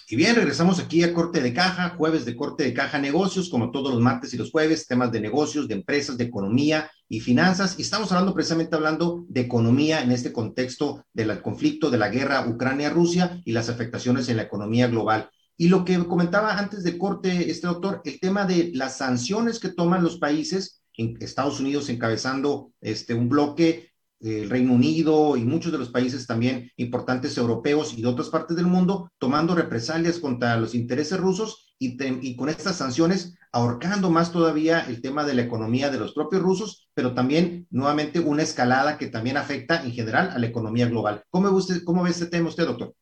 Y 0.09 0.15
bien, 0.15 0.35
regresamos 0.35 0.79
aquí 0.79 1.03
a 1.03 1.13
Corte 1.13 1.41
de 1.41 1.53
Caja, 1.53 1.89
jueves 1.97 2.23
de 2.23 2.37
Corte 2.37 2.63
de 2.63 2.73
Caja 2.73 2.97
Negocios, 2.97 3.49
como 3.49 3.71
todos 3.71 3.93
los 3.93 4.01
martes 4.01 4.33
y 4.33 4.37
los 4.37 4.51
jueves, 4.51 4.87
temas 4.87 5.11
de 5.11 5.19
negocios, 5.19 5.67
de 5.67 5.73
empresas, 5.73 6.17
de 6.17 6.23
economía 6.23 6.89
y 7.09 7.19
finanzas. 7.19 7.77
Y 7.77 7.81
estamos 7.81 8.09
hablando 8.13 8.33
precisamente 8.33 8.73
hablando 8.73 9.25
de 9.27 9.41
economía 9.41 10.01
en 10.01 10.13
este 10.13 10.31
contexto 10.31 11.03
del 11.11 11.41
conflicto 11.41 11.89
de 11.89 11.97
la 11.97 12.07
guerra 12.07 12.47
Ucrania-Rusia 12.47 13.41
y 13.43 13.51
las 13.51 13.67
afectaciones 13.67 14.29
en 14.29 14.37
la 14.37 14.43
economía 14.43 14.87
global. 14.87 15.29
Y 15.57 15.67
lo 15.67 15.83
que 15.83 15.97
comentaba 16.05 16.57
antes 16.57 16.85
de 16.85 16.97
corte 16.97 17.51
este 17.51 17.67
doctor, 17.67 18.01
el 18.05 18.21
tema 18.21 18.45
de 18.45 18.71
las 18.75 18.97
sanciones 18.97 19.59
que 19.59 19.73
toman 19.73 20.05
los 20.05 20.19
países, 20.19 20.83
Estados 21.19 21.59
Unidos 21.59 21.89
encabezando 21.89 22.71
este, 22.79 23.13
un 23.13 23.27
bloque 23.27 23.91
el 24.19 24.49
Reino 24.49 24.73
Unido 24.73 25.37
y 25.37 25.43
muchos 25.43 25.71
de 25.71 25.77
los 25.77 25.89
países 25.89 26.25
también 26.25 26.71
importantes 26.75 27.37
europeos 27.37 27.93
y 27.97 28.01
de 28.01 28.07
otras 28.07 28.29
partes 28.29 28.57
del 28.57 28.65
mundo 28.65 29.11
tomando 29.17 29.55
represalias 29.55 30.19
contra 30.19 30.57
los 30.57 30.73
intereses 30.75 31.19
rusos 31.19 31.75
y, 31.79 32.35
con 32.35 32.49
estas 32.49 32.77
sanciones 32.77 33.35
ahorcando 33.51 34.09
más 34.09 34.31
todavía 34.31 34.81
el 34.81 35.01
tema 35.01 35.23
de 35.23 35.33
la 35.33 35.43
economía 35.43 35.89
de 35.89 35.99
los 35.99 36.13
propios 36.13 36.41
rusos, 36.41 36.89
pero 36.93 37.13
también 37.13 37.67
nuevamente 37.69 38.19
una 38.19 38.43
escalada 38.43 38.97
que 38.97 39.07
también 39.07 39.37
afecta 39.37 39.83
en 39.83 39.91
general 39.91 40.31
a 40.31 40.39
la 40.39 40.47
economía 40.47 40.87
global. 40.87 41.23
¿Cómo 41.29 41.49
usted, 41.51 41.83
cómo 41.83 42.03
ve 42.03 42.09
este 42.09 42.27
tema 42.27 42.49
usted, 42.49 42.65
doctor? 42.65 42.93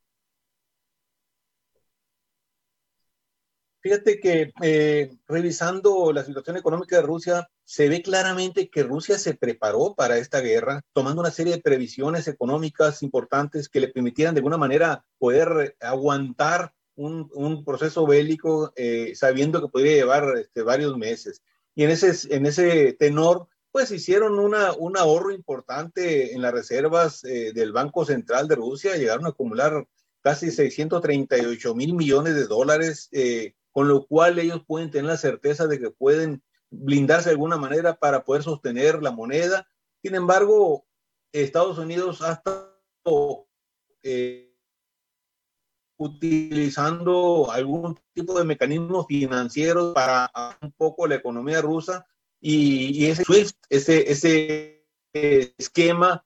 Fíjate 3.81 4.19
que 4.19 4.51
eh, 4.63 5.11
revisando 5.27 6.11
la 6.11 6.23
situación 6.23 6.57
económica 6.57 6.95
de 6.95 7.03
Rusia, 7.03 7.47
se 7.65 7.89
ve 7.89 8.01
claramente 8.03 8.69
que 8.69 8.83
Rusia 8.83 9.17
se 9.17 9.33
preparó 9.33 9.95
para 9.95 10.17
esta 10.17 10.39
guerra, 10.39 10.83
tomando 10.93 11.21
una 11.21 11.31
serie 11.31 11.53
de 11.53 11.61
previsiones 11.61 12.27
económicas 12.27 13.01
importantes 13.01 13.69
que 13.69 13.79
le 13.79 13.87
permitieran 13.87 14.35
de 14.35 14.39
alguna 14.39 14.57
manera 14.57 15.03
poder 15.17 15.75
aguantar 15.81 16.73
un, 16.95 17.29
un 17.33 17.65
proceso 17.65 18.05
bélico, 18.05 18.71
eh, 18.75 19.13
sabiendo 19.15 19.61
que 19.61 19.67
podría 19.67 19.95
llevar 19.95 20.37
este, 20.37 20.61
varios 20.61 20.95
meses. 20.97 21.41
Y 21.73 21.83
en 21.83 21.89
ese, 21.89 22.33
en 22.33 22.45
ese 22.45 22.93
tenor, 22.93 23.47
pues 23.71 23.91
hicieron 23.91 24.39
una, 24.39 24.71
un 24.73 24.95
ahorro 24.95 25.31
importante 25.31 26.33
en 26.33 26.41
las 26.41 26.53
reservas 26.53 27.23
eh, 27.25 27.51
del 27.53 27.73
Banco 27.73 28.05
Central 28.05 28.47
de 28.47 28.55
Rusia, 28.55 28.95
llegaron 28.95 29.25
a 29.25 29.29
acumular 29.29 29.85
casi 30.21 30.51
638 30.51 31.75
mil 31.75 31.93
millones 31.93 32.35
de 32.35 32.45
dólares 32.45 33.09
eh, 33.11 33.53
con 33.71 33.89
lo 33.89 34.05
cual 34.07 34.39
ellos 34.39 34.61
pueden 34.65 34.89
tener 34.89 35.07
la 35.07 35.17
certeza 35.17 35.67
de 35.67 35.79
que 35.79 35.91
pueden 35.91 36.41
blindarse 36.69 37.29
de 37.29 37.33
alguna 37.33 37.57
manera 37.57 37.95
para 37.95 38.23
poder 38.23 38.43
sostener 38.43 39.01
la 39.01 39.11
moneda. 39.11 39.67
Sin 40.01 40.15
embargo, 40.15 40.85
Estados 41.31 41.77
Unidos 41.77 42.21
ha 42.21 42.33
estado 42.33 43.47
eh, 44.03 44.53
utilizando 45.97 47.51
algún 47.51 47.97
tipo 48.13 48.37
de 48.37 48.45
mecanismos 48.45 49.07
financieros 49.07 49.93
para 49.93 50.31
un 50.61 50.71
poco 50.73 51.07
la 51.07 51.15
economía 51.15 51.61
rusa 51.61 52.05
y, 52.41 53.05
ese 53.05 53.23
SWIFT, 53.23 53.55
ese, 53.69 54.11
ese 54.11 54.87
esquema 55.57 56.25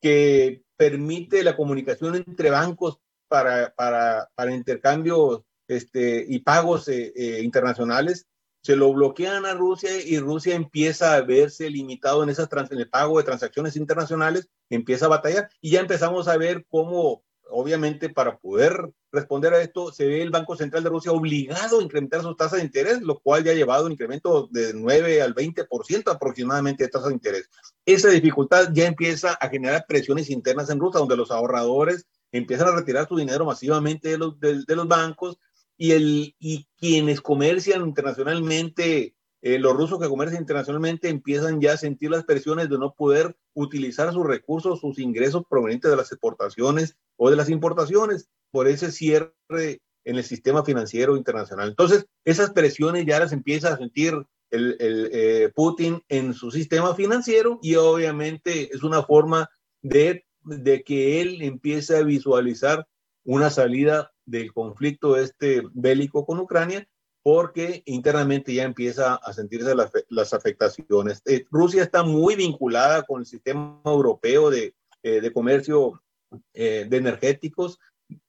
que 0.00 0.64
permite 0.76 1.42
la 1.42 1.56
comunicación 1.56 2.16
entre 2.16 2.50
bancos 2.50 3.00
para 3.28 4.24
intercambios 4.50 5.42
este, 5.68 6.24
y 6.28 6.40
pagos 6.40 6.88
eh, 6.88 7.12
eh, 7.16 7.42
internacionales, 7.42 8.26
se 8.66 8.74
lo 8.74 8.92
bloquean 8.92 9.46
a 9.46 9.54
Rusia 9.54 9.90
y 10.02 10.18
Rusia 10.18 10.56
empieza 10.56 11.14
a 11.14 11.20
verse 11.22 11.70
limitado 11.70 12.24
en, 12.24 12.30
esas 12.30 12.48
en 12.68 12.78
el 12.78 12.90
pago 12.90 13.16
de 13.16 13.22
transacciones 13.22 13.76
internacionales, 13.76 14.48
empieza 14.70 15.06
a 15.06 15.10
batallar 15.10 15.48
y 15.60 15.70
ya 15.70 15.78
empezamos 15.78 16.26
a 16.26 16.36
ver 16.36 16.66
cómo, 16.68 17.22
obviamente, 17.48 18.08
para 18.08 18.38
poder 18.38 18.90
responder 19.12 19.54
a 19.54 19.62
esto, 19.62 19.92
se 19.92 20.06
ve 20.06 20.20
el 20.20 20.30
Banco 20.30 20.56
Central 20.56 20.82
de 20.82 20.90
Rusia 20.90 21.12
obligado 21.12 21.78
a 21.78 21.82
incrementar 21.84 22.22
sus 22.22 22.36
tasas 22.36 22.58
de 22.58 22.64
interés, 22.64 23.02
lo 23.02 23.20
cual 23.20 23.44
ya 23.44 23.52
ha 23.52 23.54
llevado 23.54 23.86
un 23.86 23.92
incremento 23.92 24.48
de 24.50 24.74
9 24.74 25.22
al 25.22 25.32
20% 25.32 26.12
aproximadamente 26.12 26.82
de 26.82 26.90
tasas 26.90 27.10
de 27.10 27.14
interés. 27.14 27.48
Esa 27.84 28.08
dificultad 28.08 28.70
ya 28.72 28.88
empieza 28.88 29.34
a 29.34 29.48
generar 29.48 29.84
presiones 29.86 30.28
internas 30.28 30.70
en 30.70 30.80
Rusia, 30.80 30.98
donde 30.98 31.16
los 31.16 31.30
ahorradores 31.30 32.08
empiezan 32.32 32.66
a 32.66 32.74
retirar 32.74 33.06
su 33.06 33.16
dinero 33.16 33.44
masivamente 33.44 34.08
de 34.08 34.18
los 34.76 34.88
bancos, 34.88 35.38
y, 35.76 35.92
el, 35.92 36.34
y 36.38 36.66
quienes 36.76 37.20
comercian 37.20 37.86
internacionalmente, 37.86 39.14
eh, 39.42 39.58
los 39.58 39.76
rusos 39.76 40.00
que 40.00 40.08
comercian 40.08 40.42
internacionalmente 40.42 41.08
empiezan 41.08 41.60
ya 41.60 41.74
a 41.74 41.76
sentir 41.76 42.10
las 42.10 42.24
presiones 42.24 42.68
de 42.68 42.78
no 42.78 42.94
poder 42.94 43.36
utilizar 43.54 44.12
sus 44.12 44.26
recursos, 44.26 44.80
sus 44.80 44.98
ingresos 44.98 45.44
provenientes 45.48 45.90
de 45.90 45.96
las 45.96 46.10
exportaciones 46.10 46.96
o 47.16 47.30
de 47.30 47.36
las 47.36 47.50
importaciones 47.50 48.28
por 48.50 48.68
ese 48.68 48.90
cierre 48.90 49.82
en 50.04 50.16
el 50.16 50.24
sistema 50.24 50.64
financiero 50.64 51.16
internacional. 51.16 51.68
Entonces, 51.68 52.06
esas 52.24 52.50
presiones 52.50 53.04
ya 53.06 53.18
las 53.18 53.32
empieza 53.32 53.72
a 53.72 53.76
sentir 53.76 54.14
el, 54.50 54.76
eh, 54.80 55.50
Putin 55.54 56.02
en 56.08 56.32
su 56.32 56.50
sistema 56.50 56.94
financiero 56.94 57.58
y 57.62 57.74
obviamente 57.74 58.70
es 58.74 58.82
una 58.82 59.02
forma 59.02 59.50
de, 59.82 60.24
de 60.42 60.82
que 60.84 61.20
él 61.20 61.42
empiece 61.42 61.96
a 61.96 62.02
visualizar 62.02 62.86
una 63.24 63.50
salida 63.50 64.12
del 64.26 64.52
conflicto 64.52 65.16
este 65.16 65.62
bélico 65.72 66.26
con 66.26 66.38
Ucrania 66.38 66.86
porque 67.22 67.82
internamente 67.86 68.54
ya 68.54 68.62
empieza 68.62 69.14
a 69.16 69.32
sentirse 69.32 69.74
las, 70.08 70.32
afectaciones. 70.32 71.22
Eh, 71.24 71.44
Rusia 71.50 71.82
está 71.82 72.04
muy 72.04 72.36
vinculada 72.36 73.02
con 73.02 73.20
el 73.20 73.26
sistema 73.26 73.80
europeo 73.84 74.50
de, 74.50 74.74
eh, 75.02 75.32
comercio 75.32 76.00
de 76.52 76.88
energéticos. 76.90 77.78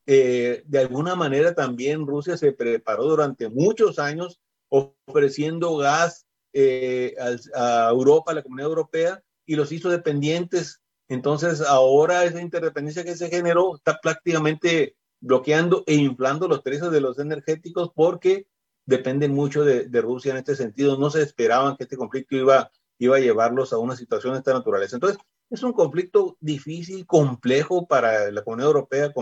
de 0.06 0.80
alguna 0.80 1.16
manera 1.16 1.54
también 1.54 2.08
Rusia 2.08 2.38
se 2.38 2.54
preparó 2.54 3.04
durante 3.06 3.50
muchos 3.50 4.00
años 4.00 4.40
ofreciendo 4.70 5.78
gas 5.78 6.28
eh, 6.54 7.16
a, 7.54 7.90
Europa, 7.90 8.32
a 8.32 8.36
la 8.36 8.42
comunidad 8.42 8.70
europea, 8.70 9.24
y 9.46 9.56
los 9.56 9.72
hizo 9.72 9.90
dependientes. 9.90 10.82
Entonces, 11.08 11.62
ahora 11.62 12.26
esa 12.26 12.42
interdependencia 12.42 13.04
que 13.04 13.16
se 13.16 13.30
generó 13.30 13.76
está 13.76 14.00
prácticamente 14.02 14.96
bloqueando 15.20 15.84
e 15.88 15.96
inflando 15.96 16.48
los 16.48 16.62
precios 16.62 16.92
de 16.92 17.02
los 17.02 17.20
energéticos 17.20 17.92
porque 17.94 18.48
dependen 18.86 19.34
mucho 19.34 19.64
de, 19.64 20.02
Rusia 20.02 20.32
en 20.32 20.38
este 20.38 20.56
sentido. 20.56 20.98
No 20.98 21.10
se 21.10 21.22
esperaban 21.22 21.76
que 21.76 21.84
este 21.84 21.98
conflicto 21.98 22.36
iba, 22.36 22.72
iba 22.98 23.18
a 23.18 23.20
llevarlos 23.20 23.74
a 23.74 23.78
una 23.78 23.96
situación 23.96 24.34
de 24.34 24.40
esta 24.40 24.54
naturaleza. 24.54 24.96
Entonces, 24.96 25.20
es 25.50 25.64
un 25.64 25.74
conflicto 25.74 26.38
difícil, 26.40 27.06
complejo 27.06 27.88
para 27.88 28.32
la 28.32 28.44
comunidad 28.44 28.70
europea. 28.70 29.14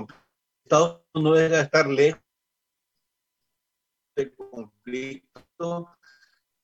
Estados 0.64 1.02
no 1.14 1.34
debe 1.34 1.60
estar 1.60 1.88
lejos 1.88 2.22
del 4.16 4.36
conflicto 4.36 5.90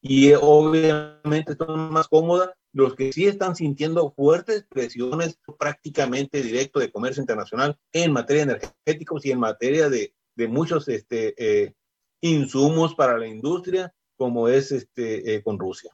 y 0.01 0.33
obviamente 0.33 1.55
son 1.55 1.91
más 1.91 2.07
cómodas 2.07 2.51
los 2.73 2.95
que 2.95 3.11
sí 3.11 3.25
están 3.25 3.55
sintiendo 3.55 4.13
fuertes 4.15 4.65
presiones 4.69 5.39
prácticamente 5.59 6.41
directo 6.41 6.79
de 6.79 6.91
comercio 6.91 7.21
internacional 7.21 7.77
en 7.91 8.11
materia 8.13 8.45
de 8.45 8.53
energéticos 8.53 9.25
y 9.25 9.31
en 9.31 9.39
materia 9.39 9.89
de, 9.89 10.13
de 10.35 10.47
muchos 10.47 10.87
este, 10.87 11.33
eh, 11.37 11.73
insumos 12.21 12.95
para 12.95 13.17
la 13.17 13.27
industria, 13.27 13.93
como 14.15 14.47
es 14.47 14.71
este, 14.71 15.35
eh, 15.35 15.43
con 15.43 15.59
Rusia. 15.59 15.91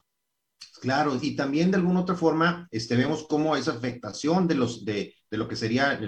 Claro, 0.80 1.18
y 1.20 1.34
también 1.34 1.70
de 1.70 1.78
alguna 1.78 2.00
otra 2.00 2.14
forma 2.14 2.68
este, 2.70 2.94
vemos 2.94 3.26
cómo 3.28 3.56
esa 3.56 3.72
afectación 3.72 4.46
de, 4.46 4.54
los, 4.54 4.84
de, 4.84 5.14
de 5.28 5.36
lo 5.36 5.48
que 5.48 5.56
serían 5.56 5.98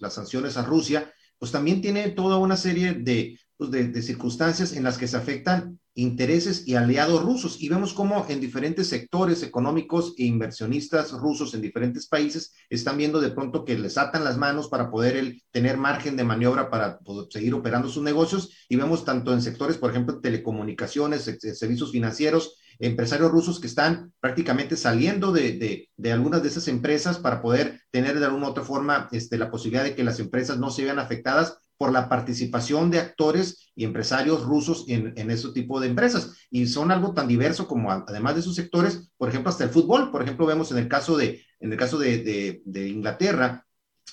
las 0.00 0.14
sanciones 0.14 0.56
a 0.58 0.64
Rusia, 0.64 1.10
pues 1.38 1.52
también 1.52 1.80
tiene 1.80 2.10
toda 2.10 2.36
una 2.36 2.56
serie 2.56 2.92
de, 2.92 3.38
pues, 3.56 3.70
de, 3.70 3.88
de 3.88 4.02
circunstancias 4.02 4.74
en 4.74 4.84
las 4.84 4.98
que 4.98 5.08
se 5.08 5.16
afectan 5.16 5.78
intereses 5.96 6.68
y 6.68 6.76
aliados 6.76 7.22
rusos. 7.22 7.60
Y 7.60 7.68
vemos 7.68 7.92
cómo 7.92 8.24
en 8.28 8.40
diferentes 8.40 8.88
sectores 8.88 9.42
económicos 9.42 10.14
e 10.18 10.24
inversionistas 10.24 11.12
rusos 11.12 11.54
en 11.54 11.62
diferentes 11.62 12.06
países 12.06 12.52
están 12.70 12.98
viendo 12.98 13.20
de 13.20 13.30
pronto 13.30 13.64
que 13.64 13.78
les 13.78 13.98
atan 13.98 14.22
las 14.22 14.36
manos 14.36 14.68
para 14.68 14.90
poder 14.90 15.16
el, 15.16 15.42
tener 15.50 15.76
margen 15.76 16.16
de 16.16 16.24
maniobra 16.24 16.70
para 16.70 17.00
seguir 17.30 17.54
operando 17.54 17.88
sus 17.88 18.02
negocios. 18.02 18.50
Y 18.68 18.76
vemos 18.76 19.04
tanto 19.04 19.32
en 19.32 19.42
sectores, 19.42 19.78
por 19.78 19.90
ejemplo, 19.90 20.20
telecomunicaciones, 20.20 21.22
servicios 21.22 21.90
financieros, 21.90 22.58
empresarios 22.78 23.30
rusos 23.30 23.58
que 23.58 23.66
están 23.66 24.12
prácticamente 24.20 24.76
saliendo 24.76 25.32
de, 25.32 25.52
de, 25.52 25.88
de, 25.96 26.12
algunas 26.12 26.42
de 26.42 26.48
esas 26.48 26.68
empresas 26.68 27.18
para 27.18 27.40
poder 27.40 27.80
tener 27.90 28.20
de 28.20 28.26
alguna 28.26 28.48
otra 28.48 28.64
forma 28.64 29.08
este, 29.12 29.38
la 29.38 29.50
posibilidad 29.50 29.84
de 29.84 29.94
que 29.94 30.04
las 30.04 30.20
empresas 30.20 30.58
no 30.58 30.70
se 30.70 30.84
vean 30.84 30.98
afectadas 30.98 31.58
por 31.78 31.92
la 31.92 32.08
participación 32.08 32.90
de 32.90 32.98
actores 32.98 33.70
y 33.74 33.84
empresarios 33.84 34.44
rusos 34.44 34.84
en, 34.88 35.12
en 35.16 35.30
ese 35.30 35.50
tipo 35.52 35.80
de 35.80 35.88
empresas. 35.88 36.32
Y 36.50 36.66
son 36.66 36.90
algo 36.90 37.12
tan 37.12 37.28
diverso 37.28 37.66
como, 37.66 37.90
además 37.90 38.36
de 38.36 38.42
sus 38.42 38.54
sectores, 38.54 39.10
por 39.16 39.28
ejemplo, 39.28 39.50
hasta 39.50 39.64
el 39.64 39.70
fútbol. 39.70 40.10
Por 40.10 40.22
ejemplo, 40.22 40.46
vemos 40.46 40.70
en 40.72 40.78
el 40.78 40.88
caso 40.88 41.16
de, 41.16 41.42
en 41.60 41.72
el 41.72 41.78
caso 41.78 41.98
de, 41.98 42.62
de 42.64 42.88
Inglaterra, 42.88 43.66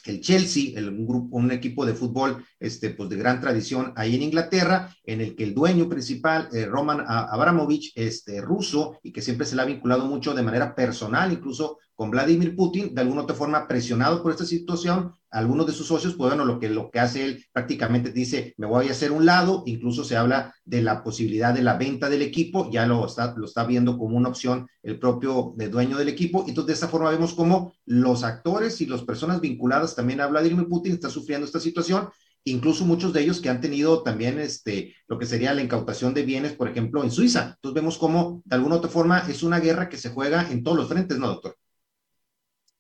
el 0.05 0.21
Chelsea, 0.21 0.77
el, 0.77 0.89
un, 0.89 1.07
grupo, 1.07 1.37
un 1.37 1.51
equipo 1.51 1.85
de 1.85 1.93
fútbol 1.93 2.43
este, 2.59 2.89
pues 2.89 3.09
de 3.09 3.17
gran 3.17 3.39
tradición 3.39 3.93
ahí 3.95 4.15
en 4.15 4.23
Inglaterra, 4.23 4.93
en 5.05 5.21
el 5.21 5.35
que 5.35 5.43
el 5.43 5.53
dueño 5.53 5.87
principal, 5.87 6.49
eh, 6.51 6.65
Roman 6.65 7.03
Abramovich, 7.07 7.93
este, 7.95 8.41
ruso, 8.41 8.99
y 9.03 9.11
que 9.11 9.21
siempre 9.21 9.45
se 9.45 9.55
le 9.55 9.61
ha 9.61 9.65
vinculado 9.65 10.05
mucho 10.05 10.33
de 10.33 10.43
manera 10.43 10.75
personal, 10.75 11.31
incluso 11.31 11.79
con 11.95 12.11
Vladimir 12.11 12.55
Putin, 12.55 12.93
de 12.93 13.01
alguna 13.01 13.21
otra 13.21 13.35
forma 13.35 13.67
presionado 13.67 14.21
por 14.21 14.31
esta 14.31 14.45
situación, 14.45 15.13
algunos 15.33 15.65
de 15.65 15.73
sus 15.73 15.87
socios, 15.87 16.13
pues 16.13 16.29
bueno, 16.29 16.45
lo 16.45 16.59
que, 16.59 16.69
lo 16.69 16.91
que 16.91 16.99
hace 16.99 17.25
él 17.25 17.45
prácticamente 17.51 18.11
dice, 18.11 18.53
me 18.57 18.67
voy 18.67 18.87
a 18.87 18.91
hacer 18.91 19.11
un 19.11 19.25
lado, 19.25 19.63
incluso 19.65 20.03
se 20.03 20.15
habla 20.15 20.53
de 20.63 20.81
la 20.83 21.03
posibilidad 21.03 21.53
de 21.53 21.63
la 21.63 21.75
venta 21.75 22.07
del 22.07 22.21
equipo, 22.21 22.69
ya 22.71 22.85
lo 22.85 23.05
está, 23.05 23.33
lo 23.35 23.45
está 23.45 23.65
viendo 23.65 23.97
como 23.97 24.15
una 24.15 24.29
opción 24.29 24.67
el 24.83 24.99
propio 24.99 25.53
de 25.57 25.69
dueño 25.69 25.97
del 25.97 26.09
equipo, 26.09 26.45
entonces 26.47 26.67
de 26.67 26.73
esta 26.73 26.87
forma 26.87 27.09
vemos 27.09 27.33
cómo 27.33 27.73
los 27.85 28.23
actores 28.23 28.79
y 28.81 28.85
las 28.85 29.01
personas 29.01 29.41
vinculadas 29.41 29.95
también 29.95 30.21
a 30.21 30.27
Vladimir 30.27 30.67
Putin 30.67 30.93
están 30.93 31.11
sufriendo 31.11 31.47
esta 31.47 31.59
situación, 31.59 32.09
incluso 32.43 32.85
muchos 32.85 33.11
de 33.11 33.21
ellos 33.21 33.41
que 33.41 33.49
han 33.49 33.59
tenido 33.59 34.03
también 34.03 34.39
este, 34.39 34.95
lo 35.07 35.17
que 35.17 35.25
sería 35.25 35.53
la 35.53 35.63
incautación 35.63 36.13
de 36.13 36.23
bienes, 36.23 36.53
por 36.53 36.69
ejemplo, 36.69 37.03
en 37.03 37.09
Suiza. 37.09 37.53
Entonces 37.55 37.73
vemos 37.73 37.97
cómo 37.97 38.43
de 38.45 38.55
alguna 38.55 38.75
otra 38.75 38.89
forma 38.89 39.19
es 39.29 39.41
una 39.41 39.59
guerra 39.59 39.89
que 39.89 39.97
se 39.97 40.09
juega 40.09 40.51
en 40.51 40.63
todos 40.63 40.77
los 40.77 40.87
frentes, 40.89 41.17
¿no, 41.17 41.27
doctor? 41.27 41.55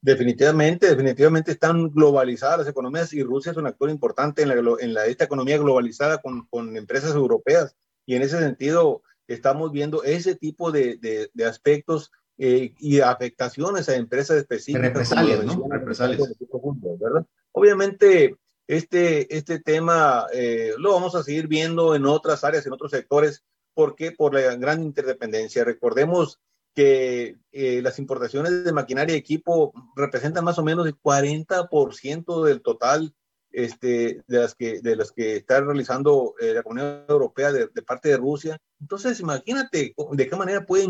Definitivamente, 0.03 0.89
definitivamente 0.89 1.53
están 1.53 1.89
globalizadas 1.89 2.57
las 2.59 2.67
economías 2.67 3.13
y 3.13 3.23
Rusia 3.23 3.53
es 3.53 3.57
un 3.57 3.67
actor 3.67 3.89
importante 3.89 4.41
en, 4.41 4.49
la, 4.49 4.55
en 4.81 4.93
la, 4.93 5.05
esta 5.05 5.23
economía 5.23 5.57
globalizada 5.57 6.17
con, 6.17 6.45
con, 6.47 6.75
empresas 6.75 7.15
europeas 7.15 7.77
y 8.05 8.15
en 8.15 8.21
ese 8.21 8.37
sentido 8.37 9.01
estamos 9.27 9.71
viendo 9.71 10.03
ese 10.03 10.35
tipo 10.35 10.73
de, 10.73 10.97
de, 10.97 11.31
de 11.33 11.45
aspectos 11.45 12.11
eh, 12.37 12.73
y 12.79 12.99
afectaciones 12.99 13.87
a 13.87 13.95
empresas 13.95 14.35
específicas. 14.35 14.89
Represalias, 14.89 15.45
¿no? 15.45 15.69
Represalias. 15.69 16.21
¿verdad? 16.99 17.25
Obviamente 17.53 18.35
este, 18.67 19.33
este 19.33 19.59
tema 19.59 20.25
eh, 20.33 20.73
lo 20.79 20.91
vamos 20.91 21.15
a 21.15 21.23
seguir 21.23 21.47
viendo 21.47 21.95
en 21.95 22.05
otras 22.05 22.43
áreas, 22.43 22.65
en 22.65 22.73
otros 22.73 22.91
sectores, 22.91 23.45
porque 23.73 24.11
por 24.11 24.33
la 24.33 24.53
gran 24.57 24.83
interdependencia. 24.83 25.63
Recordemos 25.63 26.41
que 26.73 27.37
eh, 27.51 27.81
las 27.81 27.99
importaciones 27.99 28.63
de 28.63 28.73
maquinaria 28.73 29.15
y 29.15 29.19
equipo 29.19 29.73
representan 29.95 30.43
más 30.43 30.57
o 30.57 30.63
menos 30.63 30.87
el 30.87 30.99
40% 30.99 32.43
del 32.43 32.61
total 32.61 33.13
este, 33.51 34.23
de, 34.27 34.39
las 34.39 34.55
que, 34.55 34.81
de 34.81 34.95
las 34.95 35.11
que 35.11 35.35
está 35.35 35.61
realizando 35.61 36.33
eh, 36.39 36.53
la 36.53 36.63
Comunidad 36.63 37.05
Europea 37.07 37.51
de, 37.51 37.67
parte 37.83 38.09
de 38.09 38.17
Rusia. 38.17 38.57
Entonces, 38.81 39.19
imagínate 39.19 39.93
de 40.11 40.27
qué 40.27 40.35
manera 40.35 40.65
puede, 40.65 40.87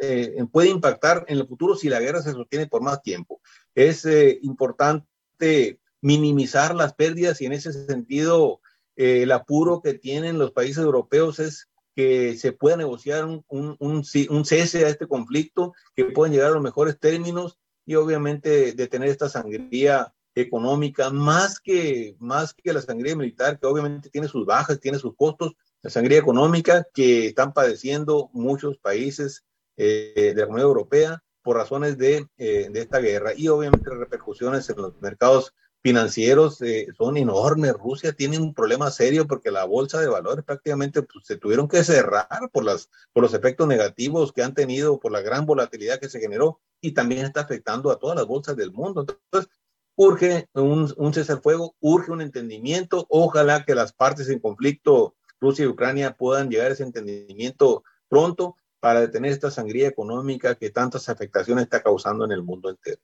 eh, 0.00 0.44
puede 0.52 0.68
impactar 0.68 1.24
en 1.28 1.38
el 1.38 1.46
futuro 1.46 1.74
si 1.74 1.88
la 1.88 2.00
guerra 2.00 2.20
se 2.20 2.32
sostiene 2.32 2.66
por 2.66 2.82
más 2.82 3.00
tiempo. 3.02 3.40
Es 3.74 4.06
importante 4.42 5.80
minimizar 6.02 6.74
las 6.74 6.92
pérdidas 6.92 7.40
y 7.40 7.46
en 7.46 7.52
ese 7.52 7.72
sentido 7.72 8.60
el 8.94 9.32
apuro 9.32 9.80
que 9.80 9.94
tienen 9.94 10.38
los 10.38 10.52
países 10.52 10.84
europeos 10.84 11.38
es 11.38 11.71
que 11.94 12.36
se 12.36 12.52
pueda 12.52 12.76
negociar 12.76 13.24
un, 13.24 13.44
un, 13.48 14.44
cese 14.44 14.84
a 14.84 14.88
este 14.88 15.06
conflicto, 15.06 15.72
que 15.94 16.06
puedan 16.06 16.32
llegar 16.32 16.48
a 16.48 16.54
los 16.54 16.62
mejores 16.62 16.98
términos 16.98 17.58
y 17.84 17.94
obviamente 17.94 18.72
detener 18.72 19.08
esta 19.08 19.28
sangría 19.28 20.14
económica, 20.34 21.10
más 21.10 21.60
que, 21.60 22.16
más 22.18 22.54
que 22.54 22.72
la 22.72 22.80
sangría 22.80 23.14
militar, 23.16 23.58
que 23.58 23.66
obviamente 23.66 24.08
tiene 24.08 24.28
sus 24.28 24.46
bajas, 24.46 24.80
tiene 24.80 24.98
sus 24.98 25.14
costos, 25.14 25.52
la 25.82 25.90
sangría 25.90 26.18
económica 26.18 26.86
que 26.94 27.26
están 27.26 27.52
padeciendo 27.52 28.30
muchos 28.32 28.78
países 28.78 29.44
eh, 29.76 30.32
de 30.34 30.40
la 30.40 30.46
Comunidad 30.46 30.68
Europea 30.68 31.22
por 31.42 31.56
razones 31.56 31.98
de, 31.98 32.26
eh, 32.38 32.68
de 32.70 32.80
esta 32.80 33.00
guerra 33.00 33.32
y 33.36 33.48
obviamente 33.48 33.90
repercusiones 33.90 34.68
en 34.70 34.76
los 34.76 35.00
mercados 35.00 35.54
financieros 35.82 36.62
eh, 36.62 36.88
son 36.96 37.16
enormes. 37.16 37.74
Rusia 37.74 38.12
tiene 38.12 38.38
un 38.38 38.54
problema 38.54 38.90
serio 38.90 39.26
porque 39.26 39.50
la 39.50 39.64
bolsa 39.64 40.00
de 40.00 40.06
valores 40.06 40.44
prácticamente 40.44 41.02
pues, 41.02 41.26
se 41.26 41.36
tuvieron 41.36 41.68
que 41.68 41.84
cerrar 41.84 42.50
por, 42.52 42.64
las, 42.64 42.88
por 43.12 43.22
los 43.22 43.34
efectos 43.34 43.66
negativos 43.66 44.32
que 44.32 44.42
han 44.42 44.54
tenido, 44.54 45.00
por 45.00 45.12
la 45.12 45.20
gran 45.20 45.44
volatilidad 45.44 45.98
que 45.98 46.08
se 46.08 46.20
generó 46.20 46.60
y 46.80 46.92
también 46.92 47.26
está 47.26 47.40
afectando 47.40 47.90
a 47.90 47.98
todas 47.98 48.16
las 48.16 48.26
bolsas 48.26 48.56
del 48.56 48.72
mundo. 48.72 49.00
Entonces, 49.00 49.50
urge 49.96 50.48
un, 50.54 50.92
un 50.96 51.14
cese 51.14 51.32
al 51.32 51.42
fuego, 51.42 51.74
urge 51.80 52.12
un 52.12 52.20
entendimiento. 52.20 53.06
Ojalá 53.08 53.64
que 53.64 53.74
las 53.74 53.92
partes 53.92 54.28
en 54.28 54.38
conflicto, 54.38 55.16
Rusia 55.40 55.64
y 55.64 55.68
Ucrania, 55.68 56.16
puedan 56.16 56.48
llegar 56.48 56.70
a 56.70 56.74
ese 56.74 56.84
entendimiento 56.84 57.82
pronto 58.08 58.56
para 58.78 59.00
detener 59.00 59.32
esta 59.32 59.50
sangría 59.50 59.88
económica 59.88 60.54
que 60.54 60.70
tantas 60.70 61.08
afectaciones 61.08 61.64
está 61.64 61.82
causando 61.82 62.24
en 62.24 62.32
el 62.32 62.42
mundo 62.42 62.70
entero. 62.70 63.00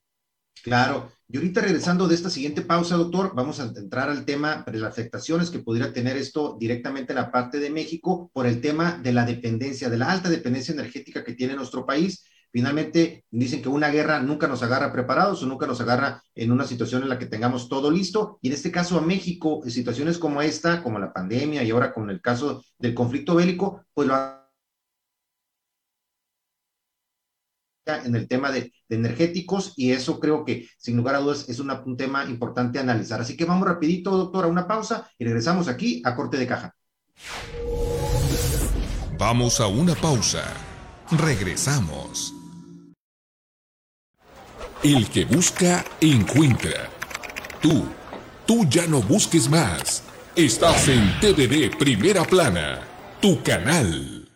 Claro. 0.63 1.11
Y 1.31 1.37
ahorita 1.37 1.61
regresando 1.61 2.09
de 2.09 2.15
esta 2.15 2.31
siguiente 2.31 2.63
pausa, 2.63 2.97
doctor, 2.97 3.33
vamos 3.35 3.61
a 3.61 3.65
entrar 3.65 4.09
al 4.09 4.25
tema 4.25 4.65
de 4.67 4.79
las 4.79 4.93
afectaciones 4.93 5.51
que 5.51 5.59
pudiera 5.59 5.93
tener 5.93 6.17
esto 6.17 6.57
directamente 6.59 7.13
en 7.13 7.19
la 7.19 7.31
parte 7.31 7.59
de 7.61 7.69
México 7.69 8.31
por 8.33 8.47
el 8.47 8.63
tema 8.63 8.99
de 9.03 9.13
la 9.13 9.27
dependencia, 9.27 9.91
de 9.91 9.99
la 9.99 10.11
alta 10.11 10.31
dependencia 10.31 10.73
energética 10.73 11.25
que 11.25 11.35
tiene 11.35 11.55
nuestro 11.55 11.85
país. 11.85 12.25
Finalmente, 12.51 13.27
dicen 13.31 13.61
que 13.61 13.69
una 13.69 13.91
guerra 13.91 14.21
nunca 14.21 14.49
nos 14.49 14.63
agarra 14.63 14.91
preparados 14.91 15.43
o 15.43 15.47
nunca 15.47 15.67
nos 15.67 15.83
agarra 15.83 16.23
en 16.35 16.51
una 16.51 16.65
situación 16.65 17.03
en 17.03 17.11
la 17.11 17.19
que 17.19 17.27
tengamos 17.27 17.69
todo 17.69 17.91
listo. 17.91 18.39
Y 18.41 18.49
en 18.49 18.55
este 18.55 18.73
caso 18.73 18.97
a 18.97 19.03
México, 19.03 19.61
en 19.65 19.71
situaciones 19.71 20.17
como 20.17 20.41
esta, 20.41 20.83
como 20.83 20.99
la 20.99 21.13
pandemia 21.13 21.63
y 21.63 21.71
ahora 21.71 21.93
con 21.93 22.09
el 22.09 22.23
caso 22.23 22.65
del 22.79 22.95
conflicto 22.95 23.35
bélico, 23.35 23.83
pues 23.93 24.09
lo 24.09 24.38
en 27.97 28.15
el 28.15 28.29
tema 28.29 28.51
de, 28.51 28.73
energéticos 28.91 29.75
y 29.77 29.93
eso 29.93 30.19
creo 30.19 30.45
que 30.45 30.69
sin 30.79 30.97
lugar 30.97 31.15
a 31.15 31.19
dudas 31.19 31.49
es 31.49 31.59
un 31.61 31.97
tema 31.97 32.25
importante 32.25 32.79
a 32.79 32.83
analizar. 32.83 33.21
Así 33.21 33.37
que 33.37 33.45
vamos 33.45 33.69
rapidito, 33.69 34.17
doctor, 34.17 34.45
a 34.45 34.49
una 34.49 34.67
pausa 34.67 35.11
y 35.19 35.25
regresamos 35.25 35.69
aquí 35.69 36.03
a 36.05 36.17
corte 36.17 36.39
de 36.39 36.47
caja. 36.47 36.75
Vamos 39.19 39.61
a 39.61 39.67
una 39.67 39.95
pausa. 39.95 40.45
Regresamos. 41.11 42.35
El 44.83 45.09
que 45.11 45.25
busca, 45.25 45.85
encuentra. 46.01 46.89
Tú, 47.61 47.85
tú 48.47 48.65
ya 48.71 48.87
no 48.87 49.03
busques 49.03 49.51
más. 49.51 50.05
Estás 50.37 50.89
en 50.89 51.19
TVD 51.21 51.77
Primera 51.77 52.23
Plana, 52.23 52.81
tu 53.21 53.43
canal. 53.43 54.28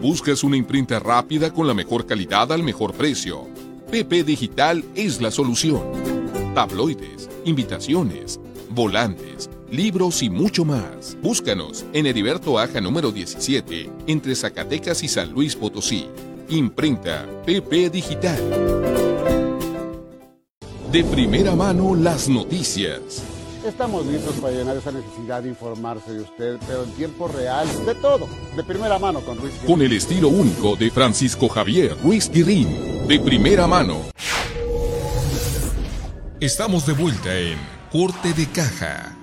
¿Buscas 0.00 0.42
una 0.44 0.56
imprenta 0.56 0.98
rápida 0.98 1.52
con 1.52 1.66
la 1.66 1.74
mejor 1.74 2.06
calidad 2.06 2.50
al 2.52 2.62
mejor 2.62 2.94
precio? 2.94 3.46
PP 3.90 4.24
Digital 4.24 4.82
es 4.94 5.20
la 5.20 5.30
solución. 5.30 5.82
Tabloides, 6.54 7.28
invitaciones, 7.44 8.40
volantes, 8.70 9.50
libros 9.70 10.22
y 10.22 10.30
mucho 10.30 10.64
más. 10.64 11.18
Búscanos 11.20 11.84
en 11.92 12.06
Heriberto 12.06 12.58
Aja 12.58 12.80
número 12.80 13.12
17, 13.12 13.90
entre 14.06 14.34
Zacatecas 14.34 15.02
y 15.02 15.08
San 15.08 15.32
Luis 15.32 15.54
Potosí. 15.54 16.06
Imprenta 16.48 17.26
PP 17.44 17.90
Digital. 17.90 18.40
De 20.90 21.04
primera 21.04 21.54
mano 21.54 21.94
las 21.94 22.26
noticias. 22.26 23.22
Estamos 23.64 24.06
listos 24.06 24.36
para 24.36 24.54
llenar 24.54 24.74
esa 24.78 24.90
necesidad 24.90 25.42
de 25.42 25.50
informarse 25.50 26.14
de 26.14 26.22
usted, 26.22 26.58
pero 26.66 26.84
en 26.84 26.90
tiempo 26.92 27.28
real, 27.28 27.68
de 27.84 27.94
todo, 27.94 28.26
de 28.56 28.64
primera 28.64 28.98
mano 28.98 29.20
con 29.20 29.36
Ruiz 29.36 29.52
Con 29.66 29.82
el 29.82 29.92
estilo 29.92 30.28
único 30.28 30.76
de 30.76 30.90
Francisco 30.90 31.46
Javier 31.46 31.94
Ruiz 32.02 32.30
Guirín, 32.30 33.06
de 33.06 33.20
primera 33.20 33.66
mano. 33.66 34.00
Estamos 36.40 36.86
de 36.86 36.94
vuelta 36.94 37.38
en 37.38 37.58
Corte 37.92 38.32
de 38.32 38.46
Caja. 38.46 39.14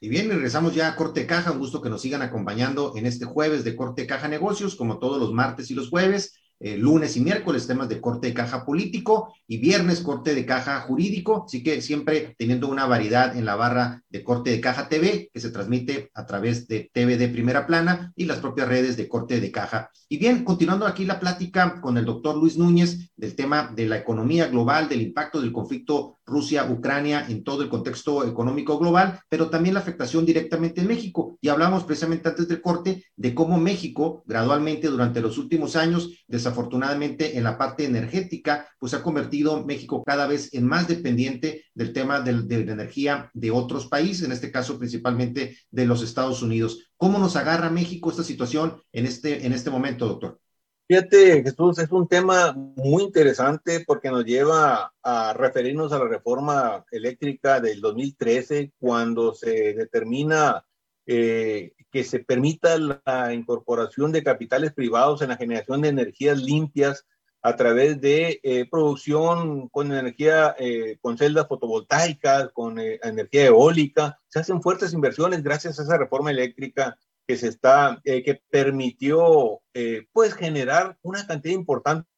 Y 0.00 0.08
bien, 0.08 0.28
regresamos 0.28 0.72
ya 0.72 0.86
a 0.86 0.94
Corte 0.94 1.26
Caja. 1.26 1.50
Un 1.50 1.58
gusto 1.58 1.82
que 1.82 1.90
nos 1.90 2.00
sigan 2.00 2.22
acompañando 2.22 2.92
en 2.94 3.06
este 3.06 3.24
jueves 3.24 3.64
de 3.64 3.74
Corte 3.74 4.06
Caja 4.06 4.28
Negocios, 4.28 4.76
como 4.76 5.00
todos 5.00 5.18
los 5.18 5.32
martes 5.32 5.68
y 5.72 5.74
los 5.74 5.88
jueves. 5.88 6.38
Eh, 6.58 6.78
lunes 6.78 7.16
y 7.18 7.20
miércoles 7.20 7.66
temas 7.66 7.88
de 7.88 8.00
corte 8.00 8.28
de 8.28 8.34
caja 8.34 8.64
político 8.64 9.34
y 9.46 9.58
viernes 9.58 10.00
corte 10.00 10.34
de 10.34 10.46
caja 10.46 10.80
jurídico, 10.80 11.44
así 11.46 11.62
que 11.62 11.82
siempre 11.82 12.34
teniendo 12.38 12.68
una 12.68 12.86
variedad 12.86 13.36
en 13.36 13.44
la 13.44 13.56
barra 13.56 14.02
de 14.08 14.24
corte 14.24 14.50
de 14.50 14.60
caja 14.60 14.88
TV 14.88 15.30
que 15.32 15.40
se 15.40 15.50
transmite 15.50 16.10
a 16.14 16.24
través 16.24 16.66
de 16.66 16.90
TV 16.92 17.18
de 17.18 17.28
primera 17.28 17.66
plana 17.66 18.12
y 18.16 18.24
las 18.24 18.38
propias 18.38 18.68
redes 18.68 18.96
de 18.96 19.06
corte 19.06 19.38
de 19.38 19.50
caja. 19.50 19.90
Y 20.08 20.16
bien, 20.16 20.44
continuando 20.44 20.86
aquí 20.86 21.04
la 21.04 21.20
plática 21.20 21.80
con 21.80 21.98
el 21.98 22.06
doctor 22.06 22.36
Luis 22.36 22.56
Núñez 22.56 23.10
del 23.16 23.34
tema 23.34 23.70
de 23.74 23.86
la 23.86 23.98
economía 23.98 24.46
global, 24.46 24.88
del 24.88 25.02
impacto 25.02 25.42
del 25.42 25.52
conflicto 25.52 26.15
Rusia-Ucrania 26.26 27.26
en 27.28 27.44
todo 27.44 27.62
el 27.62 27.68
contexto 27.68 28.26
económico 28.26 28.78
global, 28.78 29.20
pero 29.28 29.48
también 29.48 29.74
la 29.74 29.80
afectación 29.80 30.26
directamente 30.26 30.80
en 30.80 30.88
México. 30.88 31.38
Y 31.40 31.48
hablamos 31.48 31.84
precisamente 31.84 32.28
antes 32.28 32.48
del 32.48 32.60
corte 32.60 33.04
de 33.16 33.34
cómo 33.34 33.58
México 33.58 34.24
gradualmente 34.26 34.88
durante 34.88 35.20
los 35.20 35.38
últimos 35.38 35.76
años, 35.76 36.24
desafortunadamente 36.26 37.38
en 37.38 37.44
la 37.44 37.56
parte 37.56 37.84
energética, 37.84 38.68
pues 38.78 38.94
ha 38.94 39.02
convertido 39.02 39.64
México 39.64 40.02
cada 40.04 40.26
vez 40.26 40.52
en 40.52 40.66
más 40.66 40.88
dependiente 40.88 41.64
del 41.74 41.92
tema 41.92 42.20
de, 42.20 42.32
la 42.32 42.72
energía 42.72 43.30
de 43.32 43.50
otros 43.50 43.86
países, 43.86 44.24
en 44.24 44.32
este 44.32 44.50
caso 44.50 44.78
principalmente 44.78 45.56
de 45.70 45.86
los 45.86 46.02
Estados 46.02 46.42
Unidos. 46.42 46.90
¿Cómo 46.96 47.18
nos 47.18 47.36
agarra 47.36 47.70
México 47.70 48.10
esta 48.10 48.24
situación 48.24 48.80
en 48.92 49.06
este, 49.06 49.46
en 49.46 49.52
este 49.52 49.70
momento, 49.70 50.06
doctor? 50.06 50.40
Fíjate, 50.88 51.42
Jesús, 51.42 51.80
es 51.80 51.90
un 51.90 52.06
tema 52.06 52.52
muy 52.52 53.02
interesante 53.02 53.82
porque 53.84 54.08
nos 54.08 54.24
lleva 54.24 54.92
a 55.02 55.32
referirnos 55.32 55.92
a 55.92 55.98
la 55.98 56.06
reforma 56.06 56.84
eléctrica 56.92 57.60
del 57.60 57.80
2013, 57.80 58.72
cuando 58.78 59.34
se 59.34 59.74
determina 59.74 60.64
eh, 61.04 61.72
que 61.90 62.04
se 62.04 62.20
permita 62.20 62.78
la 62.78 63.34
incorporación 63.34 64.12
de 64.12 64.22
capitales 64.22 64.74
privados 64.74 65.22
en 65.22 65.30
la 65.30 65.36
generación 65.36 65.82
de 65.82 65.88
energías 65.88 66.38
limpias 66.38 67.04
a 67.42 67.56
través 67.56 68.00
de 68.00 68.38
eh, 68.44 68.68
producción 68.70 69.68
con 69.70 69.90
energía, 69.90 70.54
eh, 70.56 70.98
con 71.00 71.18
celdas 71.18 71.48
fotovoltaicas, 71.48 72.52
con 72.52 72.78
energía 72.78 73.46
eólica. 73.46 74.20
Se 74.28 74.38
hacen 74.38 74.62
fuertes 74.62 74.92
inversiones 74.92 75.42
gracias 75.42 75.80
a 75.80 75.82
esa 75.82 75.98
reforma 75.98 76.30
eléctrica 76.30 76.96
que 77.26 77.36
se 77.36 77.48
está, 77.48 78.00
eh, 78.04 78.22
que 78.22 78.40
permitió, 78.50 79.60
eh, 79.74 80.06
pues, 80.12 80.34
generar 80.34 80.98
una 81.02 81.26
cantidad 81.26 81.54
importante 81.54 82.08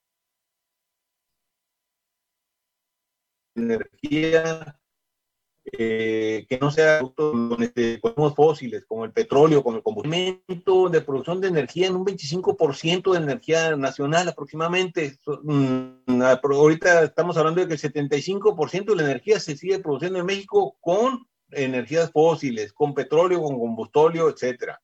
de 3.54 3.62
energía 3.62 4.78
eh, 5.72 6.46
que 6.48 6.58
no 6.58 6.70
sea 6.70 7.00
con, 7.14 7.62
este, 7.62 8.00
con 8.00 8.34
fósiles, 8.34 8.86
como 8.86 9.04
el 9.04 9.12
petróleo, 9.12 9.62
como 9.62 9.76
el 9.76 9.82
combustible, 9.82 10.42
de 10.46 11.00
producción 11.02 11.40
de 11.40 11.48
energía 11.48 11.88
en 11.88 11.96
un 11.96 12.06
25% 12.06 13.12
de 13.12 13.18
energía 13.18 13.76
nacional 13.76 14.28
aproximadamente. 14.28 15.18
Mm, 15.42 16.22
ahorita 16.42 17.04
estamos 17.04 17.36
hablando 17.36 17.60
de 17.60 17.68
que 17.68 17.74
el 17.74 17.80
75% 17.80 18.92
de 18.92 18.96
la 18.96 19.10
energía 19.10 19.40
se 19.40 19.56
sigue 19.56 19.78
produciendo 19.80 20.18
en 20.18 20.26
México 20.26 20.76
con 20.80 21.26
energías 21.50 22.10
fósiles, 22.12 22.72
con 22.72 22.94
petróleo, 22.94 23.42
con 23.42 23.58
combustóleo, 23.58 24.30
etcétera. 24.30 24.80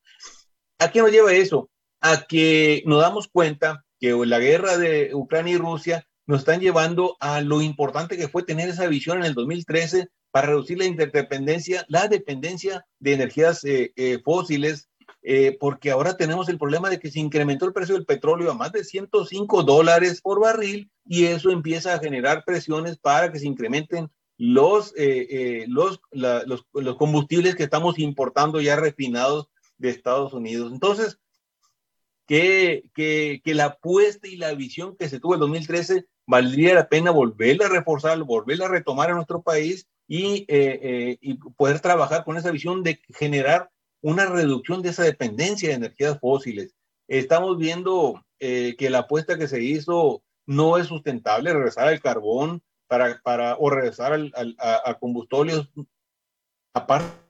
¿A 0.78 0.90
qué 0.90 1.00
nos 1.00 1.10
lleva 1.10 1.32
eso? 1.32 1.70
A 2.00 2.24
que 2.26 2.82
nos 2.86 3.00
damos 3.00 3.28
cuenta 3.28 3.84
que 4.00 4.12
la 4.26 4.38
guerra 4.38 4.76
de 4.76 5.14
Ucrania 5.14 5.54
y 5.54 5.58
Rusia 5.58 6.06
nos 6.26 6.40
están 6.40 6.60
llevando 6.60 7.16
a 7.20 7.40
lo 7.40 7.60
importante 7.60 8.16
que 8.16 8.28
fue 8.28 8.42
tener 8.42 8.68
esa 8.68 8.86
visión 8.86 9.18
en 9.18 9.24
el 9.24 9.34
2013 9.34 10.08
para 10.30 10.48
reducir 10.48 10.78
la 10.78 10.86
interdependencia, 10.86 11.84
la 11.88 12.08
dependencia 12.08 12.84
de 12.98 13.12
energías 13.12 13.62
eh, 13.64 13.92
eh, 13.96 14.18
fósiles, 14.24 14.88
eh, 15.22 15.56
porque 15.60 15.90
ahora 15.90 16.16
tenemos 16.16 16.48
el 16.48 16.58
problema 16.58 16.90
de 16.90 16.98
que 16.98 17.10
se 17.10 17.20
incrementó 17.20 17.66
el 17.66 17.72
precio 17.72 17.94
del 17.94 18.06
petróleo 18.06 18.50
a 18.50 18.54
más 18.54 18.72
de 18.72 18.84
105 18.84 19.62
dólares 19.62 20.20
por 20.20 20.40
barril 20.40 20.90
y 21.04 21.26
eso 21.26 21.50
empieza 21.50 21.94
a 21.94 21.98
generar 21.98 22.44
presiones 22.44 22.98
para 22.98 23.30
que 23.30 23.38
se 23.38 23.46
incrementen 23.46 24.10
los, 24.36 24.92
los, 25.68 26.00
los, 26.12 26.66
los 26.72 26.96
combustibles 26.96 27.54
que 27.54 27.62
estamos 27.62 27.98
importando 28.00 28.60
ya 28.60 28.74
refinados 28.74 29.48
de 29.78 29.90
Estados 29.90 30.32
Unidos. 30.32 30.72
Entonces, 30.72 31.18
que, 32.26 32.90
que, 32.94 33.54
la 33.54 33.66
apuesta 33.66 34.28
y 34.28 34.36
la 34.36 34.54
visión 34.54 34.96
que 34.96 35.08
se 35.08 35.20
tuvo 35.20 35.34
en 35.34 35.40
2013 35.40 36.06
valdría 36.26 36.74
la 36.74 36.88
pena 36.88 37.10
volverla 37.10 37.66
a 37.66 37.70
reforzar, 37.70 38.18
volverla 38.22 38.66
a 38.66 38.70
retomar 38.70 39.10
en 39.10 39.16
nuestro 39.16 39.42
país 39.42 39.86
y, 40.08 40.46
eh, 40.48 40.80
eh, 40.82 41.18
y 41.20 41.34
poder 41.34 41.80
trabajar 41.80 42.24
con 42.24 42.36
esa 42.36 42.50
visión 42.50 42.82
de 42.82 43.00
generar 43.14 43.70
una 44.00 44.26
reducción 44.26 44.82
de 44.82 44.90
esa 44.90 45.02
dependencia 45.02 45.68
de 45.68 45.74
energías 45.76 46.18
fósiles. 46.18 46.74
Estamos 47.08 47.58
viendo 47.58 48.22
eh, 48.38 48.74
que 48.78 48.90
la 48.90 49.00
apuesta 49.00 49.38
que 49.38 49.48
se 49.48 49.62
hizo 49.62 50.22
no 50.46 50.78
es 50.78 50.86
sustentable, 50.86 51.52
regresar 51.52 51.88
al 51.88 52.00
carbón 52.00 52.62
para, 52.86 53.20
para, 53.22 53.56
o 53.58 53.70
regresar 53.70 54.12
al, 54.12 54.32
al, 54.34 54.56
a, 54.58 54.90
a 54.90 54.98
aparte 56.74 57.23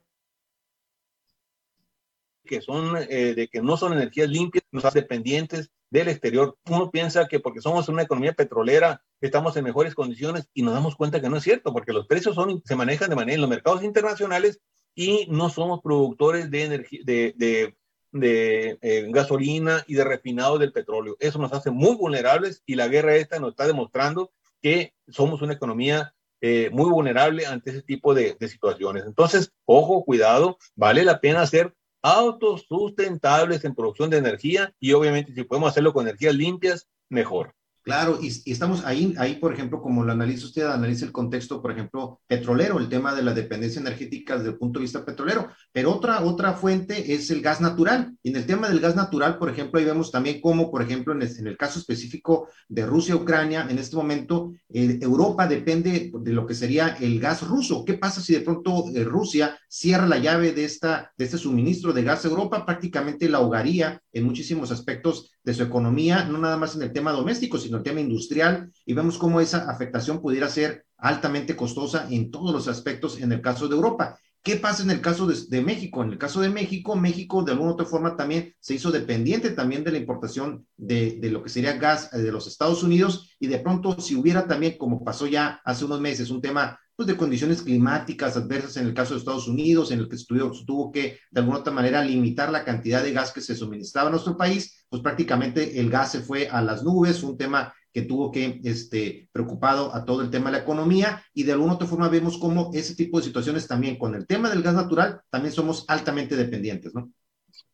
que 2.45 2.61
son 2.61 2.97
eh, 2.97 3.35
de 3.35 3.49
que 3.49 3.61
no 3.61 3.77
son 3.77 3.93
energías 3.93 4.29
limpias, 4.29 4.65
nos 4.71 4.85
hace 4.85 5.01
dependientes 5.01 5.71
del 5.91 6.09
exterior. 6.09 6.57
Uno 6.69 6.91
piensa 6.91 7.27
que 7.27 7.41
porque 7.41 7.61
somos 7.61 7.89
una 7.89 8.03
economía 8.03 8.33
petrolera 8.33 9.03
estamos 9.27 9.57
en 9.57 9.65
mejores 9.65 9.95
condiciones 9.95 10.49
y 10.55 10.63
nos 10.63 10.75
damos 10.75 10.97
cuenta 10.97 11.21
que 11.21 11.29
no 11.29 11.37
es 11.37 11.43
cierto, 11.43 11.73
porque 11.73 11.93
los 11.93 12.07
precios 12.07 12.35
son, 12.35 12.63
se 12.65 12.77
manejan 12.77 13.11
de 13.11 13.17
manera 13.17 13.35
en 13.35 13.41
los 13.41 13.51
mercados 13.51 13.83
internacionales 13.83 14.61
y 14.95 15.27
no 15.29 15.49
somos 15.49 15.81
productores 15.83 16.51
de 16.51 16.65
energía, 16.65 17.01
de, 17.05 17.35
de, 17.37 17.77
de 18.13 18.79
eh, 18.83 19.07
gasolina 19.11 19.85
y 19.87 19.95
de 19.95 20.05
refinado 20.05 20.59
del 20.59 20.73
petróleo. 20.73 21.17
Eso 21.19 21.39
nos 21.39 21.53
hace 21.53 21.71
muy 21.71 21.97
vulnerables 21.97 22.63
y 22.67 22.75
la 22.75 22.89
guerra 22.89 23.17
esta 23.17 23.39
nos 23.39 23.51
está 23.51 23.67
demostrando 23.67 24.31
que 24.63 24.95
somos 25.09 25.43
una 25.43 25.55
economía 25.55 26.15
eh, 26.41 26.69
muy 26.71 26.91
vulnerable 26.91 27.47
ante 27.47 27.71
ese 27.71 27.83
tipo 27.83 28.15
de, 28.15 28.37
de, 28.39 28.49
situaciones. 28.49 29.05
Entonces, 29.07 29.53
ojo, 29.65 30.05
cuidado, 30.05 30.59
vale 30.75 31.03
la 31.05 31.21
pena 31.21 31.41
hacer 31.41 31.75
autosustentables 32.05 33.65
en 33.65 33.75
producción 33.75 34.11
de 34.11 34.19
energía 34.19 34.75
y 34.79 34.93
obviamente 34.93 35.35
si 35.35 35.43
podemos 35.43 35.71
hacerlo 35.71 35.95
con 35.95 36.07
energías 36.07 36.35
limpias, 36.35 36.87
mejor. 37.09 37.55
Claro, 37.85 38.19
y, 38.23 38.29
estamos 38.51 38.83
ahí, 38.87 39.15
ahí, 39.19 39.35
por 39.35 39.53
ejemplo, 39.53 39.83
como 39.83 40.05
lo 40.05 40.13
analiza 40.13 40.47
usted, 40.47 40.63
analiza 40.65 41.05
el 41.05 41.13
contexto, 41.13 41.61
por 41.61 41.71
ejemplo, 41.71 42.19
petrolero, 42.27 42.79
el 42.79 42.89
tema 42.89 43.15
de 43.15 43.23
la 43.23 43.35
dependencia 43.35 43.79
energética 43.79 44.39
desde 44.39 44.53
el 44.53 44.57
punto 44.57 44.79
de 44.79 44.85
vista 44.85 45.05
petrolero, 45.05 45.49
pero 45.71 45.93
otra, 45.93 46.25
otra 46.25 46.55
fuente 46.55 47.13
es 47.13 47.31
el 47.31 47.43
gas 47.43 47.61
natural. 47.61 48.17
Y 48.23 48.31
en 48.31 48.37
el 48.37 48.47
tema 48.47 48.71
del 48.71 48.81
gas 48.81 48.97
natural, 48.97 49.37
por 49.37 49.51
ejemplo, 49.51 49.79
ahí 49.79 49.85
vemos 49.85 50.11
también 50.11 50.41
cómo, 50.41 50.71
por 50.71 50.81
ejemplo, 50.81 51.13
en 51.13 51.47
el, 51.47 51.57
caso 51.59 51.79
específico 51.79 52.49
de 52.71 52.87
Rusia-Ucrania, 52.87 53.67
en 53.69 53.79
este 53.79 53.97
momento, 53.97 54.55
eh, 54.71 54.99
Europa 55.03 55.47
depende 55.47 56.11
de 56.11 56.33
lo 56.33 56.47
que 56.47 56.55
sería 56.55 56.97
el 57.01 57.21
gas 57.21 57.47
ruso. 57.47 57.85
¿Qué 57.85 57.95
pasa 57.95 58.23
si 58.23 58.33
de 58.33 58.41
pronto 58.41 58.85
eh, 58.95 59.05
Rusia 59.05 59.59
cierra 59.69 60.07
la 60.07 60.17
llave 60.17 60.53
de, 60.53 60.65
esta, 60.65 61.13
de 61.19 61.27
este 61.27 61.37
suministro 61.37 61.93
de 61.93 62.03
gas 62.03 62.25
a 62.25 62.29
Europa? 62.29 62.65
Prácticamente 62.65 63.29
la 63.29 63.39
ahogaría 63.39 64.01
en 64.11 64.25
muchísimos 64.25 64.71
aspectos 64.71 65.33
de 65.43 65.53
su 65.53 65.63
economía, 65.63 66.25
no 66.25 66.39
nada 66.39 66.57
más 66.57 66.75
en 66.75 66.83
el 66.83 66.93
tema 66.93 67.13
doméstico, 67.13 67.59
sino 67.59 67.74
el 67.77 67.83
tema 67.83 68.01
industrial, 68.01 68.73
y 68.87 68.95
vemos 68.95 69.19
cómo 69.19 69.41
esa 69.41 69.71
afectación 69.71 70.21
pudiera 70.21 70.49
ser 70.49 70.85
altamente 70.97 71.57
costosa 71.57 72.07
en 72.11 72.31
todos 72.31 72.53
los 72.53 72.69
aspectos 72.69 73.21
en 73.21 73.33
el 73.33 73.41
caso 73.41 73.69
de 73.69 73.75
Europa. 73.75 74.19
¿Qué 74.43 74.57
pasa 74.57 74.83
en 74.83 74.91
el 74.91 75.01
caso 75.01 75.27
de, 75.27 75.63
México? 75.63 76.03
En 76.03 76.13
el 76.13 76.19
caso 76.19 76.43
de 76.43 76.51
México, 76.51 76.97
México 76.97 77.43
de 77.43 77.53
alguna 77.53 77.73
otra 77.73 77.87
forma 77.87 78.15
también 78.15 78.55
se 78.61 78.75
hizo 78.75 78.91
dependiente 78.91 79.51
también 79.51 79.85
de 79.85 79.93
la 79.93 79.97
importación 79.97 80.67
de, 80.77 81.19
de, 81.19 81.31
lo 81.31 81.43
que 81.43 81.49
sería 81.49 81.79
gas 81.79 82.13
eh, 82.13 82.19
de 82.19 82.31
los 82.31 82.47
Estados 82.47 82.83
Unidos 82.83 83.31
y 83.41 83.47
de 83.47 83.59
pronto 83.59 83.99
si 83.99 84.15
hubiera 84.15 84.47
también, 84.47 84.77
como 84.77 85.03
pasó 85.03 85.27
ya 85.27 85.63
hace 85.65 85.87
unos 85.87 86.03
meses, 86.03 86.31
un 86.31 86.43
tema 86.43 86.79
pues, 86.97 87.07
de 87.09 87.17
condiciones 87.17 87.63
climáticas 87.63 88.37
adversas 88.37 88.77
en 88.77 88.87
el 88.87 88.95
caso 88.95 89.15
de 89.15 89.19
Estados 89.19 89.49
Unidos, 89.49 89.91
en 89.91 90.01
el 90.01 90.09
que 90.09 90.17
se 90.17 90.27
tuvo, 90.27 90.93
que 90.93 91.19
de 91.31 91.41
alguna 91.41 91.59
otra 91.59 91.73
manera 91.73 92.05
limitar 92.05 92.51
la 92.51 92.65
cantidad 92.65 93.03
de 93.03 93.13
gas 93.13 93.33
que 93.33 93.41
se 93.41 93.57
suministraba 93.57 94.09
a 94.09 94.13
nuestro 94.13 94.37
país, 94.37 94.87
pues 94.89 95.03
prácticamente 95.03 95.81
el 95.81 95.91
gas 95.91 96.13
se 96.13 96.21
fue 96.21 96.49
a 96.49 96.63
las 96.63 96.85
nubes, 96.85 97.23
un 97.23 97.37
tema 97.37 97.75
que 97.93 98.03
tuvo 98.03 98.31
que, 98.33 98.61
este, 98.65 99.29
preocupado 99.33 99.95
a 99.95 100.05
todo 100.05 100.23
el 100.23 100.31
tema 100.31 100.47
de 100.51 100.59
la 100.59 100.63
economía 100.63 101.23
y 101.33 101.45
de 101.45 101.53
alguna 101.53 101.75
otra 101.75 101.87
forma 101.87 102.09
vemos 102.09 102.39
cómo 102.39 102.71
ese 102.75 102.95
tipo 102.95 103.19
de 103.19 103.25
situaciones 103.25 103.69
también 103.69 103.97
con 103.97 104.15
el 104.15 104.27
tema 104.27 104.51
del 104.51 104.63
gas 104.63 104.75
natural 104.75 105.21
también 105.31 105.55
somos 105.55 105.85
altamente 105.89 106.37
dependientes, 106.37 106.93
¿no? 106.95 107.13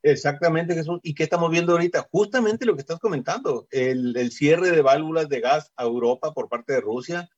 Exactamente, 0.02 0.74
Jesús. 0.74 1.00
¿Y 1.02 1.14
qué 1.14 1.22
estamos 1.22 1.50
viendo 1.50 1.72
ahorita? 1.72 2.06
Justamente 2.11 2.66
lo 2.66 2.74
que 2.74 2.80
estás 2.80 2.98
comentando, 2.98 3.66
el 3.70 4.30
cierre 4.30 4.70
de 4.70 4.83
válvulas 4.83 5.28
de 5.28 5.40
gas 5.40 5.72
a 5.76 5.85
Europa 5.85 6.33
por 6.35 6.50
parte 6.50 6.74
de 6.74 6.83
Rusia, 6.83 7.30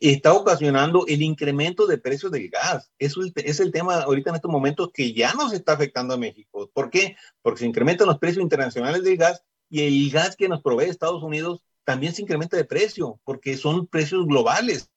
está 0.00 0.32
ocasionando 0.32 1.04
el 1.08 1.22
incremento 1.22 1.86
de 1.86 1.98
precios 1.98 2.30
del 2.30 2.48
gas. 2.48 2.92
Eso 2.98 3.20
es 3.34 3.60
el 3.60 3.72
tema 3.72 4.02
ahorita 4.02 4.30
en 4.30 4.36
estos 4.36 4.50
momentos 4.50 4.90
que 4.94 5.12
ya 5.12 5.34
nos 5.34 5.52
está 5.52 5.72
afectando 5.72 6.14
a 6.14 6.18
México. 6.18 6.70
¿Por 6.72 6.88
qué? 6.88 7.16
Porque 7.42 7.60
se 7.60 7.66
incrementan 7.66 8.06
los 8.06 8.18
precios 8.18 8.42
internacionales 8.42 9.02
del 9.02 9.16
gas 9.16 9.42
y 9.68 9.82
el 9.82 10.10
gas 10.12 10.36
que 10.36 10.48
nos 10.48 10.62
provee 10.62 10.84
Estados 10.84 11.22
Unidos 11.22 11.62
también 11.84 12.14
se 12.14 12.22
incrementa 12.22 12.56
de 12.56 12.64
precio 12.64 13.20
porque 13.24 13.56
son 13.56 13.88
precios 13.88 14.24
globales 14.26 14.88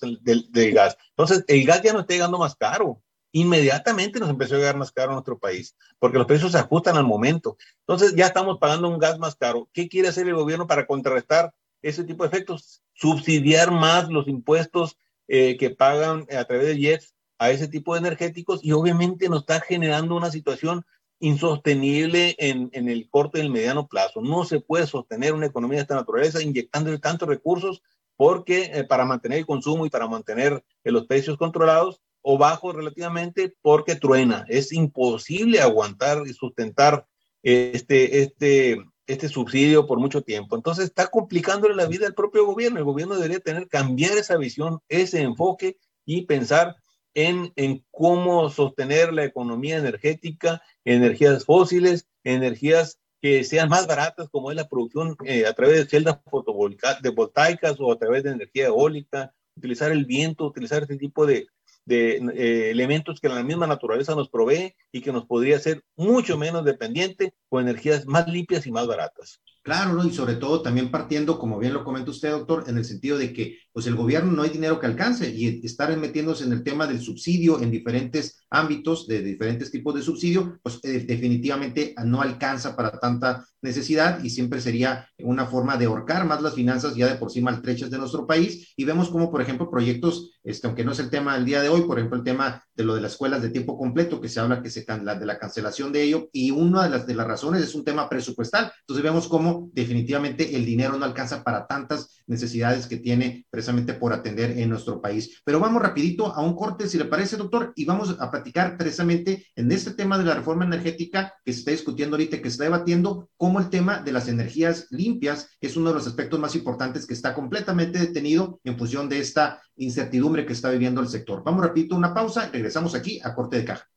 del, 0.00 0.50
del 0.50 0.72
gas. 0.74 0.98
Entonces, 1.10 1.44
el 1.48 1.64
gas 1.64 1.82
ya 1.82 1.94
no 1.94 2.00
está 2.00 2.12
llegando 2.12 2.38
más 2.38 2.54
caro 2.56 3.02
inmediatamente 3.32 4.18
nos 4.18 4.30
empezó 4.30 4.54
a 4.54 4.58
llegar 4.58 4.78
más 4.78 4.92
caro 4.92 5.10
a 5.10 5.14
nuestro 5.14 5.38
país, 5.38 5.76
porque 5.98 6.16
los 6.16 6.26
precios 6.26 6.52
se 6.52 6.58
ajustan 6.58 6.96
al 6.96 7.04
momento. 7.04 7.58
Entonces 7.80 8.14
ya 8.14 8.26
estamos 8.26 8.58
pagando 8.58 8.88
un 8.88 8.98
gas 8.98 9.18
más 9.18 9.36
caro. 9.36 9.68
¿Qué 9.74 9.88
quiere 9.88 10.08
hacer 10.08 10.26
el 10.26 10.34
gobierno 10.34 10.66
para 10.66 10.86
contrarrestar 10.86 11.52
ese 11.88 12.04
tipo 12.04 12.24
de 12.24 12.28
efectos, 12.28 12.82
subsidiar 12.94 13.70
más 13.70 14.08
los 14.08 14.28
impuestos 14.28 14.98
eh, 15.28 15.56
que 15.56 15.70
pagan 15.70 16.26
a 16.36 16.44
través 16.44 16.66
de 16.66 16.78
JETS 16.78 17.14
a 17.38 17.50
ese 17.50 17.68
tipo 17.68 17.94
de 17.94 18.00
energéticos 18.00 18.64
y 18.64 18.72
obviamente 18.72 19.28
nos 19.28 19.40
está 19.40 19.60
generando 19.60 20.16
una 20.16 20.30
situación 20.30 20.84
insostenible 21.18 22.34
en, 22.38 22.70
en 22.72 22.88
el 22.88 23.08
corto 23.08 23.38
y 23.38 23.40
el 23.40 23.50
mediano 23.50 23.86
plazo. 23.86 24.20
No 24.20 24.44
se 24.44 24.60
puede 24.60 24.86
sostener 24.86 25.32
una 25.32 25.46
economía 25.46 25.78
de 25.78 25.82
esta 25.82 25.94
naturaleza 25.94 26.42
inyectando 26.42 26.98
tantos 26.98 27.28
recursos 27.28 27.82
porque 28.16 28.70
eh, 28.72 28.84
para 28.84 29.04
mantener 29.04 29.38
el 29.38 29.46
consumo 29.46 29.86
y 29.86 29.90
para 29.90 30.08
mantener 30.08 30.64
eh, 30.84 30.90
los 30.90 31.06
precios 31.06 31.36
controlados 31.36 32.00
o 32.22 32.38
bajos 32.38 32.74
relativamente 32.74 33.54
porque 33.62 33.94
truena. 33.94 34.44
Es 34.48 34.72
imposible 34.72 35.60
aguantar 35.60 36.22
y 36.26 36.32
sustentar 36.32 37.06
este, 37.42 38.22
este, 38.22 38.78
este 39.06 39.28
subsidio 39.28 39.86
por 39.86 39.98
mucho 39.98 40.22
tiempo. 40.22 40.56
Entonces 40.56 40.86
está 40.86 41.08
complicándole 41.08 41.74
la 41.74 41.86
vida 41.86 42.06
al 42.06 42.14
propio 42.14 42.44
gobierno. 42.44 42.78
El 42.78 42.84
gobierno 42.84 43.14
debería 43.14 43.40
tener, 43.40 43.68
cambiar 43.68 44.16
esa 44.18 44.36
visión, 44.36 44.80
ese 44.88 45.22
enfoque 45.22 45.78
y 46.04 46.22
pensar 46.22 46.76
en, 47.14 47.52
en 47.56 47.84
cómo 47.90 48.50
sostener 48.50 49.12
la 49.12 49.24
economía 49.24 49.78
energética, 49.78 50.62
energías 50.84 51.44
fósiles, 51.44 52.06
energías 52.24 52.98
que 53.22 53.44
sean 53.44 53.68
más 53.68 53.86
baratas, 53.86 54.28
como 54.28 54.50
es 54.50 54.56
la 54.56 54.68
producción 54.68 55.16
eh, 55.24 55.46
a 55.46 55.52
través 55.54 55.78
de 55.78 55.86
celdas 55.86 56.18
fotovoltaicas 56.30 57.80
o 57.80 57.92
a 57.92 57.98
través 57.98 58.22
de 58.22 58.30
energía 58.30 58.66
eólica, 58.66 59.34
utilizar 59.56 59.90
el 59.90 60.04
viento, 60.04 60.44
utilizar 60.44 60.82
este 60.82 60.96
tipo 60.96 61.24
de, 61.26 61.46
de 61.86 62.16
eh, 62.16 62.70
elementos 62.70 63.20
que 63.20 63.28
la 63.28 63.42
misma 63.42 63.66
naturaleza 63.66 64.14
nos 64.14 64.28
provee 64.28 64.74
y 64.92 65.00
que 65.00 65.12
nos 65.12 65.24
podría 65.24 65.56
hacer 65.56 65.82
mucho 65.96 66.36
menos 66.36 66.64
dependiente 66.64 67.32
con 67.48 67.62
energías 67.62 68.06
más 68.06 68.28
limpias 68.28 68.66
y 68.66 68.72
más 68.72 68.86
baratas. 68.86 69.40
Claro, 69.62 69.94
¿no? 69.94 70.04
Y 70.04 70.12
sobre 70.12 70.34
todo 70.34 70.62
también 70.62 70.90
partiendo, 70.90 71.38
como 71.38 71.58
bien 71.58 71.72
lo 71.72 71.84
comenta 71.84 72.10
usted, 72.10 72.30
doctor, 72.30 72.64
en 72.68 72.76
el 72.76 72.84
sentido 72.84 73.18
de 73.18 73.32
que 73.32 73.58
pues 73.76 73.86
el 73.86 73.94
gobierno 73.94 74.32
no 74.32 74.42
hay 74.42 74.48
dinero 74.48 74.80
que 74.80 74.86
alcance 74.86 75.30
y 75.30 75.60
estar 75.62 75.94
metiéndose 75.98 76.44
en 76.44 76.52
el 76.52 76.62
tema 76.62 76.86
del 76.86 76.98
subsidio 76.98 77.60
en 77.60 77.70
diferentes 77.70 78.40
ámbitos, 78.48 79.06
de 79.06 79.20
diferentes 79.20 79.70
tipos 79.70 79.94
de 79.94 80.00
subsidio, 80.00 80.58
pues 80.62 80.80
eh, 80.82 81.04
definitivamente 81.06 81.94
no 82.02 82.22
alcanza 82.22 82.74
para 82.74 82.98
tanta 82.98 83.44
necesidad 83.60 84.24
y 84.24 84.30
siempre 84.30 84.62
sería 84.62 85.06
una 85.18 85.44
forma 85.44 85.76
de 85.76 85.84
ahorcar 85.84 86.24
más 86.24 86.40
las 86.40 86.54
finanzas 86.54 86.94
ya 86.94 87.06
de 87.06 87.16
por 87.16 87.30
sí 87.30 87.42
maltrechas 87.42 87.90
de 87.90 87.98
nuestro 87.98 88.26
país. 88.26 88.72
Y 88.78 88.84
vemos 88.86 89.10
como, 89.10 89.30
por 89.30 89.42
ejemplo, 89.42 89.70
proyectos, 89.70 90.30
este, 90.42 90.66
aunque 90.66 90.84
no 90.84 90.92
es 90.92 90.98
el 90.98 91.10
tema 91.10 91.34
del 91.34 91.44
día 91.44 91.60
de 91.60 91.68
hoy, 91.68 91.82
por 91.82 91.98
ejemplo, 91.98 92.16
el 92.16 92.24
tema 92.24 92.64
de 92.74 92.84
lo 92.84 92.94
de 92.94 93.02
las 93.02 93.12
escuelas 93.12 93.42
de 93.42 93.50
tiempo 93.50 93.76
completo, 93.76 94.22
que 94.22 94.30
se 94.30 94.40
habla 94.40 94.62
que 94.62 94.70
se 94.70 94.86
la, 95.02 95.16
de 95.16 95.26
la 95.26 95.38
cancelación 95.38 95.92
de 95.92 96.02
ello, 96.02 96.30
y 96.32 96.50
una 96.50 96.84
de 96.84 96.90
las, 96.90 97.06
de 97.06 97.14
las 97.14 97.26
razones 97.26 97.62
es 97.62 97.74
un 97.74 97.84
tema 97.84 98.08
presupuestal. 98.08 98.72
Entonces 98.80 99.04
vemos 99.04 99.28
cómo 99.28 99.68
definitivamente 99.74 100.56
el 100.56 100.64
dinero 100.64 100.96
no 100.96 101.04
alcanza 101.04 101.44
para 101.44 101.66
tantas 101.66 102.15
necesidades 102.26 102.86
que 102.86 102.96
tiene 102.96 103.46
precisamente 103.50 103.94
por 103.94 104.12
atender 104.12 104.58
en 104.58 104.70
nuestro 104.70 105.00
país. 105.00 105.40
Pero 105.44 105.60
vamos 105.60 105.82
rapidito 105.82 106.34
a 106.34 106.40
un 106.42 106.54
corte, 106.54 106.88
si 106.88 106.98
le 106.98 107.04
parece, 107.04 107.36
doctor, 107.36 107.72
y 107.76 107.84
vamos 107.84 108.16
a 108.18 108.30
platicar 108.30 108.76
precisamente 108.76 109.46
en 109.54 109.70
este 109.72 109.92
tema 109.92 110.18
de 110.18 110.24
la 110.24 110.34
reforma 110.34 110.64
energética 110.64 111.34
que 111.44 111.52
se 111.52 111.60
está 111.60 111.70
discutiendo 111.70 112.16
ahorita, 112.16 112.38
que 112.38 112.44
se 112.44 112.54
está 112.54 112.64
debatiendo, 112.64 113.30
como 113.36 113.60
el 113.60 113.70
tema 113.70 113.98
de 113.98 114.12
las 114.12 114.28
energías 114.28 114.86
limpias 114.90 115.50
es 115.60 115.76
uno 115.76 115.90
de 115.90 115.96
los 115.96 116.06
aspectos 116.06 116.40
más 116.40 116.54
importantes 116.54 117.06
que 117.06 117.14
está 117.14 117.34
completamente 117.34 117.98
detenido 117.98 118.60
en 118.64 118.78
función 118.78 119.08
de 119.08 119.20
esta 119.20 119.62
incertidumbre 119.76 120.46
que 120.46 120.52
está 120.52 120.70
viviendo 120.70 121.00
el 121.00 121.08
sector. 121.08 121.42
Vamos 121.44 121.64
rapidito 121.64 121.96
una 121.96 122.14
pausa, 122.14 122.50
regresamos 122.52 122.94
aquí 122.94 123.20
a 123.22 123.34
corte 123.34 123.58
de 123.58 123.64
caja. 123.64 123.88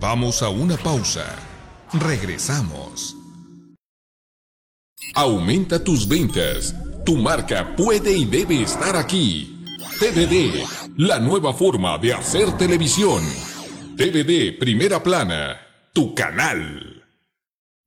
Vamos 0.00 0.42
a 0.42 0.48
una 0.48 0.76
pausa. 0.78 1.26
Regresamos. 1.92 3.19
Aumenta 5.14 5.82
tus 5.82 6.06
ventas. 6.06 6.74
Tu 7.04 7.16
marca 7.16 7.74
puede 7.76 8.16
y 8.16 8.24
debe 8.24 8.62
estar 8.62 8.96
aquí. 8.96 9.64
TVD, 9.98 10.64
la 10.96 11.18
nueva 11.18 11.52
forma 11.52 11.98
de 11.98 12.14
hacer 12.14 12.56
televisión. 12.56 13.22
TVD 13.96 14.58
Primera 14.58 15.02
Plana, 15.02 15.60
tu 15.92 16.14
canal. 16.14 16.99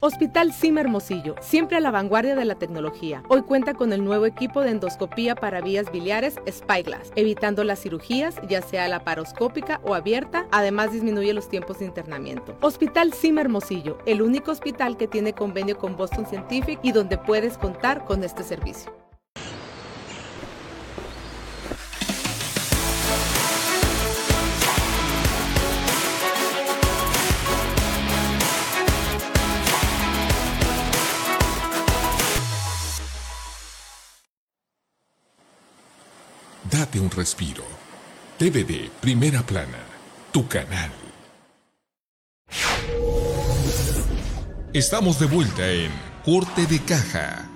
Hospital 0.06 0.52
Sim 0.52 0.78
Hermosillo, 0.78 1.36
siempre 1.40 1.78
a 1.78 1.80
la 1.80 1.90
vanguardia 1.90 2.36
de 2.36 2.44
la 2.44 2.56
tecnología. 2.56 3.24
Hoy 3.30 3.42
cuenta 3.44 3.74
con 3.74 3.94
el 3.94 4.04
nuevo 4.04 4.26
equipo 4.26 4.60
de 4.60 4.72
endoscopía 4.72 5.34
para 5.34 5.62
vías 5.62 5.90
biliares 5.94 6.42
Spyglass, 6.46 7.14
evitando 7.16 7.64
las 7.64 7.80
cirugías, 7.80 8.36
ya 8.50 8.62
sea 8.62 8.90
laparoscópica 8.90 9.80
o 9.82 9.96
abierta, 9.96 10.46
además 10.52 10.92
disminuye 10.92 11.34
los 11.34 11.48
tiempos 11.48 11.80
de 11.80 11.86
internamiento. 11.86 12.58
Hospital 12.60 13.14
Sim 13.14 13.38
Hermosillo, 13.38 13.98
el 14.06 14.22
único 14.22 14.52
hospital 14.52 14.98
que 14.98 15.08
tiene 15.08 15.32
convenio 15.32 15.78
con 15.78 15.96
Boston 15.96 16.26
Scientific 16.26 16.82
y 16.84 16.92
donde 16.92 17.18
puedes 17.18 17.58
contar 17.58 18.04
con 18.04 18.26
este 18.26 18.44
servicio. 18.44 18.92
Date 36.94 37.00
un 37.00 37.10
respiro. 37.10 37.64
TVD 38.38 38.92
Primera 39.02 39.42
Plana, 39.42 39.80
tu 40.32 40.48
canal. 40.48 40.92
Estamos 44.74 45.20
de 45.20 45.26
vuelta 45.26 45.68
en 45.72 45.92
Corte 46.24 46.68
de 46.68 46.80
Caja. 46.80 47.53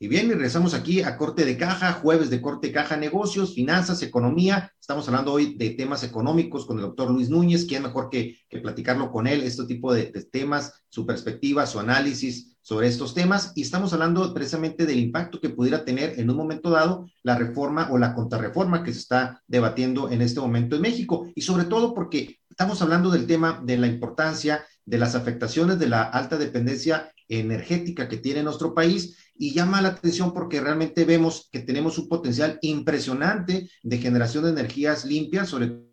Y 0.00 0.08
bien, 0.08 0.28
regresamos 0.28 0.74
aquí 0.74 1.02
a 1.02 1.16
Corte 1.16 1.44
de 1.44 1.56
Caja, 1.56 1.92
jueves 1.92 2.28
de 2.28 2.42
Corte 2.42 2.66
de 2.66 2.72
Caja, 2.72 2.96
negocios, 2.96 3.54
finanzas, 3.54 4.02
economía. 4.02 4.72
Estamos 4.80 5.06
hablando 5.06 5.32
hoy 5.32 5.54
de 5.54 5.70
temas 5.70 6.02
económicos 6.02 6.66
con 6.66 6.78
el 6.78 6.82
doctor 6.82 7.12
Luis 7.12 7.30
Núñez. 7.30 7.64
¿Quién 7.64 7.84
mejor 7.84 8.10
que, 8.10 8.38
platicarlo 8.60 9.12
con 9.12 9.28
él? 9.28 9.44
Este 9.44 9.64
tipo 9.66 9.94
de, 9.94 10.10
de 10.10 10.24
temas, 10.24 10.72
su 10.88 11.06
perspectiva, 11.06 11.64
su 11.66 11.78
análisis 11.78 12.56
sobre 12.60 12.88
estos 12.88 13.14
temas. 13.14 13.52
Y 13.54 13.62
estamos 13.62 13.92
hablando 13.92 14.34
precisamente 14.34 14.84
del 14.84 14.98
impacto 14.98 15.40
que 15.40 15.50
pudiera 15.50 15.84
tener 15.84 16.18
en 16.18 16.28
un 16.28 16.36
momento 16.36 16.70
dado 16.70 17.06
la 17.22 17.36
reforma 17.38 17.88
o 17.92 17.96
la 17.96 18.14
contrarreforma 18.14 18.82
que 18.82 18.92
se 18.92 18.98
está 18.98 19.42
debatiendo 19.46 20.10
en 20.10 20.22
este 20.22 20.40
momento 20.40 20.74
en 20.74 20.82
México. 20.82 21.30
Y 21.36 21.42
sobre 21.42 21.66
todo 21.66 21.94
porque 21.94 22.40
estamos 22.50 22.82
hablando 22.82 23.10
del 23.10 23.28
tema 23.28 23.62
de 23.64 23.78
la 23.78 23.86
importancia 23.86 24.64
de 24.84 24.98
las 24.98 25.14
afectaciones 25.14 25.78
de 25.78 25.88
la 25.88 26.02
alta 26.02 26.36
dependencia 26.36 27.12
energética 27.28 28.08
que 28.08 28.18
tiene 28.18 28.42
nuestro 28.42 28.74
país 28.74 29.16
y 29.36 29.52
llama 29.52 29.82
la 29.82 29.90
atención 29.90 30.32
porque 30.32 30.60
realmente 30.60 31.04
vemos 31.04 31.48
que 31.50 31.60
tenemos 31.60 31.98
un 31.98 32.08
potencial 32.08 32.58
impresionante 32.62 33.68
de 33.82 33.98
generación 33.98 34.44
de 34.44 34.50
energías 34.50 35.04
limpias, 35.04 35.48
sobre 35.48 35.83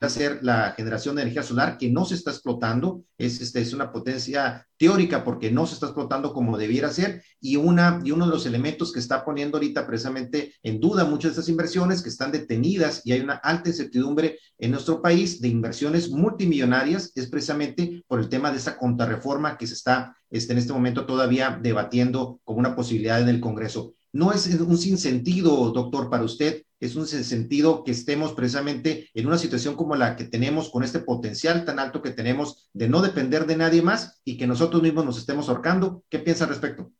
hacer 0.00 0.40
la 0.42 0.72
generación 0.72 1.16
de 1.16 1.22
energía 1.22 1.42
solar 1.42 1.78
que 1.78 1.90
no 1.90 2.04
se 2.04 2.16
está 2.16 2.30
explotando, 2.30 3.02
es, 3.16 3.40
este, 3.40 3.62
es 3.62 3.72
una 3.72 3.90
potencia 3.90 4.66
teórica 4.76 5.24
porque 5.24 5.50
no 5.50 5.66
se 5.66 5.74
está 5.74 5.86
explotando 5.86 6.34
como 6.34 6.58
debiera 6.58 6.90
ser 6.90 7.22
y, 7.40 7.56
una, 7.56 8.00
y 8.04 8.10
uno 8.10 8.26
de 8.26 8.32
los 8.32 8.44
elementos 8.44 8.92
que 8.92 8.98
está 8.98 9.24
poniendo 9.24 9.56
ahorita 9.56 9.86
precisamente 9.86 10.54
en 10.62 10.80
duda 10.80 11.06
muchas 11.06 11.30
de 11.30 11.40
estas 11.40 11.48
inversiones 11.48 12.02
que 12.02 12.10
están 12.10 12.30
detenidas 12.30 13.00
y 13.04 13.12
hay 13.12 13.20
una 13.20 13.34
alta 13.34 13.70
incertidumbre 13.70 14.38
en 14.58 14.70
nuestro 14.70 15.00
país 15.00 15.40
de 15.40 15.48
inversiones 15.48 16.10
multimillonarias 16.10 17.12
es 17.14 17.28
precisamente 17.28 18.04
por 18.06 18.20
el 18.20 18.28
tema 18.28 18.50
de 18.50 18.58
esa 18.58 18.76
contrarreforma 18.76 19.56
que 19.56 19.66
se 19.66 19.74
está 19.74 20.14
este, 20.28 20.52
en 20.52 20.58
este 20.58 20.74
momento 20.74 21.06
todavía 21.06 21.58
debatiendo 21.62 22.40
como 22.44 22.58
una 22.58 22.76
posibilidad 22.76 23.20
en 23.20 23.28
el 23.28 23.40
Congreso. 23.40 23.94
No 24.12 24.32
es 24.32 24.46
un 24.46 24.78
sinsentido, 24.78 25.70
doctor, 25.72 26.10
para 26.10 26.24
usted 26.24 26.62
es 26.80 26.96
un 26.96 27.06
sentido 27.06 27.84
que 27.84 27.92
estemos 27.92 28.32
precisamente 28.32 29.08
en 29.14 29.26
una 29.26 29.38
situación 29.38 29.76
como 29.76 29.96
la 29.96 30.16
que 30.16 30.24
tenemos 30.24 30.70
con 30.70 30.82
este 30.82 30.98
potencial 30.98 31.64
tan 31.64 31.78
alto 31.78 32.02
que 32.02 32.10
tenemos 32.10 32.68
de 32.72 32.88
no 32.88 33.00
depender 33.02 33.46
de 33.46 33.56
nadie 33.56 33.82
más 33.82 34.20
y 34.24 34.36
que 34.36 34.46
nosotros 34.46 34.82
mismos 34.82 35.04
nos 35.04 35.18
estemos 35.18 35.48
ahorcando. 35.48 36.04
¿Qué 36.10 36.18
piensa 36.18 36.44
al 36.44 36.50
respecto? 36.50 36.90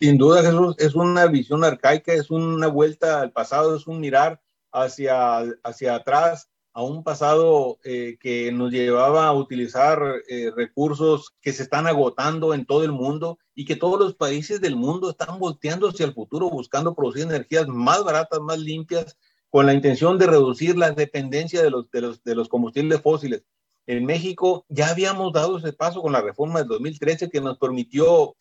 Sin 0.00 0.18
duda, 0.18 0.42
Jesús, 0.42 0.74
es 0.78 0.94
una 0.94 1.26
visión 1.26 1.64
arcaica, 1.64 2.12
es 2.12 2.30
una 2.30 2.66
vuelta 2.66 3.20
al 3.20 3.32
pasado, 3.32 3.76
es 3.76 3.86
un 3.86 4.00
mirar 4.00 4.40
hacia, 4.72 5.38
hacia 5.62 5.94
atrás 5.94 6.50
a 6.76 6.82
un 6.82 7.02
pasado 7.02 7.78
eh, 7.84 8.18
que 8.20 8.52
nos 8.52 8.70
llevaba 8.70 9.26
a 9.26 9.32
utilizar 9.32 9.98
eh, 10.28 10.52
recursos 10.54 11.34
que 11.40 11.54
se 11.54 11.62
están 11.62 11.86
agotando 11.86 12.52
en 12.52 12.66
todo 12.66 12.84
el 12.84 12.92
mundo 12.92 13.38
y 13.54 13.64
que 13.64 13.76
todos 13.76 13.98
los 13.98 14.14
países 14.14 14.60
del 14.60 14.76
mundo 14.76 15.08
están 15.08 15.38
volteando 15.38 15.88
hacia 15.88 16.04
el 16.04 16.12
futuro 16.12 16.50
buscando 16.50 16.94
producir 16.94 17.22
energías 17.22 17.66
más 17.66 18.04
baratas, 18.04 18.40
más 18.40 18.58
limpias, 18.58 19.16
con 19.56 19.64
la 19.64 19.72
intención 19.72 20.18
de 20.18 20.26
reducir 20.26 20.76
la 20.76 20.90
dependencia 20.90 21.62
de 21.62 21.70
los, 21.70 21.90
de 21.90 22.02
los, 22.02 22.22
de 22.22 22.34
los 22.34 22.46
combustibles 22.46 23.00
fósiles. 23.00 23.42
En 23.86 24.04
México 24.04 24.66
ya 24.68 24.90
habíamos 24.90 25.32
dado 25.32 25.56
ese 25.56 25.72
paso 25.72 26.02
con 26.02 26.12
la 26.12 26.20
reforma 26.20 26.58
del 26.58 26.68
2013 26.68 27.30
que 27.30 27.40
nos 27.40 27.56
permitió 27.56 28.36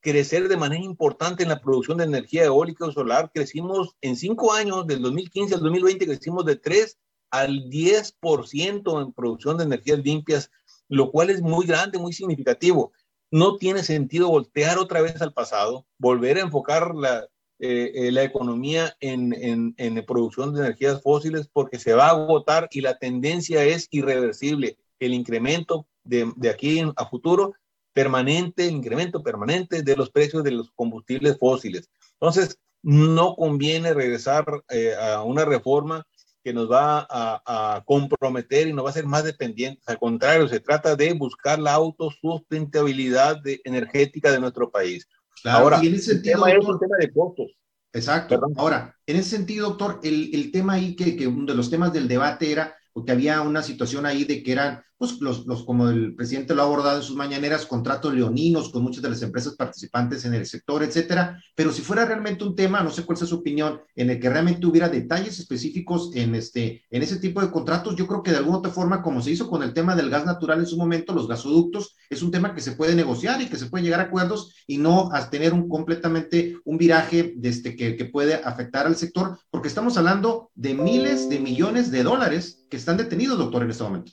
crecer 0.00 0.46
de 0.46 0.56
manera 0.56 0.84
importante 0.84 1.42
en 1.42 1.48
la 1.48 1.60
producción 1.60 1.98
de 1.98 2.04
energía 2.04 2.44
eólica 2.44 2.86
o 2.86 2.92
solar. 2.92 3.32
Crecimos 3.34 3.96
en 4.00 4.14
cinco 4.14 4.52
años, 4.52 4.86
del 4.86 5.02
2015 5.02 5.56
al 5.56 5.60
2020, 5.60 6.06
crecimos 6.06 6.44
de 6.44 6.54
3 6.54 6.98
al 7.32 7.68
10% 7.68 9.02
en 9.02 9.12
producción 9.12 9.56
de 9.56 9.64
energías 9.64 9.98
limpias, 9.98 10.52
lo 10.88 11.10
cual 11.10 11.30
es 11.30 11.42
muy 11.42 11.66
grande, 11.66 11.98
muy 11.98 12.12
significativo. 12.12 12.92
No 13.32 13.56
tiene 13.56 13.82
sentido 13.82 14.28
voltear 14.28 14.78
otra 14.78 15.00
vez 15.00 15.20
al 15.20 15.32
pasado, 15.32 15.84
volver 15.98 16.36
a 16.36 16.42
enfocar 16.42 16.94
la, 16.94 17.26
eh, 17.60 17.92
eh, 17.94 18.12
la 18.12 18.24
economía 18.24 18.96
en, 19.00 19.32
en, 19.34 19.74
en, 19.76 20.04
producción 20.06 20.54
de 20.54 20.60
energías 20.60 21.02
fósiles 21.02 21.48
porque 21.52 21.78
se 21.78 21.94
va 21.94 22.06
a 22.06 22.10
agotar 22.10 22.68
y 22.70 22.80
la 22.80 22.98
tendencia 22.98 23.64
es 23.64 23.86
irreversible. 23.90 24.78
El 24.98 25.14
incremento 25.14 25.86
de, 26.04 26.32
de 26.36 26.50
aquí 26.50 26.82
a 26.96 27.06
futuro 27.06 27.54
permanente, 27.92 28.66
el 28.66 28.74
incremento 28.74 29.22
permanente 29.22 29.82
de 29.82 29.96
los 29.96 30.10
precios 30.10 30.42
de 30.44 30.52
los 30.52 30.70
combustibles 30.72 31.38
fósiles. 31.38 31.90
Entonces, 32.14 32.58
no 32.82 33.34
conviene 33.36 33.94
regresar 33.94 34.44
eh, 34.70 34.94
a 34.94 35.22
una 35.22 35.44
reforma 35.44 36.06
que 36.42 36.54
nos 36.54 36.70
va 36.70 37.06
a, 37.10 37.82
comprometer 37.84 38.66
y 38.66 38.72
nos 38.72 38.84
va 38.84 38.88
a 38.88 38.92
hacer 38.92 39.04
más 39.04 39.24
dependientes. 39.24 39.86
Al 39.86 39.98
contrario, 39.98 40.48
se 40.48 40.60
trata 40.60 40.96
de 40.96 41.12
buscar 41.12 41.58
la 41.58 41.74
autosustentabilidad 41.74 43.42
de, 43.42 43.60
energética 43.64 44.32
de 44.32 44.40
nuestro 44.40 44.70
país. 44.70 45.06
Ahora, 45.44 45.80
y 45.82 45.88
en 45.88 45.94
ese 45.94 46.12
sentido, 46.12 46.46
el 46.46 46.52
tema 46.52 46.58
es 46.58 46.68
un 46.68 46.78
tema 46.78 46.96
de 46.98 47.12
costos. 47.12 47.46
Exacto. 47.92 48.40
Ahora, 48.56 48.96
en 49.06 49.16
ese 49.16 49.30
sentido, 49.30 49.68
doctor, 49.68 50.00
el, 50.02 50.30
el 50.32 50.52
tema 50.52 50.74
ahí 50.74 50.94
que, 50.94 51.16
que, 51.16 51.26
uno 51.26 51.46
de 51.46 51.56
los 51.56 51.70
temas 51.70 51.92
del 51.92 52.08
debate 52.08 52.52
era 52.52 52.76
porque 52.92 53.12
había 53.12 53.40
una 53.42 53.62
situación 53.62 54.06
ahí 54.06 54.24
de 54.24 54.42
que 54.42 54.52
eran, 54.52 54.82
pues, 55.00 55.18
los, 55.18 55.46
los, 55.46 55.64
como 55.64 55.88
el 55.88 56.14
presidente 56.14 56.54
lo 56.54 56.60
ha 56.60 56.66
abordado 56.66 56.98
en 56.98 57.02
sus 57.02 57.16
mañaneras, 57.16 57.64
contratos 57.64 58.12
leoninos 58.12 58.68
con 58.68 58.82
muchas 58.82 59.02
de 59.02 59.08
las 59.08 59.22
empresas 59.22 59.54
participantes 59.56 60.26
en 60.26 60.34
el 60.34 60.44
sector, 60.44 60.82
etcétera. 60.82 61.42
Pero 61.54 61.72
si 61.72 61.80
fuera 61.80 62.04
realmente 62.04 62.44
un 62.44 62.54
tema, 62.54 62.82
no 62.82 62.90
sé 62.90 63.06
cuál 63.06 63.16
sea 63.16 63.26
su 63.26 63.36
opinión, 63.36 63.80
en 63.96 64.10
el 64.10 64.20
que 64.20 64.28
realmente 64.28 64.66
hubiera 64.66 64.90
detalles 64.90 65.38
específicos 65.38 66.10
en, 66.14 66.34
este, 66.34 66.84
en 66.90 67.02
ese 67.02 67.16
tipo 67.16 67.40
de 67.40 67.50
contratos, 67.50 67.96
yo 67.96 68.06
creo 68.06 68.22
que 68.22 68.30
de 68.30 68.36
alguna 68.36 68.58
otra 68.58 68.72
forma, 68.72 69.00
como 69.00 69.22
se 69.22 69.30
hizo 69.30 69.48
con 69.48 69.62
el 69.62 69.72
tema 69.72 69.96
del 69.96 70.10
gas 70.10 70.26
natural 70.26 70.58
en 70.58 70.66
su 70.66 70.76
momento, 70.76 71.14
los 71.14 71.28
gasoductos, 71.28 71.96
es 72.10 72.20
un 72.20 72.30
tema 72.30 72.54
que 72.54 72.60
se 72.60 72.72
puede 72.72 72.94
negociar 72.94 73.40
y 73.40 73.46
que 73.46 73.56
se 73.56 73.66
puede 73.70 73.84
llegar 73.84 74.00
a 74.00 74.04
acuerdos 74.04 74.54
y 74.66 74.76
no 74.76 75.08
a 75.14 75.30
tener 75.30 75.54
un 75.54 75.66
completamente 75.66 76.58
un 76.66 76.76
viraje 76.76 77.32
de 77.36 77.48
este, 77.48 77.74
que, 77.74 77.96
que 77.96 78.04
puede 78.04 78.34
afectar 78.34 78.86
al 78.86 78.96
sector, 78.96 79.38
porque 79.50 79.68
estamos 79.68 79.96
hablando 79.96 80.50
de 80.54 80.74
miles 80.74 81.30
de 81.30 81.40
millones 81.40 81.90
de 81.90 82.02
dólares 82.02 82.66
que 82.68 82.76
están 82.76 82.98
detenidos, 82.98 83.38
doctor, 83.38 83.62
en 83.62 83.70
este 83.70 83.82
momento. 83.82 84.12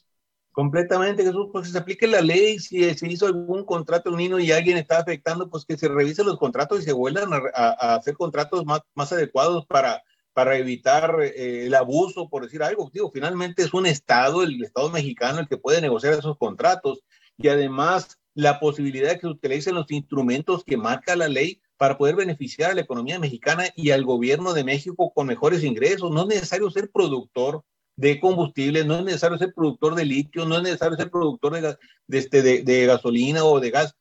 Completamente, 0.57 1.21
Jesús, 1.21 1.49
pues 1.53 1.69
se 1.69 1.77
aplique 1.77 2.07
la 2.07 2.19
ley, 2.19 2.57
si 2.57 2.91
se 2.95 3.07
hizo 3.07 3.27
algún 3.27 3.63
contrato 3.63 4.09
niño 4.09 4.39
y 4.39 4.51
alguien 4.51 4.79
está 4.79 4.97
afectando, 4.97 5.51
pues 5.51 5.65
que 5.65 5.77
se 5.77 5.87
revisen 5.87 6.25
los 6.25 6.39
contratos 6.39 6.79
y 6.79 6.83
se 6.83 6.93
vuelvan 6.93 7.29
a, 7.53 7.93
hacer 7.93 8.15
contratos 8.15 8.65
más, 8.65 8.81
más 8.95 9.11
adecuados 9.11 9.67
para, 9.67 10.01
para 10.33 10.57
evitar 10.57 11.21
eh, 11.21 11.67
el 11.67 11.75
abuso, 11.75 12.27
por 12.27 12.41
decir 12.41 12.63
algo. 12.63 12.89
Digo, 12.91 13.11
finalmente 13.11 13.61
es 13.61 13.71
un 13.71 13.85
Estado, 13.85 14.41
el 14.41 14.63
Estado 14.63 14.89
mexicano, 14.89 15.41
el 15.41 15.47
que 15.47 15.57
puede 15.57 15.79
negociar 15.79 16.13
esos 16.13 16.39
contratos 16.39 17.03
y 17.37 17.49
además 17.49 18.17
la 18.33 18.59
posibilidad 18.59 19.09
de 19.09 19.15
que 19.17 19.21
se 19.21 19.27
utilicen 19.27 19.75
los 19.75 19.91
instrumentos 19.91 20.63
que 20.63 20.75
marca 20.75 21.15
la 21.15 21.27
ley 21.27 21.61
para 21.77 21.99
poder 21.99 22.15
beneficiar 22.15 22.71
a 22.71 22.73
la 22.73 22.81
economía 22.81 23.19
mexicana 23.19 23.65
y 23.75 23.91
al 23.91 24.03
gobierno 24.05 24.53
de 24.53 24.63
México 24.63 25.13
con 25.13 25.27
mejores 25.27 25.63
ingresos. 25.63 26.09
No 26.09 26.21
es 26.21 26.27
necesario 26.29 26.71
ser 26.71 26.89
productor, 26.89 27.63
de 27.97 28.19
combustible, 28.19 28.85
no 28.85 28.99
es 28.99 29.03
necesario 29.03 29.37
ser 29.37 29.53
productor 29.53 29.95
de 29.95 30.05
litio, 30.05 30.45
no 30.45 30.57
es 30.57 30.63
necesario 30.63 30.95
ser 30.95 31.09
productor 31.09 31.53
de, 31.53 31.75
de, 32.07 32.17
este, 32.17 32.41
de, 32.63 32.85
gasolina 32.85 33.43
o 33.43 33.59
de 33.59 33.71
gas. 33.71 33.95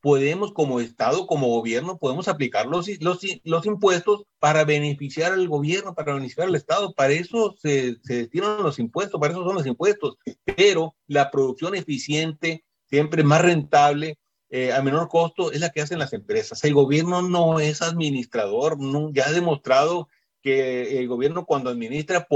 Podemos 0.00 0.52
como 0.52 0.80
Estado, 0.80 1.26
como 1.26 1.48
gobierno, 1.48 1.98
podemos 1.98 2.28
aplicar 2.28 2.66
los, 2.66 2.88
los, 3.00 3.20
los, 3.44 3.66
impuestos 3.66 4.22
para 4.38 4.64
beneficiar 4.64 5.32
al 5.32 5.46
gobierno, 5.46 5.94
para 5.94 6.14
beneficiar 6.14 6.46
al 6.46 6.54
Estado. 6.54 6.94
Para 6.94 7.12
eso 7.12 7.54
se, 7.58 7.96
se 8.02 8.14
destinan 8.14 8.62
los 8.62 8.78
impuestos, 8.78 9.20
para 9.20 9.34
eso 9.34 9.44
son 9.44 9.56
los 9.56 9.66
impuestos. 9.66 10.16
Pero 10.44 10.94
la 11.06 11.30
producción 11.30 11.74
eficiente, 11.74 12.64
siempre 12.88 13.24
más 13.24 13.42
rentable, 13.42 14.16
eh, 14.48 14.72
a 14.72 14.80
menor 14.80 15.08
costo, 15.08 15.52
es 15.52 15.60
la 15.60 15.70
que 15.70 15.82
hacen 15.82 15.98
las 15.98 16.12
empresas. 16.12 16.64
El 16.64 16.74
gobierno 16.74 17.20
no 17.20 17.60
es 17.60 17.82
administrador, 17.82 18.80
no, 18.80 19.10
ya 19.12 19.26
ha 19.26 19.32
demostrado 19.32 20.08
que 20.40 20.98
el 20.98 21.08
gobierno 21.08 21.44
cuando 21.44 21.70
administra 21.70 22.26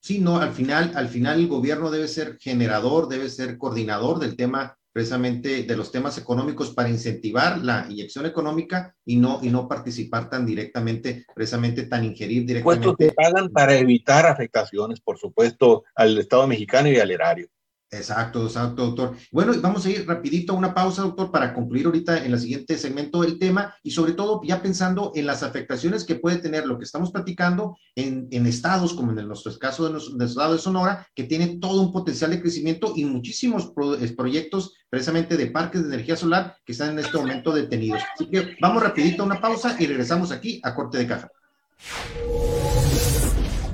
Sí, 0.00 0.18
no, 0.18 0.38
al 0.38 0.52
final, 0.52 0.92
al 0.94 1.08
final 1.08 1.40
el 1.40 1.48
gobierno 1.48 1.90
debe 1.90 2.08
ser 2.08 2.38
generador, 2.38 3.08
debe 3.08 3.28
ser 3.28 3.58
coordinador 3.58 4.18
del 4.18 4.36
tema 4.36 4.76
precisamente 4.92 5.62
de 5.62 5.76
los 5.76 5.92
temas 5.92 6.18
económicos 6.18 6.70
para 6.70 6.88
incentivar 6.88 7.58
la 7.58 7.86
inyección 7.88 8.26
económica 8.26 8.94
y 9.04 9.16
no, 9.16 9.38
y 9.42 9.50
no 9.50 9.68
participar 9.68 10.28
tan 10.28 10.44
directamente, 10.44 11.26
precisamente 11.34 11.84
tan 11.84 12.04
ingerir 12.04 12.44
directamente. 12.44 12.88
Puestos 12.88 12.96
que 12.96 13.12
pagan 13.12 13.50
para 13.50 13.76
evitar 13.76 14.26
afectaciones, 14.26 15.00
por 15.00 15.18
supuesto, 15.18 15.84
al 15.94 16.18
Estado 16.18 16.46
mexicano 16.46 16.88
y 16.88 16.98
al 16.98 17.10
erario. 17.10 17.48
Exacto, 17.92 18.44
exacto, 18.44 18.86
doctor. 18.86 19.16
Bueno, 19.32 19.52
vamos 19.60 19.84
a 19.84 19.90
ir 19.90 20.06
rapidito 20.06 20.52
a 20.52 20.56
una 20.56 20.72
pausa, 20.72 21.02
doctor, 21.02 21.32
para 21.32 21.52
concluir 21.52 21.86
ahorita 21.86 22.24
en 22.24 22.32
el 22.32 22.38
siguiente 22.38 22.78
segmento 22.78 23.24
el 23.24 23.36
tema 23.36 23.74
y 23.82 23.90
sobre 23.90 24.12
todo 24.12 24.40
ya 24.44 24.62
pensando 24.62 25.10
en 25.16 25.26
las 25.26 25.42
afectaciones 25.42 26.04
que 26.04 26.14
puede 26.14 26.36
tener 26.36 26.66
lo 26.66 26.78
que 26.78 26.84
estamos 26.84 27.10
platicando 27.10 27.76
en, 27.96 28.28
en 28.30 28.46
estados, 28.46 28.94
como 28.94 29.10
en 29.10 29.26
nuestro 29.26 29.58
caso 29.58 29.86
de 29.86 29.92
nuestro, 29.92 30.24
estado 30.24 30.52
de 30.52 30.60
Sonora, 30.60 31.04
que 31.16 31.24
tiene 31.24 31.58
todo 31.60 31.82
un 31.82 31.92
potencial 31.92 32.30
de 32.30 32.40
crecimiento 32.40 32.92
y 32.94 33.04
muchísimos 33.04 33.72
proyectos 34.16 34.74
precisamente 34.88 35.36
de 35.36 35.46
parques 35.46 35.82
de 35.82 35.88
energía 35.88 36.16
solar 36.16 36.56
que 36.64 36.72
están 36.72 36.90
en 36.90 37.00
este 37.00 37.18
momento 37.18 37.52
detenidos. 37.52 38.02
Así 38.14 38.26
que 38.30 38.56
vamos 38.60 38.84
rapidito 38.84 39.24
a 39.24 39.26
una 39.26 39.40
pausa 39.40 39.74
y 39.80 39.86
regresamos 39.86 40.30
aquí 40.30 40.60
a 40.62 40.76
corte 40.76 40.98
de 40.98 41.08
caja. 41.08 41.28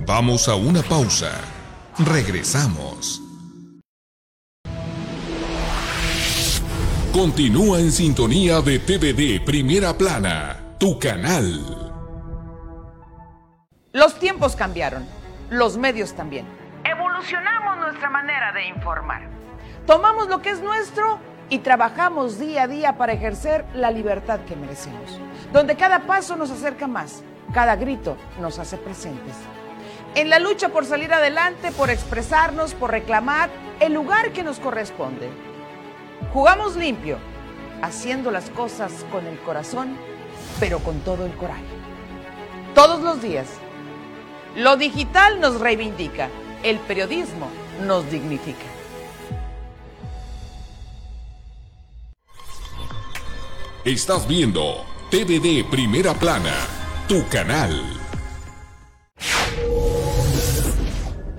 Vamos 0.07 0.49
a 0.49 0.55
una 0.55 0.83
pausa. 0.83 1.33
Regresamos. 1.99 3.26
Continúa 7.17 7.81
en 7.81 7.93
sintonía 7.93 8.61
de 8.61 8.79
TVD 8.79 9.43
Primera 9.43 9.95
Plana, 9.95 10.75
tu 10.79 10.99
canal. 10.99 11.65
Los 13.95 14.19
tiempos 14.19 14.55
cambiaron, 14.55 15.07
los 15.49 15.79
medios 15.79 16.13
también. 16.13 16.45
Evolucionamos 16.85 17.79
nuestra 17.79 18.11
manera 18.11 18.53
de 18.53 18.69
informar. 18.69 19.31
Tomamos 19.87 20.29
lo 20.29 20.43
que 20.43 20.51
es 20.51 20.61
nuestro 20.61 21.19
y 21.49 21.61
trabajamos 21.61 22.39
día 22.39 22.65
a 22.65 22.69
día 22.69 22.99
para 22.99 23.15
ejercer 23.15 23.65
la 23.73 23.91
libertad 23.91 24.41
que 24.41 24.55
merecemos, 24.55 25.19
donde 25.55 25.75
cada 25.75 26.01
paso 26.01 26.37
nos 26.37 26.51
acerca 26.51 26.87
más, 26.87 27.23
cada 27.55 27.77
grito 27.77 28.19
nos 28.43 28.59
hace 28.59 28.77
presentes. 28.77 29.37
En 30.15 30.29
la 30.29 30.39
lucha 30.39 30.69
por 30.69 30.85
salir 30.85 31.15
adelante, 31.15 31.73
por 31.73 31.89
expresarnos, 31.89 32.75
por 32.75 32.91
reclamar 32.91 33.49
el 33.81 33.95
lugar 33.95 34.33
que 34.33 34.43
nos 34.43 34.61
corresponde 34.61 35.31
Jugamos 36.33 36.77
limpio, 36.77 37.19
haciendo 37.83 38.31
las 38.31 38.51
cosas 38.51 38.93
con 39.11 39.27
el 39.27 39.39
corazón, 39.41 39.97
pero 40.61 40.81
con 40.81 41.01
todo 41.01 41.25
el 41.27 41.33
coraje. 41.35 41.63
Todos 42.75 43.03
los 43.03 43.23
días. 43.23 43.47
Lo 44.57 44.77
digital 44.77 45.41
nos 45.41 45.61
reivindica, 45.61 46.29
el 46.63 46.79
periodismo 46.81 47.49
nos 47.87 48.11
dignifica. 48.11 48.65
Estás 53.85 54.27
viendo 54.27 54.85
TVD 55.11 55.65
Primera 55.71 56.13
Plana, 56.13 56.55
tu 57.07 57.27
canal. 57.29 57.97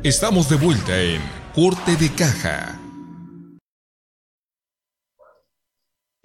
Estamos 0.01 0.47
de 0.47 0.55
vuelta 0.55 0.97
en 0.97 1.21
Corte 1.53 1.97
de 1.97 2.09
Caja. 2.13 2.76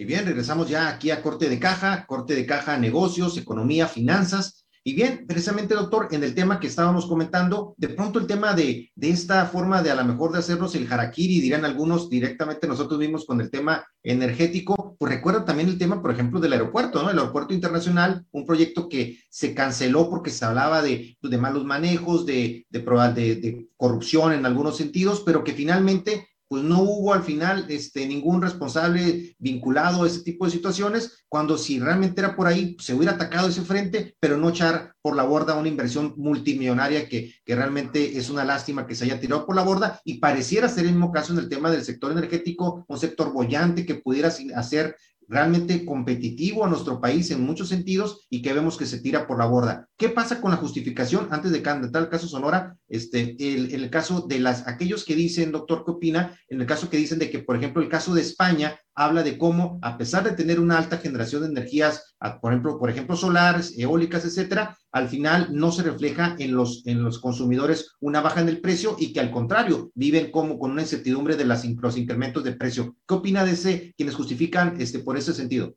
Y 0.03 0.05
bien, 0.05 0.27
regresamos 0.27 0.69
ya 0.69 0.89
aquí 0.89 1.13
a 1.13 1.23
corte 1.23 1.49
de 1.49 1.61
caja, 1.61 2.07
corte 2.09 2.35
de 2.35 2.45
caja, 2.45 2.77
negocios, 2.77 3.39
economía, 3.39 3.87
finanzas. 3.87 4.67
Y 4.83 4.95
bien, 4.95 5.27
precisamente, 5.29 5.75
doctor, 5.75 6.09
en 6.11 6.25
el 6.25 6.35
tema 6.35 6.59
que 6.59 6.67
estábamos 6.67 7.07
comentando, 7.07 7.77
de 7.77 7.89
pronto 7.91 8.19
el 8.19 8.27
tema 8.27 8.53
de, 8.53 8.91
de 8.97 9.11
esta 9.11 9.47
forma 9.47 9.81
de 9.81 9.93
a 9.93 9.95
lo 9.95 10.05
mejor 10.05 10.33
de 10.33 10.41
hacernos 10.41 10.75
el 10.75 10.93
harakiri, 10.93 11.41
dirán 11.41 11.65
algunos 11.65 12.11
directamente 12.11 12.67
nosotros 12.67 12.99
mismos 12.99 13.25
con 13.25 13.41
el 13.41 13.49
tema 13.49 13.87
energético, 14.03 14.97
pues 14.99 15.13
recuerda 15.13 15.45
también 15.45 15.69
el 15.69 15.79
tema, 15.79 16.03
por 16.03 16.11
ejemplo, 16.11 16.41
del 16.41 16.55
aeropuerto, 16.55 17.01
¿no? 17.01 17.09
El 17.09 17.21
aeropuerto 17.21 17.55
internacional, 17.55 18.27
un 18.33 18.45
proyecto 18.45 18.89
que 18.89 19.21
se 19.31 19.55
canceló 19.55 20.11
porque 20.11 20.31
se 20.31 20.45
hablaba 20.45 20.83
de, 20.83 21.17
de 21.23 21.39
malos 21.39 21.65
manejos, 21.65 22.27
de, 22.27 22.67
de, 22.71 22.81
de 22.81 23.69
corrupción 23.77 24.33
en 24.33 24.47
algunos 24.47 24.77
sentidos, 24.77 25.23
pero 25.25 25.45
que 25.45 25.53
finalmente 25.53 26.27
pues 26.53 26.65
no 26.65 26.83
hubo 26.83 27.15
al 27.15 27.23
final 27.23 27.65
este, 27.71 28.07
ningún 28.07 28.43
responsable 28.43 29.35
vinculado 29.39 30.03
a 30.03 30.07
ese 30.07 30.21
tipo 30.21 30.45
de 30.45 30.51
situaciones, 30.51 31.25
cuando 31.27 31.57
si 31.57 31.81
realmente 31.81 32.21
era 32.21 32.37
por 32.37 32.47
ahí, 32.47 32.77
se 32.79 32.93
hubiera 32.93 33.15
atacado 33.15 33.49
ese 33.49 33.63
frente, 33.63 34.15
pero 34.21 34.37
no 34.37 34.51
echar 34.51 34.95
por 35.01 35.17
la 35.17 35.23
borda 35.23 35.55
una 35.55 35.69
inversión 35.69 36.13
multimillonaria 36.19 37.09
que, 37.09 37.35
que 37.43 37.57
realmente 37.57 38.19
es 38.19 38.29
una 38.29 38.45
lástima 38.45 38.87
que 38.87 38.95
se 38.95 39.07
haya 39.07 39.19
tirado 39.19 39.47
por 39.47 39.57
la 39.57 39.63
borda 39.63 40.03
y 40.05 40.19
pareciera 40.19 40.69
ser 40.69 40.85
el 40.85 40.93
mismo 40.93 41.11
caso 41.11 41.33
en 41.33 41.39
el 41.39 41.49
tema 41.49 41.71
del 41.71 41.85
sector 41.85 42.13
energético, 42.13 42.85
un 42.87 42.99
sector 42.99 43.33
bollante 43.33 43.87
que 43.87 43.95
pudiera 43.95 44.31
hacer 44.55 44.95
realmente 45.29 45.85
competitivo 45.85 46.65
a 46.65 46.69
nuestro 46.69 47.01
país 47.01 47.31
en 47.31 47.45
muchos 47.45 47.69
sentidos 47.69 48.27
y 48.29 48.43
que 48.43 48.53
vemos 48.53 48.77
que 48.77 48.87
se 48.87 49.01
tira 49.01 49.27
por 49.27 49.39
la 49.39 49.47
borda. 49.47 49.89
¿Qué 49.97 50.09
pasa 50.09 50.41
con 50.41 50.51
la 50.51 50.57
justificación? 50.57 51.29
Antes 51.31 51.53
de 51.53 51.59
el 51.59 52.09
caso 52.09 52.29
Sonora, 52.29 52.77
este, 52.89 53.37
el, 53.39 53.75
el 53.75 53.91
caso 53.91 54.27
de 54.29 54.41
las, 54.41 54.67
aquellos 54.67 55.05
que 55.05 55.15
dicen, 55.15 55.53
doctor, 55.53 55.85
¿qué 55.85 55.93
opina? 55.93 56.39
En 56.49 56.61
el 56.61 56.67
caso 56.67 56.91
que 56.91 56.97
dicen 56.97 57.19
de 57.19 57.31
que, 57.31 57.39
por 57.41 57.57
ejemplo, 57.57 57.83
el 57.83 57.89
caso 57.89 58.15
de 58.15 58.23
España 58.23 58.79
habla 58.95 59.23
de 59.23 59.39
cómo, 59.39 59.79
a 59.83 59.97
pesar 59.97 60.25
de 60.25 60.33
tener 60.33 60.61
una 60.61 60.79
alta 60.79 60.99
generación 60.99 61.43
de 61.43 61.49
energías, 61.49 62.15
por 62.41 62.53
ejemplo, 62.53 62.79
por 62.79 62.91
ejemplo, 62.91 63.17
solares, 63.17 63.77
eólicas, 63.79 64.25
etcétera, 64.25 64.77
al 64.93 65.09
final 65.09 65.49
no 65.51 65.73
se 65.73 65.83
refleja 65.83 66.37
en 66.39 66.55
los, 66.55 66.87
en 66.87 67.03
los 67.03 67.19
consumidores 67.19 67.93
una 68.01 68.21
baja 68.21 68.41
en 68.41 68.49
el 68.49 68.61
precio 68.61 68.97
y 68.99 69.13
que 69.13 69.21
al 69.21 69.31
contrario, 69.31 69.91
viven 69.95 70.31
como 70.31 70.59
con 70.59 70.73
una 70.73 70.83
incertidumbre 70.83 71.37
de 71.37 71.45
los 71.45 71.65
incrementos 71.65 72.45
de 72.45 72.53
precio. 72.53 72.97
¿Qué 73.07 73.15
opina 73.15 73.45
de 73.45 73.53
ese, 73.53 73.95
quienes 73.97 74.15
justifican 74.15 74.81
este, 74.81 74.99
por 74.99 75.17
ese 75.17 75.33
sentido? 75.33 75.75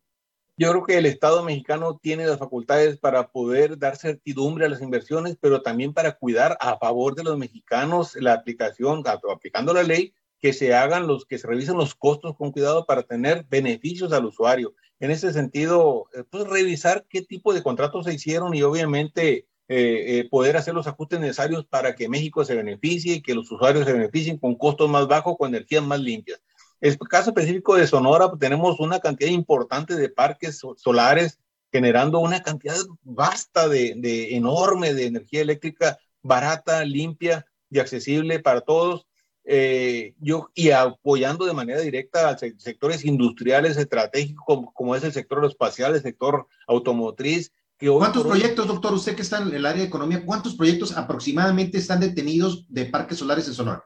Yo 0.58 0.72
creo 0.72 0.84
que 0.86 0.98
el 0.98 1.06
Estado 1.06 1.44
mexicano 1.44 2.00
tiene 2.02 2.26
las 2.26 2.40
facultades 2.40 2.98
para 2.98 3.28
poder 3.30 3.78
dar 3.78 3.98
certidumbre 3.98 4.66
a 4.66 4.70
las 4.70 4.82
inversiones, 4.82 5.38
pero 5.40 5.62
también 5.62 5.94
para 5.94 6.14
cuidar 6.14 6.58
a 6.62 6.78
favor 6.78 7.14
de 7.14 7.26
los 7.26 7.38
mexicanos 7.38 8.16
la 8.16 8.34
aplicación, 8.34 9.04
aplicando 9.06 9.74
la 9.74 9.84
ley, 9.84 10.14
que 10.40 10.54
se 10.54 10.74
hagan 10.74 11.08
los, 11.08 11.26
que 11.26 11.38
se 11.38 11.48
revisen 11.48 11.78
los 11.78 11.96
costos 11.96 12.36
con 12.36 12.52
cuidado 12.52 12.86
para 12.86 13.04
tener 13.04 13.46
beneficios 13.50 14.14
al 14.14 14.26
usuario. 14.26 14.74
En 15.00 15.12
ese 15.12 15.34
sentido, 15.34 16.08
eh, 16.14 16.24
pues 16.30 16.48
revisar 16.48 17.06
qué 17.10 17.22
tipo 17.22 17.54
de 17.54 17.64
contratos 17.64 18.06
se 18.06 18.14
hicieron 18.14 18.54
y 18.56 18.62
obviamente 18.62 19.48
eh, 19.68 20.20
eh, 20.20 20.28
poder 20.30 20.58
hacer 20.58 20.74
los 20.74 20.88
ajustes 20.88 21.20
necesarios 21.20 21.66
para 21.66 21.96
que 21.96 22.08
México 22.08 22.46
se 22.46 22.56
beneficie 22.56 23.16
y 23.16 23.22
que 23.22 23.34
los 23.34 23.52
usuarios 23.52 23.86
se 23.86 23.94
beneficien 23.94 24.38
con 24.38 24.56
costos 24.56 24.90
más 24.90 25.08
bajos, 25.08 25.36
con 25.38 25.50
energías 25.50 25.84
más 25.84 26.00
limpias. 26.00 26.42
En 26.82 26.92
el 26.92 27.00
caso 27.08 27.32
específico 27.32 27.76
de 27.76 27.88
Sonora, 27.88 28.30
pues, 28.30 28.40
tenemos 28.40 28.80
una 28.80 29.00
cantidad 29.00 29.32
importante 29.32 29.96
de 29.96 30.10
parques 30.10 30.62
solares 30.78 31.40
generando 31.72 32.20
una 32.20 32.44
cantidad 32.44 32.78
vasta 33.02 33.68
de, 33.68 33.96
de 33.98 34.36
enorme 34.36 34.94
de 34.94 35.08
energía 35.08 35.42
eléctrica 35.42 35.98
barata, 36.22 36.86
limpia 36.86 37.46
y 37.70 37.80
accesible 37.80 38.40
para 38.40 38.62
todos 38.62 39.08
eh, 39.48 40.16
yo, 40.20 40.50
y 40.56 40.72
apoyando 40.72 41.46
de 41.46 41.54
manera 41.54 41.80
directa 41.80 42.30
a 42.30 42.38
sectores 42.38 43.06
industriales 43.06 43.78
estratégicos 43.78 44.66
como, 44.74 44.96
es 44.96 45.04
el 45.04 45.14
sector 45.14 45.46
espacial, 45.46 45.96
el 45.96 46.02
sector 46.02 46.48
automotriz. 46.68 47.52
Que 47.78 47.90
¿Cuántos 47.90 48.26
proyectos, 48.26 48.68
doctor, 48.68 48.94
usted 48.94 49.16
que 49.16 49.22
está 49.22 49.42
en 49.42 49.54
el 49.54 49.66
área 49.66 49.82
de 49.82 49.88
economía, 49.88 50.26
cuántos 50.26 50.56
proyectos 50.56 50.98
aproximadamente 50.98 51.78
están 51.78 52.00
detenidos 52.00 52.66
de 52.70 52.86
parques 52.86 53.20
solares 53.20 53.48
en 53.48 53.54
Sonora? 53.54 53.86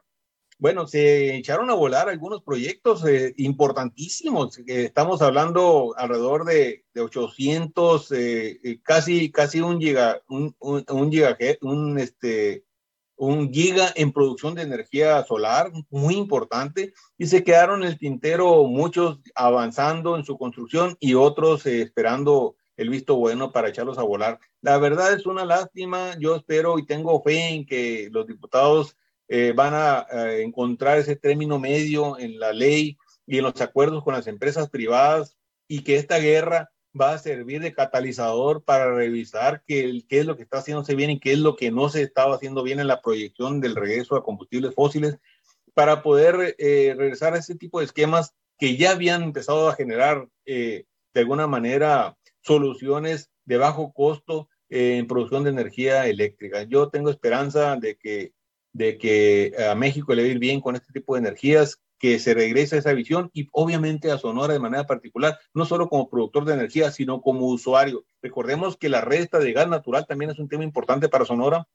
Bueno, 0.58 0.86
se 0.86 1.36
echaron 1.36 1.70
a 1.70 1.74
volar 1.74 2.08
algunos 2.08 2.42
proyectos 2.42 3.04
eh, 3.06 3.34
importantísimos. 3.38 4.58
estamos 4.66 5.22
hablando 5.22 5.94
alrededor 5.96 6.44
de, 6.44 6.84
de 6.94 7.00
800, 7.00 8.12
eh, 8.12 8.80
casi, 8.82 9.32
casi 9.32 9.60
un 9.60 9.80
giga, 9.80 10.20
un, 10.28 10.54
un, 10.60 10.84
un, 10.88 11.10
giga, 11.10 11.36
un 11.62 11.98
este, 11.98 12.64
un 13.20 13.52
giga 13.52 13.92
en 13.96 14.12
producción 14.12 14.54
de 14.54 14.62
energía 14.62 15.22
solar, 15.24 15.70
muy 15.90 16.14
importante, 16.14 16.94
y 17.18 17.26
se 17.26 17.44
quedaron 17.44 17.82
en 17.82 17.88
el 17.88 17.98
tintero 17.98 18.64
muchos 18.64 19.20
avanzando 19.34 20.16
en 20.16 20.24
su 20.24 20.38
construcción 20.38 20.96
y 21.00 21.12
otros 21.12 21.66
eh, 21.66 21.82
esperando 21.82 22.56
el 22.78 22.88
visto 22.88 23.16
bueno 23.16 23.52
para 23.52 23.68
echarlos 23.68 23.98
a 23.98 24.04
volar. 24.04 24.40
La 24.62 24.78
verdad 24.78 25.12
es 25.12 25.26
una 25.26 25.44
lástima, 25.44 26.16
yo 26.18 26.34
espero 26.34 26.78
y 26.78 26.86
tengo 26.86 27.22
fe 27.22 27.48
en 27.50 27.66
que 27.66 28.08
los 28.10 28.26
diputados 28.26 28.96
eh, 29.28 29.52
van 29.54 29.74
a 29.74 30.06
encontrar 30.38 30.96
ese 30.96 31.14
término 31.14 31.58
medio 31.58 32.18
en 32.18 32.38
la 32.40 32.54
ley 32.54 32.96
y 33.26 33.36
en 33.36 33.44
los 33.44 33.60
acuerdos 33.60 34.02
con 34.02 34.14
las 34.14 34.28
empresas 34.28 34.70
privadas 34.70 35.36
y 35.68 35.82
que 35.82 35.96
esta 35.96 36.18
guerra 36.18 36.70
va 36.98 37.12
a 37.12 37.18
servir 37.18 37.60
de 37.60 37.72
catalizador 37.72 38.62
para 38.64 38.92
revisar 38.92 39.62
qué, 39.66 40.02
qué 40.08 40.20
es 40.20 40.26
lo 40.26 40.36
que 40.36 40.42
está 40.42 40.58
haciéndose 40.58 40.94
bien 40.94 41.10
y 41.10 41.20
qué 41.20 41.32
es 41.32 41.38
lo 41.38 41.56
que 41.56 41.70
no 41.70 41.88
se 41.88 42.02
estaba 42.02 42.34
haciendo 42.34 42.62
bien 42.62 42.80
en 42.80 42.88
la 42.88 43.00
proyección 43.00 43.60
del 43.60 43.76
regreso 43.76 44.16
a 44.16 44.24
combustibles 44.24 44.74
fósiles, 44.74 45.18
para 45.74 46.02
poder 46.02 46.56
eh, 46.58 46.94
regresar 46.96 47.34
a 47.34 47.38
ese 47.38 47.54
tipo 47.54 47.78
de 47.78 47.86
esquemas 47.86 48.34
que 48.58 48.76
ya 48.76 48.90
habían 48.92 49.22
empezado 49.22 49.68
a 49.68 49.74
generar 49.74 50.28
eh, 50.44 50.84
de 51.14 51.20
alguna 51.20 51.46
manera 51.46 52.16
soluciones 52.42 53.30
de 53.44 53.56
bajo 53.56 53.92
costo 53.92 54.48
eh, 54.68 54.98
en 54.98 55.06
producción 55.06 55.44
de 55.44 55.50
energía 55.50 56.06
eléctrica. 56.06 56.64
Yo 56.64 56.88
tengo 56.88 57.10
esperanza 57.10 57.76
de 57.76 57.96
que, 57.96 58.32
de 58.72 58.98
que 58.98 59.54
a 59.70 59.74
México 59.74 60.14
le 60.14 60.22
va 60.22 60.28
a 60.28 60.32
ir 60.32 60.38
bien 60.38 60.60
con 60.60 60.76
este 60.76 60.92
tipo 60.92 61.14
de 61.14 61.20
energías 61.20 61.80
que 62.00 62.18
se 62.18 62.32
regrese 62.32 62.76
a 62.76 62.78
esa 62.78 62.94
visión 62.94 63.30
y 63.34 63.48
obviamente 63.52 64.10
a 64.10 64.16
Sonora 64.16 64.54
de 64.54 64.58
manera 64.58 64.86
particular, 64.86 65.38
no 65.52 65.66
solo 65.66 65.90
como 65.90 66.08
productor 66.08 66.46
de 66.46 66.54
energía, 66.54 66.90
sino 66.90 67.20
como 67.20 67.46
usuario. 67.46 68.04
Recordemos 68.22 68.78
que 68.78 68.88
la 68.88 69.02
resta 69.02 69.38
de 69.38 69.52
gas 69.52 69.68
natural 69.68 70.06
también 70.08 70.30
es 70.30 70.38
un 70.38 70.48
tema 70.48 70.64
importante 70.64 71.10
para 71.10 71.26
Sonora. 71.26 71.68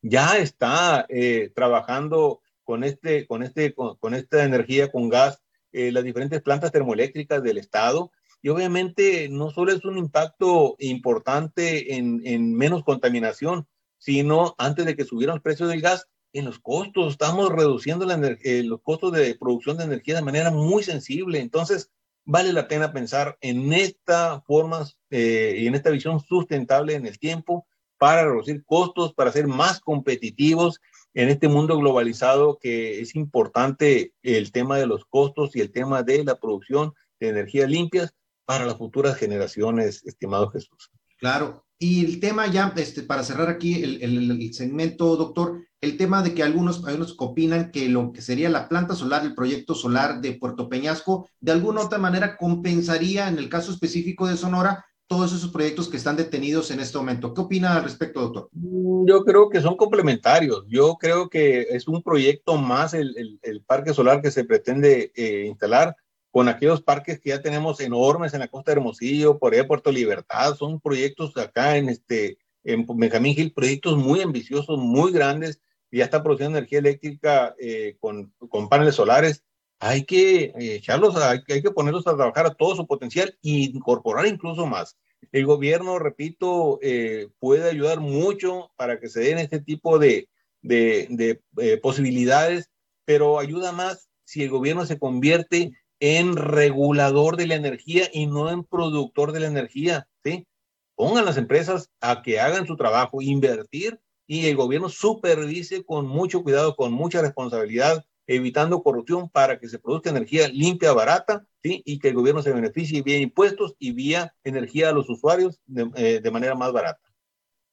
Ya 0.00 0.38
está 0.38 1.06
eh, 1.08 1.50
trabajando 1.56 2.40
con, 2.62 2.84
este, 2.84 3.26
con, 3.26 3.42
este, 3.42 3.74
con, 3.74 4.14
esta 4.14 4.44
energía, 4.44 4.92
con 4.92 5.08
gas, 5.08 5.42
eh, 5.72 5.90
las 5.90 6.04
diferentes 6.04 6.40
plantas 6.40 6.70
termoeléctricas 6.70 7.42
del 7.42 7.58
estado. 7.58 8.12
Y 8.42 8.48
obviamente 8.48 9.28
no 9.28 9.50
solo 9.50 9.72
es 9.72 9.84
un 9.84 9.98
impacto 9.98 10.76
importante 10.78 11.96
en, 11.96 12.22
en 12.24 12.54
menos 12.54 12.84
contaminación, 12.84 13.66
sino 13.98 14.54
antes 14.56 14.86
de 14.86 14.94
que 14.94 15.04
subieran 15.04 15.36
los 15.36 15.42
precios 15.42 15.68
del 15.68 15.80
gas, 15.80 16.06
en 16.32 16.44
los 16.46 16.58
costos, 16.58 17.12
estamos 17.12 17.50
reduciendo 17.50 18.06
eh, 18.10 18.62
los 18.64 18.80
costos 18.82 19.12
de 19.12 19.34
producción 19.34 19.76
de 19.76 19.84
energía 19.84 20.16
de 20.16 20.22
manera 20.22 20.50
muy 20.50 20.82
sensible. 20.82 21.40
Entonces, 21.40 21.90
vale 22.24 22.52
la 22.52 22.68
pena 22.68 22.92
pensar 22.92 23.36
en 23.40 23.72
esta 23.72 24.40
forma 24.42 24.86
eh, 25.10 25.56
y 25.58 25.66
en 25.66 25.74
esta 25.74 25.90
visión 25.90 26.20
sustentable 26.20 26.94
en 26.94 27.06
el 27.06 27.18
tiempo 27.18 27.66
para 27.98 28.24
reducir 28.24 28.64
costos, 28.64 29.14
para 29.14 29.32
ser 29.32 29.46
más 29.46 29.80
competitivos 29.80 30.80
en 31.14 31.28
este 31.28 31.48
mundo 31.48 31.78
globalizado 31.78 32.58
que 32.58 33.00
es 33.00 33.14
importante 33.14 34.14
el 34.22 34.50
tema 34.50 34.78
de 34.78 34.86
los 34.86 35.04
costos 35.04 35.54
y 35.54 35.60
el 35.60 35.70
tema 35.70 36.02
de 36.02 36.24
la 36.24 36.40
producción 36.40 36.94
de 37.20 37.28
energías 37.28 37.68
limpias 37.68 38.14
para 38.44 38.64
las 38.66 38.76
futuras 38.76 39.16
generaciones, 39.16 40.04
estimado 40.04 40.48
Jesús. 40.50 40.90
Claro. 41.18 41.64
Y 41.82 42.04
el 42.04 42.20
tema 42.20 42.46
ya, 42.46 42.72
este, 42.76 43.02
para 43.02 43.24
cerrar 43.24 43.48
aquí 43.48 43.82
el, 43.82 44.54
segmento, 44.54 45.16
doctor, 45.16 45.64
el 45.80 45.96
tema 45.96 46.22
de 46.22 46.32
que 46.32 46.44
algunos, 46.44 46.84
algunos 46.86 47.16
opinan 47.18 47.72
que 47.72 47.88
lo 47.88 48.12
que 48.12 48.22
sería 48.22 48.48
la 48.50 48.68
planta 48.68 48.94
solar, 48.94 49.24
el 49.24 49.34
proyecto 49.34 49.74
solar 49.74 50.20
de 50.20 50.34
Puerto 50.34 50.68
Peñasco, 50.68 51.28
de 51.40 51.50
alguna 51.50 51.80
otra 51.80 51.98
manera 51.98 52.36
compensaría, 52.36 53.26
en 53.26 53.36
el 53.36 53.48
caso 53.48 53.72
específico 53.72 54.28
de 54.28 54.36
Sonora, 54.36 54.86
todos 55.08 55.32
esos 55.32 55.50
proyectos 55.50 55.88
que 55.88 55.96
están 55.96 56.14
detenidos 56.14 56.70
en 56.70 56.78
este 56.78 56.98
momento. 56.98 57.34
¿Qué 57.34 57.40
opina 57.40 57.74
al 57.74 57.82
respecto, 57.82 58.20
doctor? 58.20 58.48
Mm, 58.52 59.08
yo 59.08 59.24
creo 59.24 59.48
que 59.50 59.60
son 59.60 59.76
complementarios. 59.76 60.64
Yo 60.68 60.94
creo 61.00 61.28
que 61.28 61.62
es 61.62 61.88
un 61.88 62.00
proyecto 62.00 62.58
más 62.58 62.94
el, 62.94 63.40
el, 63.42 63.60
parque 63.62 63.92
solar 63.92 64.22
que 64.22 64.30
se 64.30 64.44
pretende 64.44 65.10
eh, 65.16 65.46
instalar 65.48 65.96
con 66.32 66.48
aquellos 66.48 66.82
parques 66.82 67.20
que 67.20 67.28
ya 67.28 67.42
tenemos 67.42 67.78
enormes 67.78 68.32
en 68.32 68.40
la 68.40 68.48
costa 68.48 68.72
de 68.72 68.78
Hermosillo, 68.78 69.38
por 69.38 69.52
ahí 69.52 69.62
Puerto 69.64 69.92
Libertad, 69.92 70.56
son 70.56 70.80
proyectos 70.80 71.36
acá 71.36 71.76
en 71.76 71.90
este 71.90 72.38
en 72.64 72.86
Benjamín 72.86 73.34
Gil, 73.34 73.52
proyectos 73.52 73.98
muy 73.98 74.22
ambiciosos, 74.22 74.78
muy 74.78 75.12
grandes, 75.12 75.60
ya 75.90 76.04
está 76.04 76.22
produciendo 76.22 76.56
energía 76.56 76.78
eléctrica 76.78 77.54
eh, 77.58 77.96
con, 78.00 78.32
con, 78.48 78.68
paneles 78.68 78.94
solares. 78.94 79.44
Hay 79.78 80.04
que 80.04 80.44
eh, 80.44 80.76
echarlos, 80.76 81.16
hay, 81.16 81.40
hay, 81.48 81.60
que 81.60 81.70
ponerlos 81.70 82.06
a 82.06 82.16
trabajar 82.16 82.46
a 82.46 82.54
todo 82.54 82.76
su 82.76 82.86
potencial 82.86 83.36
e 83.42 83.50
incorporar 83.50 84.26
incluso 84.26 84.64
más. 84.64 84.96
El 85.32 85.44
gobierno, 85.44 85.98
repito, 85.98 86.78
eh, 86.82 87.28
puede 87.40 87.68
ayudar 87.68 88.00
mucho 88.00 88.70
para 88.76 88.98
que 88.98 89.08
se 89.08 89.20
den 89.20 89.38
este 89.38 89.60
tipo 89.60 89.98
de, 89.98 90.28
de, 90.62 91.40
de 91.50 91.78
posibilidades, 91.78 92.70
pero 93.04 93.38
ayuda 93.38 93.72
más 93.72 94.08
si 94.24 94.42
el 94.44 94.50
gobierno 94.50 94.86
se 94.86 94.98
convierte 94.98 95.72
en 96.02 96.34
regulador 96.34 97.36
de 97.36 97.46
la 97.46 97.54
energía 97.54 98.08
y 98.12 98.26
no 98.26 98.50
en 98.50 98.64
productor 98.64 99.30
de 99.30 99.38
la 99.38 99.46
energía, 99.46 100.08
¿sí? 100.24 100.48
Pongan 100.96 101.24
las 101.24 101.36
empresas 101.36 101.92
a 102.00 102.22
que 102.22 102.40
hagan 102.40 102.66
su 102.66 102.74
trabajo, 102.74 103.22
invertir 103.22 104.00
y 104.26 104.48
el 104.48 104.56
gobierno 104.56 104.88
supervise 104.88 105.84
con 105.84 106.08
mucho 106.08 106.42
cuidado, 106.42 106.74
con 106.74 106.92
mucha 106.92 107.22
responsabilidad, 107.22 108.04
evitando 108.26 108.82
corrupción 108.82 109.28
para 109.28 109.60
que 109.60 109.68
se 109.68 109.78
produzca 109.78 110.10
energía 110.10 110.48
limpia, 110.48 110.92
barata, 110.92 111.46
¿sí? 111.62 111.82
Y 111.84 112.00
que 112.00 112.08
el 112.08 112.14
gobierno 112.14 112.42
se 112.42 112.52
beneficie 112.52 113.02
vía 113.02 113.18
impuestos 113.18 113.76
y 113.78 113.92
vía 113.92 114.34
energía 114.42 114.88
a 114.88 114.92
los 114.92 115.08
usuarios 115.08 115.60
de, 115.66 115.88
eh, 115.94 116.20
de 116.20 116.30
manera 116.32 116.56
más 116.56 116.72
barata. 116.72 117.11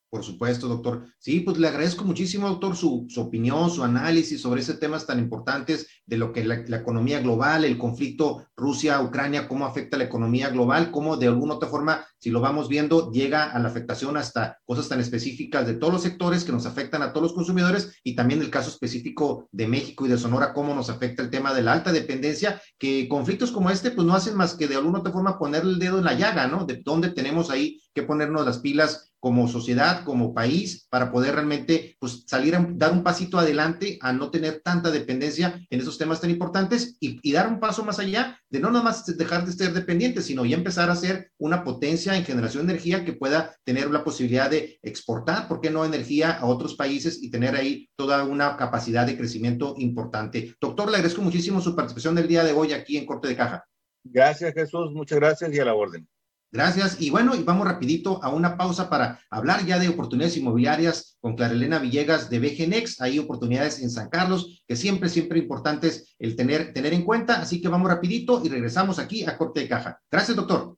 Por 0.10 0.24
supuesto, 0.24 0.68
doctor. 0.68 1.06
Sí, 1.20 1.42
pues 1.42 1.60
le 1.60 1.68
agradezco 1.68 2.04
muchísimo, 2.04 2.48
doctor, 2.48 2.76
su, 2.76 3.06
su 3.10 3.22
opinión, 3.22 3.70
su 3.70 3.84
análisis 3.84 4.42
sobre 4.42 4.62
ese 4.62 4.74
temas 4.74 5.06
tan 5.06 5.20
importantes 5.20 5.88
de 6.04 6.18
lo 6.18 6.34
que 6.34 6.44
la, 6.44 6.64
la 6.68 6.78
economía 6.78 7.20
global, 7.20 7.64
el 7.64 7.78
conflicto 7.78 8.48
Rusia-Ucrania, 8.56 9.48
cómo 9.48 9.68
afecta 9.68 9.98
la 9.98 10.06
economía 10.06 10.50
global, 10.50 10.90
cómo 10.90 11.16
de 11.16 11.28
alguna 11.28 11.54
otra 11.54 11.70
forma, 11.70 12.04
si 12.18 12.32
lo 12.32 12.42
vamos 12.42 12.70
viendo, 12.70 13.12
llega 13.12 13.52
a 13.52 13.60
la 13.60 13.70
afectación 13.70 14.18
hasta 14.18 14.58
cosas 14.66 14.90
tan 14.90 15.00
específicas 15.00 15.68
de 15.68 15.76
todos 15.76 15.94
los 15.94 16.02
sectores 16.02 16.44
que 16.44 16.52
nos 16.52 16.66
afectan 16.66 17.04
a 17.04 17.14
todos 17.14 17.28
los 17.28 17.34
consumidores 17.34 18.00
y 18.04 18.16
también 18.16 18.42
el 18.42 18.50
caso 18.50 18.72
específico 18.72 19.48
de 19.52 19.68
México 19.68 20.08
y 20.08 20.10
de 20.10 20.18
Sonora, 20.18 20.54
cómo 20.54 20.74
nos 20.74 20.90
afecta 20.90 21.22
el 21.22 21.30
tema 21.30 21.54
de 21.54 21.62
la 21.62 21.74
alta 21.74 21.92
dependencia, 21.92 22.60
que 22.80 23.08
conflictos 23.08 23.52
como 23.52 23.70
este, 23.70 23.92
pues 23.92 24.08
no 24.08 24.16
hacen 24.16 24.36
más 24.36 24.56
que 24.56 24.68
de 24.68 24.76
alguna 24.76 25.00
otra 25.00 25.12
forma 25.14 25.38
poner 25.38 25.62
el 25.62 25.78
dedo 25.78 26.00
en 26.00 26.06
la 26.06 26.16
llaga, 26.16 26.48
¿no? 26.48 26.66
De 26.66 26.82
dónde 26.84 27.12
tenemos 27.12 27.52
ahí 27.52 27.80
que 27.94 28.02
ponernos 28.02 28.44
las 28.44 28.58
pilas 28.58 29.09
como 29.20 29.48
sociedad, 29.48 30.04
como 30.04 30.34
país, 30.34 30.88
para 30.90 31.12
poder 31.12 31.36
realmente 31.36 31.96
pues, 32.00 32.24
salir 32.26 32.56
a 32.56 32.66
dar 32.72 32.92
un 32.92 33.04
pasito 33.04 33.38
adelante 33.38 33.98
a 34.02 34.14
no 34.14 34.32
tener 34.32 34.62
tanta 34.64 34.92
dependencia 34.92 35.60
en 35.70 35.80
esos 35.80 35.98
temas 35.98 36.22
tan 36.22 36.30
importantes 36.30 36.98
y, 37.00 37.20
y, 37.22 37.32
dar 37.32 37.48
un 37.48 37.60
paso 37.60 37.84
más 37.84 38.00
allá 38.00 38.40
de 38.50 38.60
no 38.60 38.72
nada 38.72 38.84
más 38.84 39.06
dejar 39.18 39.46
de 39.46 39.52
ser 39.52 39.74
dependientes, 39.74 40.26
sino 40.26 40.46
ya 40.46 40.56
empezar 40.56 40.90
a 40.90 40.96
ser 40.96 41.32
una 41.38 41.64
potencia 41.64 42.16
en 42.16 42.26
generación 42.26 42.66
de 42.66 42.74
energía 42.74 43.06
que 43.06 43.14
pueda 43.14 43.56
tener 43.64 43.90
la 43.92 44.04
posibilidad 44.04 44.50
de 44.50 44.80
exportar, 44.82 45.48
¿por 45.48 45.62
qué 45.62 45.70
no 45.70 45.86
energía 45.86 46.32
a 46.32 46.46
otros 46.46 46.76
países 46.76 47.22
y 47.22 47.30
tener 47.30 47.56
ahí 47.56 47.90
toda 47.96 48.24
una 48.24 48.58
capacidad 48.58 49.06
de 49.06 49.18
crecimiento 49.18 49.76
importante? 49.78 50.56
Doctor, 50.60 50.90
le 50.90 50.98
agradezco 50.98 51.22
muchísimo 51.22 51.62
su 51.62 51.76
participación 51.76 52.16
del 52.16 52.28
día 52.28 52.44
de 52.44 52.54
hoy 52.54 52.74
aquí 52.74 52.98
en 52.98 53.06
Corte 53.06 53.28
de 53.28 53.36
Caja. 53.36 53.66
Gracias, 54.04 54.54
Jesús. 54.54 54.92
Muchas 54.92 55.20
gracias 55.20 55.54
y 55.54 55.60
a 55.60 55.66
la 55.66 55.76
orden. 55.76 56.08
Gracias. 56.52 57.00
Y 57.00 57.12
bueno, 57.12 57.36
y 57.36 57.44
vamos 57.44 57.68
rapidito 57.68 58.24
a 58.24 58.30
una 58.30 58.58
pausa 58.58 58.90
para 58.90 59.20
hablar 59.30 59.66
ya 59.66 59.78
de 59.78 59.88
oportunidades 59.88 60.36
inmobiliarias 60.38 61.18
con 61.22 61.36
Clarelena 61.36 61.78
Villegas 61.78 62.30
de 62.30 62.40
BGNex. 62.40 63.02
Hay 63.02 63.20
oportunidades 63.20 63.82
en 63.82 63.92
San 63.92 64.10
Carlos 64.10 64.64
que 64.68 64.76
siempre, 64.76 65.10
siempre 65.10 65.40
importantes 65.40 66.16
el 66.18 66.36
tener, 66.36 66.74
tener 66.74 66.94
en 66.94 67.04
cuenta. 67.04 67.40
Así 67.40 67.62
que 67.62 67.68
vamos 67.68 67.90
rapidito 67.90 68.42
y 68.44 68.50
regresamos 68.50 68.98
aquí 68.98 69.26
a 69.26 69.38
Corte 69.38 69.62
de 69.62 69.68
Caja. 69.68 70.00
Gracias, 70.12 70.36
doctor. 70.36 70.76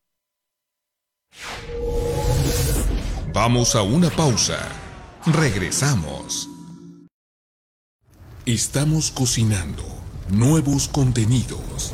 Vamos 3.33 3.75
a 3.75 3.81
una 3.81 4.09
pausa. 4.09 4.59
Regresamos. 5.25 6.49
Estamos 8.45 9.09
cocinando 9.11 9.83
nuevos 10.29 10.89
contenidos. 10.89 11.93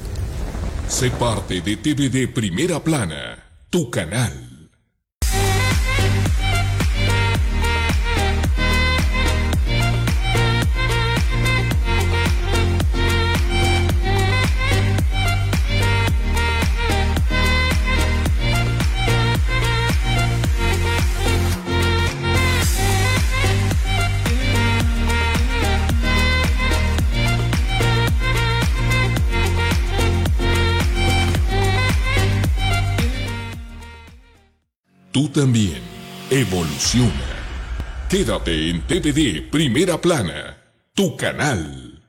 Sé 0.87 1.11
parte 1.11 1.61
de 1.61 1.75
TVD 1.77 2.33
Primera 2.33 2.79
Plana 2.83 3.46
tu 3.69 3.89
canal. 3.89 4.46
Tú 35.17 35.27
también 35.29 35.81
evoluciona. 36.29 37.09
Quédate 38.07 38.69
en 38.69 38.85
TVD 38.85 39.49
Primera 39.49 39.99
Plana, 39.99 40.63
tu 40.93 41.17
canal. 41.17 42.05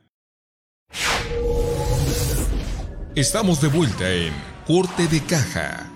Estamos 3.15 3.61
de 3.61 3.67
vuelta 3.69 4.13
en 4.13 4.31
Corte 4.67 5.07
de 5.07 5.21
Caja. 5.21 5.91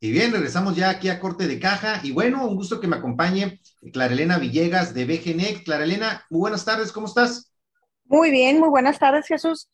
Y 0.00 0.10
bien, 0.10 0.32
regresamos 0.32 0.74
ya 0.74 0.88
aquí 0.88 1.10
a 1.10 1.20
Corte 1.20 1.46
de 1.46 1.60
Caja. 1.60 2.00
Y 2.02 2.12
bueno, 2.12 2.48
un 2.48 2.56
gusto 2.56 2.80
que 2.80 2.86
me 2.86 2.96
acompañe 2.96 3.60
Clarelena 3.92 4.38
Villegas 4.38 4.94
de 4.94 5.04
BGNEC. 5.04 5.64
Clarelena, 5.64 6.24
muy 6.30 6.40
buenas 6.40 6.64
tardes, 6.64 6.92
¿cómo 6.92 7.08
estás? 7.08 7.52
Muy 8.06 8.30
bien, 8.30 8.58
muy 8.58 8.70
buenas 8.70 8.98
tardes, 8.98 9.26
Jesús. 9.26 9.68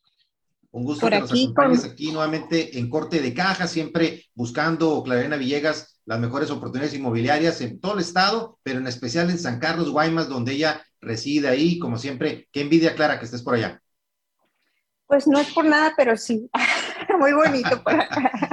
Un 0.75 0.83
gusto 0.83 1.07
que 1.09 1.19
nos 1.21 1.31
acompañes 1.31 1.85
aquí 1.85 2.11
nuevamente 2.11 2.77
en 2.77 2.89
Corte 2.89 3.21
de 3.21 3.33
Caja, 3.33 3.65
siempre 3.65 4.25
buscando, 4.33 5.01
Clarena 5.03 5.37
Villegas, 5.37 6.01
las 6.03 6.19
mejores 6.19 6.51
oportunidades 6.51 6.93
inmobiliarias 6.93 7.61
en 7.61 7.79
todo 7.79 7.93
el 7.93 8.01
estado, 8.01 8.59
pero 8.61 8.79
en 8.79 8.87
especial 8.87 9.29
en 9.29 9.39
San 9.39 9.57
Carlos, 9.59 9.89
Guaymas, 9.89 10.27
donde 10.27 10.51
ella 10.51 10.85
reside 10.99 11.47
ahí, 11.47 11.79
como 11.79 11.97
siempre. 11.97 12.49
Qué 12.51 12.59
envidia, 12.59 12.93
Clara, 12.93 13.19
que 13.19 13.23
estés 13.23 13.41
por 13.41 13.55
allá. 13.55 13.81
Pues 15.07 15.27
no 15.27 15.39
es 15.39 15.47
por 15.53 15.63
nada, 15.63 15.93
pero 15.95 16.17
sí, 16.17 16.49
muy 17.19 17.31
bonito 17.31 17.81
por 17.81 17.93
acá. 17.93 18.49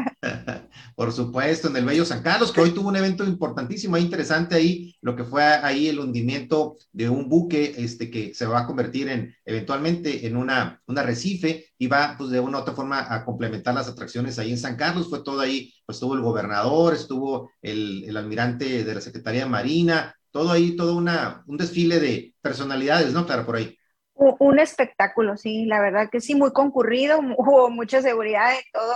Por 0.94 1.12
supuesto, 1.12 1.68
en 1.68 1.76
el 1.76 1.84
Bello 1.84 2.04
San 2.04 2.22
Carlos, 2.22 2.52
que 2.52 2.60
hoy 2.60 2.70
tuvo 2.72 2.88
un 2.88 2.96
evento 2.96 3.24
importantísimo, 3.24 3.96
interesante 3.96 4.54
ahí, 4.54 4.94
lo 5.00 5.16
que 5.16 5.24
fue 5.24 5.42
ahí 5.42 5.88
el 5.88 6.00
hundimiento 6.00 6.76
de 6.92 7.08
un 7.08 7.28
buque 7.28 7.74
este, 7.78 8.10
que 8.10 8.34
se 8.34 8.46
va 8.46 8.60
a 8.60 8.66
convertir 8.66 9.08
en 9.08 9.34
eventualmente 9.44 10.26
en 10.26 10.36
una, 10.36 10.82
un 10.86 10.98
arrecife 10.98 11.66
y 11.78 11.86
va 11.86 12.14
pues 12.18 12.30
de 12.30 12.40
una 12.40 12.58
u 12.58 12.60
otra 12.60 12.74
forma 12.74 13.12
a 13.12 13.24
complementar 13.24 13.74
las 13.74 13.88
atracciones 13.88 14.38
ahí 14.38 14.50
en 14.50 14.58
San 14.58 14.76
Carlos, 14.76 15.08
fue 15.08 15.22
todo 15.22 15.40
ahí, 15.40 15.72
pues 15.86 15.96
estuvo 15.96 16.14
el 16.14 16.20
gobernador, 16.20 16.94
estuvo 16.94 17.50
el, 17.62 18.04
el 18.04 18.16
almirante 18.16 18.84
de 18.84 18.94
la 18.94 19.00
Secretaría 19.00 19.44
de 19.44 19.50
Marina, 19.50 20.14
todo 20.30 20.50
ahí, 20.50 20.76
todo 20.76 20.96
una, 20.96 21.42
un 21.46 21.56
desfile 21.56 22.00
de 22.00 22.34
personalidades, 22.40 23.12
¿no? 23.12 23.26
Claro, 23.26 23.46
por 23.46 23.56
ahí. 23.56 23.78
Un 24.14 24.58
espectáculo, 24.58 25.36
sí, 25.36 25.64
la 25.66 25.80
verdad 25.80 26.08
que 26.10 26.20
sí, 26.20 26.34
muy 26.34 26.52
concurrido, 26.52 27.18
hubo 27.38 27.70
mucha 27.70 28.02
seguridad 28.02 28.52
y 28.52 28.70
todo 28.72 28.94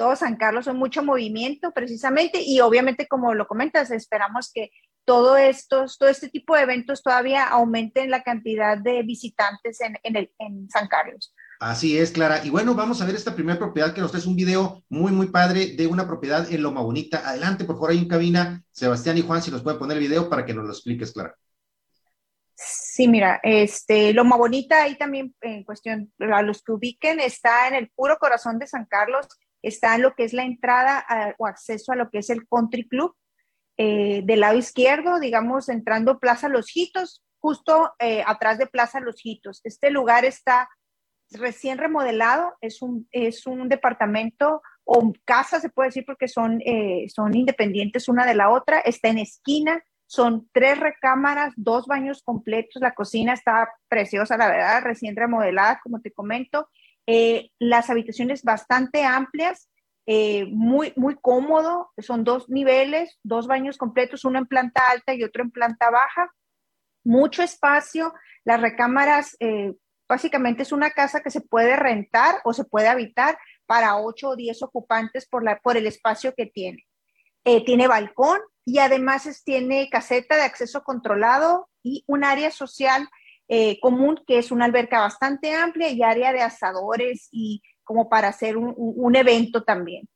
todo 0.00 0.16
San 0.16 0.36
Carlos 0.36 0.64
son 0.64 0.78
mucho 0.78 1.02
movimiento 1.02 1.72
precisamente 1.72 2.40
y 2.40 2.60
obviamente 2.60 3.06
como 3.06 3.34
lo 3.34 3.46
comentas, 3.46 3.90
esperamos 3.90 4.50
que 4.50 4.70
todo 5.04 5.36
estos, 5.36 5.98
todo 5.98 6.08
este 6.08 6.30
tipo 6.30 6.56
de 6.56 6.62
eventos 6.62 7.02
todavía 7.02 7.44
aumenten 7.44 8.10
la 8.10 8.22
cantidad 8.22 8.78
de 8.78 9.02
visitantes 9.02 9.78
en, 9.82 9.98
en, 10.02 10.16
el, 10.16 10.32
en 10.38 10.70
San 10.70 10.88
Carlos. 10.88 11.34
Así 11.60 11.98
es, 11.98 12.12
Clara. 12.12 12.42
Y 12.42 12.48
bueno, 12.48 12.74
vamos 12.74 13.02
a 13.02 13.04
ver 13.04 13.14
esta 13.14 13.34
primera 13.34 13.58
propiedad 13.58 13.92
que 13.92 14.00
nos 14.00 14.10
trae 14.10 14.26
un 14.26 14.36
video 14.36 14.82
muy, 14.88 15.12
muy 15.12 15.26
padre 15.26 15.76
de 15.76 15.86
una 15.86 16.06
propiedad 16.06 16.50
en 16.50 16.62
Loma 16.62 16.80
Bonita. 16.80 17.28
Adelante, 17.28 17.66
por 17.66 17.76
favor, 17.76 17.90
ahí 17.90 17.98
en 17.98 18.08
cabina, 18.08 18.64
Sebastián 18.72 19.18
y 19.18 19.20
Juan, 19.20 19.42
si 19.42 19.50
nos 19.50 19.62
pueden 19.62 19.78
poner 19.78 19.98
el 19.98 20.02
video 20.02 20.30
para 20.30 20.46
que 20.46 20.54
nos 20.54 20.64
lo 20.64 20.70
expliques, 20.70 21.12
Clara. 21.12 21.36
Sí 22.54 22.90
Sí, 23.00 23.08
mira, 23.08 23.40
este, 23.42 24.12
Loma 24.12 24.36
Bonita 24.36 24.82
ahí 24.82 24.94
también 24.94 25.34
en 25.40 25.64
cuestión, 25.64 26.12
a 26.18 26.42
los 26.42 26.62
que 26.62 26.72
ubiquen, 26.72 27.18
está 27.18 27.66
en 27.66 27.74
el 27.74 27.88
puro 27.88 28.18
corazón 28.18 28.58
de 28.58 28.66
San 28.66 28.84
Carlos, 28.84 29.26
está 29.62 29.94
en 29.94 30.02
lo 30.02 30.14
que 30.14 30.24
es 30.24 30.32
la 30.32 30.44
entrada 30.44 31.04
o 31.38 31.46
acceso 31.46 31.92
a 31.92 31.96
lo 31.96 32.10
que 32.10 32.18
es 32.18 32.30
el 32.30 32.46
Country 32.48 32.88
Club, 32.88 33.14
eh, 33.82 34.20
del 34.24 34.40
lado 34.40 34.58
izquierdo, 34.58 35.18
digamos, 35.18 35.70
entrando 35.70 36.18
Plaza 36.18 36.50
Los 36.50 36.68
Jitos, 36.68 37.24
justo 37.38 37.94
eh, 37.98 38.22
atrás 38.26 38.58
de 38.58 38.66
Plaza 38.66 39.00
Los 39.00 39.16
Jitos. 39.22 39.62
Este 39.64 39.90
lugar 39.90 40.26
está 40.26 40.68
recién 41.30 41.78
remodelado, 41.78 42.52
es 42.60 42.82
un, 42.82 43.08
es 43.10 43.46
un 43.46 43.70
departamento 43.70 44.60
o 44.84 45.12
casa, 45.24 45.60
se 45.60 45.70
puede 45.70 45.88
decir, 45.88 46.04
porque 46.04 46.28
son, 46.28 46.60
eh, 46.66 47.06
son 47.08 47.34
independientes 47.34 48.06
una 48.10 48.26
de 48.26 48.34
la 48.34 48.50
otra, 48.50 48.80
está 48.80 49.08
en 49.08 49.16
esquina, 49.16 49.82
son 50.06 50.50
tres 50.52 50.78
recámaras, 50.78 51.54
dos 51.56 51.86
baños 51.86 52.22
completos, 52.22 52.82
la 52.82 52.92
cocina 52.92 53.32
está 53.32 53.66
preciosa, 53.88 54.36
la 54.36 54.48
verdad, 54.48 54.82
recién 54.82 55.16
remodelada, 55.16 55.80
como 55.82 56.02
te 56.02 56.12
comento. 56.12 56.68
Eh, 57.06 57.50
las 57.58 57.90
habitaciones 57.90 58.42
bastante 58.42 59.04
amplias, 59.04 59.68
eh, 60.06 60.46
muy, 60.46 60.92
muy 60.96 61.16
cómodo, 61.20 61.90
son 61.98 62.24
dos 62.24 62.48
niveles, 62.48 63.18
dos 63.22 63.46
baños 63.46 63.78
completos, 63.78 64.24
uno 64.24 64.38
en 64.38 64.46
planta 64.46 64.88
alta 64.90 65.14
y 65.14 65.22
otro 65.22 65.42
en 65.42 65.50
planta 65.50 65.90
baja, 65.90 66.30
mucho 67.04 67.42
espacio, 67.42 68.12
las 68.44 68.60
recámaras, 68.60 69.36
eh, 69.40 69.74
básicamente 70.08 70.62
es 70.62 70.72
una 70.72 70.90
casa 70.90 71.20
que 71.20 71.30
se 71.30 71.40
puede 71.40 71.76
rentar 71.76 72.40
o 72.44 72.52
se 72.52 72.64
puede 72.64 72.88
habitar 72.88 73.38
para 73.66 73.96
ocho 73.96 74.30
o 74.30 74.36
diez 74.36 74.62
ocupantes 74.62 75.26
por, 75.26 75.44
la, 75.44 75.58
por 75.58 75.76
el 75.76 75.86
espacio 75.86 76.34
que 76.34 76.46
tiene. 76.46 76.86
tiene 77.42 77.88
balcón, 77.88 78.40
y 78.64 78.78
además 78.78 79.42
tiene 79.44 79.88
caseta 79.90 80.36
de 80.36 80.42
acceso 80.42 80.82
controlado 80.82 81.68
y 81.82 82.04
un 82.06 82.24
área 82.24 82.50
social 82.50 83.08
eh, 83.52 83.80
común 83.80 84.22
que 84.28 84.38
es 84.38 84.52
una 84.52 84.64
alberca 84.64 85.00
bastante 85.00 85.52
amplia 85.52 85.90
y 85.90 86.04
área 86.04 86.32
de 86.32 86.40
asadores 86.40 87.28
y 87.32 87.60
como 87.82 88.08
para 88.08 88.28
hacer 88.28 88.56
un, 88.56 89.16
evento 89.16 89.64
también. 89.64 90.08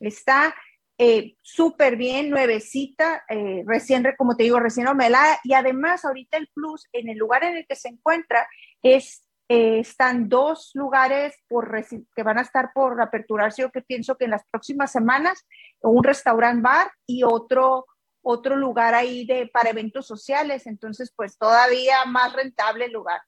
Está 0.00 0.54
eh, 0.96 1.36
súper 1.42 1.96
bien, 1.96 2.30
nuevecita, 2.30 3.24
eh, 3.28 3.62
recién, 3.66 4.06
como 4.16 4.38
te 4.38 4.44
digo, 4.44 4.58
recién 4.58 4.88
omelada 4.88 5.38
y 5.44 5.52
además 5.52 6.06
ahorita 6.06 6.38
el 6.38 6.48
plus 6.54 6.88
en 6.94 7.10
el 7.10 7.18
lugar 7.18 7.44
en 7.44 7.58
el 7.58 7.66
que 7.66 7.76
se 7.76 7.88
encuentra 7.88 8.48
es 8.82 9.22
están 9.48 10.28
dos 10.30 10.70
lugares 10.72 11.34
por, 11.46 11.70
que 12.14 12.22
van 12.22 12.38
a 12.38 12.42
estar 12.42 12.70
por 12.74 13.00
aperturarse, 13.02 13.62
yo 13.62 13.70
que 13.70 13.80
pienso 13.82 14.16
que 14.16 14.26
en 14.26 14.32
las 14.32 14.44
próximas 14.50 14.92
semanas, 14.92 15.46
un 15.80 16.04
restaurant 16.04 16.62
bar 16.62 16.90
y 17.06 17.22
otro 17.22 17.86
otro 18.30 18.56
lugar 18.56 18.94
ahí 18.94 19.24
de, 19.24 19.46
para 19.46 19.70
eventos 19.70 20.06
sociales, 20.06 20.66
entonces 20.66 21.10
pues 21.16 21.38
todavía 21.38 22.04
más 22.04 22.30
rentable 22.34 22.84
el 22.84 22.92
lugar. 22.92 23.22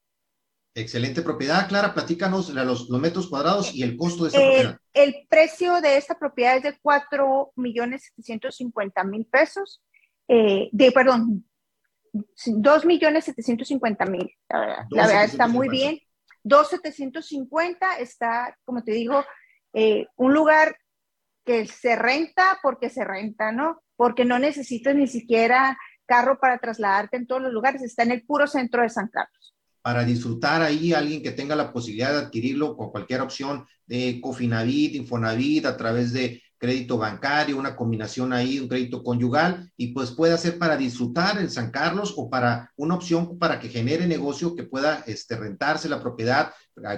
Excelente 0.74 1.22
propiedad, 1.22 1.66
Clara, 1.68 1.94
platícanos 1.94 2.50
los, 2.50 2.90
los 2.90 3.00
metros 3.00 3.28
cuadrados 3.28 3.74
y 3.74 3.82
el 3.82 3.96
costo 3.96 4.24
de 4.24 4.28
esta 4.28 4.40
propiedad. 4.40 4.78
El 4.92 5.26
precio 5.28 5.80
de 5.80 5.96
esta 5.96 6.18
propiedad 6.18 6.58
es 6.58 6.62
de 6.64 6.78
4 6.82 7.52
millones 7.56 8.12
750 8.16 9.02
mil 9.04 9.24
pesos, 9.24 9.82
eh, 10.28 10.68
de, 10.70 10.92
perdón, 10.92 11.48
2 12.12 12.84
millones 12.84 13.24
750 13.24 14.04
mil, 14.04 14.30
la 14.50 14.60
verdad, 14.60 14.84
la 14.90 15.06
verdad 15.06 15.24
está 15.24 15.48
muy 15.48 15.70
bien. 15.70 15.98
2,750 16.42 17.96
está, 17.98 18.56
como 18.64 18.84
te 18.84 18.92
digo, 18.92 19.24
eh, 19.72 20.06
un 20.16 20.34
lugar 20.34 20.76
que 21.44 21.66
se 21.66 21.96
renta 21.96 22.58
porque 22.62 22.90
se 22.90 23.04
renta, 23.04 23.50
¿no? 23.50 23.82
Porque 24.00 24.24
no 24.24 24.38
necesitas 24.38 24.94
ni 24.94 25.06
siquiera 25.06 25.76
carro 26.06 26.38
para 26.40 26.56
trasladarte 26.56 27.18
en 27.18 27.26
todos 27.26 27.42
los 27.42 27.52
lugares, 27.52 27.82
está 27.82 28.02
en 28.02 28.12
el 28.12 28.22
puro 28.22 28.46
centro 28.46 28.80
de 28.80 28.88
San 28.88 29.08
Carlos. 29.08 29.54
Para 29.82 30.04
disfrutar 30.04 30.62
ahí, 30.62 30.94
alguien 30.94 31.22
que 31.22 31.32
tenga 31.32 31.54
la 31.54 31.70
posibilidad 31.70 32.12
de 32.12 32.20
adquirirlo 32.20 32.78
con 32.78 32.90
cualquier 32.90 33.20
opción 33.20 33.66
de 33.84 34.18
Cofinavit, 34.22 34.94
Infonavit, 34.94 35.66
a 35.66 35.76
través 35.76 36.14
de 36.14 36.42
crédito 36.60 36.98
bancario, 36.98 37.58
una 37.58 37.74
combinación 37.74 38.34
ahí, 38.34 38.60
un 38.60 38.68
crédito 38.68 39.02
conyugal, 39.02 39.72
y 39.76 39.88
pues 39.88 40.10
puede 40.10 40.36
ser 40.36 40.58
para 40.58 40.76
disfrutar 40.76 41.38
en 41.38 41.50
San 41.50 41.70
Carlos 41.70 42.12
o 42.16 42.28
para 42.28 42.70
una 42.76 42.94
opción 42.94 43.38
para 43.38 43.58
que 43.58 43.70
genere 43.70 44.06
negocio 44.06 44.54
que 44.54 44.64
pueda 44.64 45.02
este, 45.06 45.36
rentarse 45.36 45.88
la 45.88 46.00
propiedad 46.00 46.52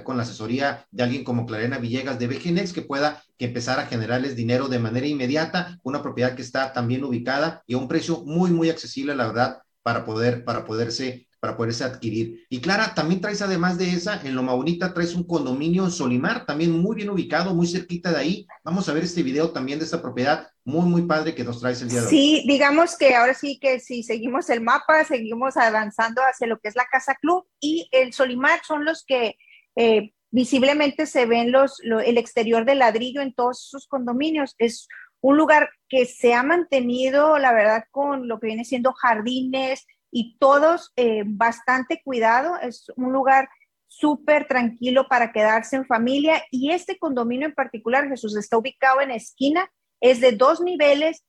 con 0.04 0.16
la 0.16 0.24
asesoría 0.24 0.86
de 0.90 1.02
alguien 1.02 1.24
como 1.24 1.46
Clarena 1.46 1.78
Villegas 1.78 2.18
de 2.18 2.26
BGNex, 2.26 2.72
que 2.72 2.82
pueda 2.82 3.22
que 3.38 3.46
empezar 3.46 3.78
a 3.78 3.86
generarles 3.86 4.36
dinero 4.36 4.68
de 4.68 4.78
manera 4.78 5.06
inmediata, 5.06 5.78
una 5.82 6.02
propiedad 6.02 6.34
que 6.34 6.42
está 6.42 6.72
también 6.72 7.04
ubicada 7.04 7.62
y 7.66 7.74
a 7.74 7.78
un 7.78 7.88
precio 7.88 8.22
muy, 8.24 8.50
muy 8.50 8.68
accesible, 8.68 9.14
la 9.14 9.26
verdad, 9.28 9.62
para 9.82 10.04
poder, 10.04 10.44
para 10.44 10.64
poderse 10.64 11.26
para 11.42 11.56
poderse 11.56 11.82
adquirir. 11.82 12.46
Y 12.48 12.60
Clara, 12.60 12.94
también 12.94 13.20
traes 13.20 13.42
además 13.42 13.76
de 13.76 13.90
esa, 13.90 14.22
en 14.22 14.36
Loma 14.36 14.54
Bonita 14.54 14.94
traes 14.94 15.12
un 15.12 15.24
condominio 15.24 15.84
en 15.84 15.90
Solimar, 15.90 16.46
también 16.46 16.70
muy 16.70 16.94
bien 16.94 17.10
ubicado, 17.10 17.52
muy 17.52 17.66
cerquita 17.66 18.12
de 18.12 18.18
ahí. 18.18 18.46
Vamos 18.62 18.88
a 18.88 18.92
ver 18.92 19.02
este 19.02 19.24
video 19.24 19.50
también 19.50 19.80
de 19.80 19.84
esta 19.84 20.00
propiedad, 20.00 20.46
muy, 20.64 20.88
muy 20.88 21.02
padre 21.02 21.34
que 21.34 21.42
nos 21.42 21.58
traes 21.58 21.82
el 21.82 21.88
día 21.88 21.98
de 21.98 22.06
hoy. 22.06 22.10
Sí, 22.10 22.44
digamos 22.46 22.96
que 22.96 23.16
ahora 23.16 23.34
sí 23.34 23.58
que 23.60 23.80
si 23.80 24.04
seguimos 24.04 24.50
el 24.50 24.60
mapa, 24.60 25.02
seguimos 25.02 25.56
avanzando 25.56 26.22
hacia 26.22 26.46
lo 26.46 26.60
que 26.60 26.68
es 26.68 26.76
la 26.76 26.86
Casa 26.86 27.16
Club 27.20 27.44
y 27.58 27.88
el 27.90 28.12
Solimar 28.12 28.60
son 28.64 28.84
los 28.84 29.04
que 29.04 29.34
eh, 29.74 30.12
visiblemente 30.30 31.06
se 31.06 31.26
ven 31.26 31.50
los, 31.50 31.80
el 31.82 32.18
exterior 32.18 32.64
del 32.64 32.78
ladrillo 32.78 33.20
en 33.20 33.34
todos 33.34 33.66
sus 33.68 33.88
condominios. 33.88 34.54
Es 34.58 34.86
un 35.20 35.36
lugar 35.36 35.70
que 35.88 36.06
se 36.06 36.34
ha 36.34 36.44
mantenido, 36.44 37.36
la 37.38 37.52
verdad, 37.52 37.82
con 37.90 38.28
lo 38.28 38.38
que 38.38 38.46
viene 38.46 38.64
siendo 38.64 38.92
jardines, 38.92 39.88
y 40.12 40.36
todos 40.38 40.92
eh, 40.94 41.24
bastante 41.26 42.00
cuidado. 42.04 42.56
Es 42.60 42.86
un 42.96 43.12
lugar 43.12 43.48
súper 43.88 44.46
tranquilo 44.46 45.08
para 45.08 45.32
quedarse 45.32 45.76
en 45.76 45.86
familia 45.86 46.44
y 46.50 46.70
este 46.70 46.98
condominio 46.98 47.46
en 47.46 47.54
particular, 47.54 48.08
Jesús, 48.08 48.36
está 48.36 48.56
ubicado 48.56 49.00
en 49.00 49.10
esquina, 49.10 49.68
es 50.00 50.20
de 50.20 50.32
dos 50.32 50.60
niveles, 50.60 51.24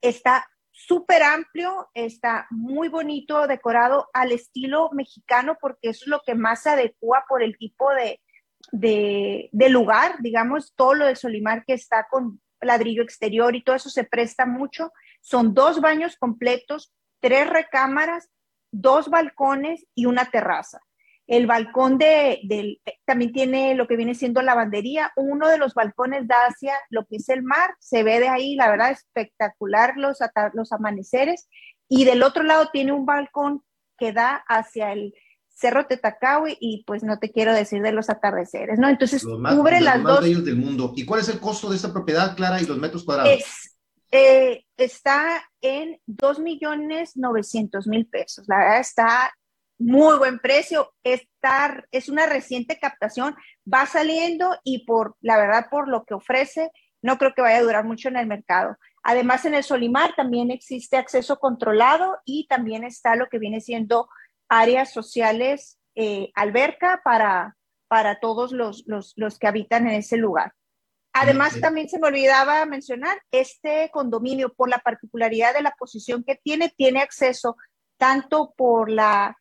está 0.00 0.46
súper 0.70 1.22
amplio, 1.22 1.88
está 1.94 2.46
muy 2.50 2.88
bonito, 2.88 3.46
decorado 3.46 4.08
al 4.12 4.32
estilo 4.32 4.90
mexicano 4.92 5.58
porque 5.60 5.90
eso 5.90 6.04
es 6.04 6.08
lo 6.08 6.22
que 6.22 6.34
más 6.34 6.62
se 6.62 6.70
adecua 6.70 7.24
por 7.28 7.42
el 7.42 7.58
tipo 7.58 7.90
de, 7.92 8.20
de 8.72 9.68
lugar, 9.68 10.16
digamos, 10.20 10.74
todo 10.74 10.94
lo 10.94 11.06
del 11.06 11.16
Solimar 11.16 11.64
que 11.64 11.74
está 11.74 12.06
con 12.10 12.40
ladrillo 12.60 13.02
exterior 13.02 13.54
y 13.56 13.62
todo 13.62 13.76
eso 13.76 13.90
se 13.90 14.04
presta 14.04 14.46
mucho. 14.46 14.92
Son 15.20 15.54
dos 15.54 15.80
baños 15.80 16.16
completos, 16.16 16.92
tres 17.20 17.48
recámaras, 17.48 18.28
dos 18.72 19.08
balcones 19.08 19.86
y 19.94 20.06
una 20.06 20.30
terraza. 20.30 20.80
El 21.26 21.46
balcón 21.46 21.96
de, 21.96 22.40
del, 22.42 22.80
también 23.04 23.32
tiene 23.32 23.76
lo 23.76 23.86
que 23.86 23.96
viene 23.96 24.16
siendo 24.16 24.42
lavandería. 24.42 25.12
Uno 25.14 25.46
de 25.48 25.58
los 25.58 25.74
balcones 25.74 26.26
da 26.26 26.38
hacia 26.48 26.74
lo 26.88 27.06
que 27.06 27.16
es 27.16 27.28
el 27.28 27.44
mar. 27.44 27.76
Se 27.78 28.02
ve 28.02 28.18
de 28.18 28.28
ahí, 28.28 28.56
la 28.56 28.68
verdad, 28.68 28.90
espectacular 28.90 29.94
los, 29.96 30.18
los 30.54 30.72
amaneceres. 30.72 31.48
Y 31.88 32.04
del 32.04 32.24
otro 32.24 32.42
lado 32.42 32.70
tiene 32.72 32.90
un 32.90 33.06
balcón 33.06 33.62
que 33.96 34.12
da 34.12 34.44
hacia 34.48 34.92
el 34.92 35.14
Cerro 35.60 35.86
Tetacawi 35.86 36.56
y 36.58 36.84
pues 36.84 37.04
no 37.04 37.18
te 37.18 37.30
quiero 37.30 37.52
decir 37.52 37.82
de 37.82 37.92
los 37.92 38.08
atardeceres, 38.08 38.78
¿no? 38.78 38.88
Entonces 38.88 39.22
cubre 39.22 39.80
las 39.80 40.02
dos. 40.02 40.22
del 40.22 40.56
mundo. 40.56 40.94
¿Y 40.96 41.04
cuál 41.04 41.20
es 41.20 41.28
el 41.28 41.38
costo 41.38 41.68
de 41.68 41.76
esta 41.76 41.92
propiedad, 41.92 42.34
Clara, 42.34 42.60
y 42.60 42.66
los 42.66 42.78
metros 42.78 43.04
cuadrados? 43.04 43.44
Eh, 44.12 44.64
está 44.76 45.42
en 45.60 46.00
2 46.06 46.40
millones 46.40 47.16
900 47.16 47.86
mil 47.86 48.06
pesos. 48.06 48.46
La 48.48 48.58
verdad 48.58 48.80
está 48.80 49.32
muy 49.78 50.18
buen 50.18 50.38
precio. 50.38 50.92
Está, 51.04 51.84
es 51.90 52.08
una 52.08 52.26
reciente 52.26 52.78
captación. 52.78 53.36
Va 53.72 53.86
saliendo 53.86 54.56
y 54.64 54.84
por, 54.84 55.16
la 55.20 55.36
verdad, 55.36 55.66
por 55.70 55.88
lo 55.88 56.04
que 56.04 56.14
ofrece, 56.14 56.70
no 57.02 57.18
creo 57.18 57.34
que 57.34 57.42
vaya 57.42 57.58
a 57.58 57.62
durar 57.62 57.84
mucho 57.84 58.08
en 58.08 58.16
el 58.16 58.26
mercado. 58.26 58.76
Además, 59.02 59.44
en 59.44 59.54
el 59.54 59.64
Solimar 59.64 60.14
también 60.14 60.50
existe 60.50 60.96
acceso 60.96 61.38
controlado 61.38 62.18
y 62.24 62.46
también 62.48 62.84
está 62.84 63.16
lo 63.16 63.28
que 63.28 63.38
viene 63.38 63.60
siendo 63.60 64.08
áreas 64.48 64.92
sociales, 64.92 65.78
eh, 65.94 66.30
alberca 66.34 67.00
para, 67.02 67.56
para 67.88 68.20
todos 68.20 68.52
los, 68.52 68.84
los, 68.86 69.14
los 69.16 69.38
que 69.38 69.46
habitan 69.46 69.86
en 69.86 69.94
ese 69.94 70.16
lugar. 70.16 70.52
Además, 71.12 71.60
también 71.60 71.88
se 71.88 71.98
me 71.98 72.08
olvidaba 72.08 72.64
mencionar, 72.66 73.20
este 73.30 73.90
condominio, 73.92 74.52
por 74.52 74.68
la 74.68 74.78
particularidad 74.78 75.54
de 75.54 75.62
la 75.62 75.74
posición 75.78 76.22
que 76.24 76.36
tiene, 76.36 76.72
tiene 76.76 77.00
acceso 77.00 77.56
tanto 77.98 78.54
por 78.56 78.90
la 78.90 79.36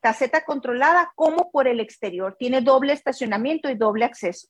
caseta 0.00 0.44
controlada 0.44 1.12
como 1.14 1.50
por 1.50 1.68
el 1.68 1.80
exterior. 1.80 2.36
Tiene 2.38 2.60
doble 2.60 2.92
estacionamiento 2.92 3.70
y 3.70 3.76
doble 3.76 4.04
acceso 4.04 4.48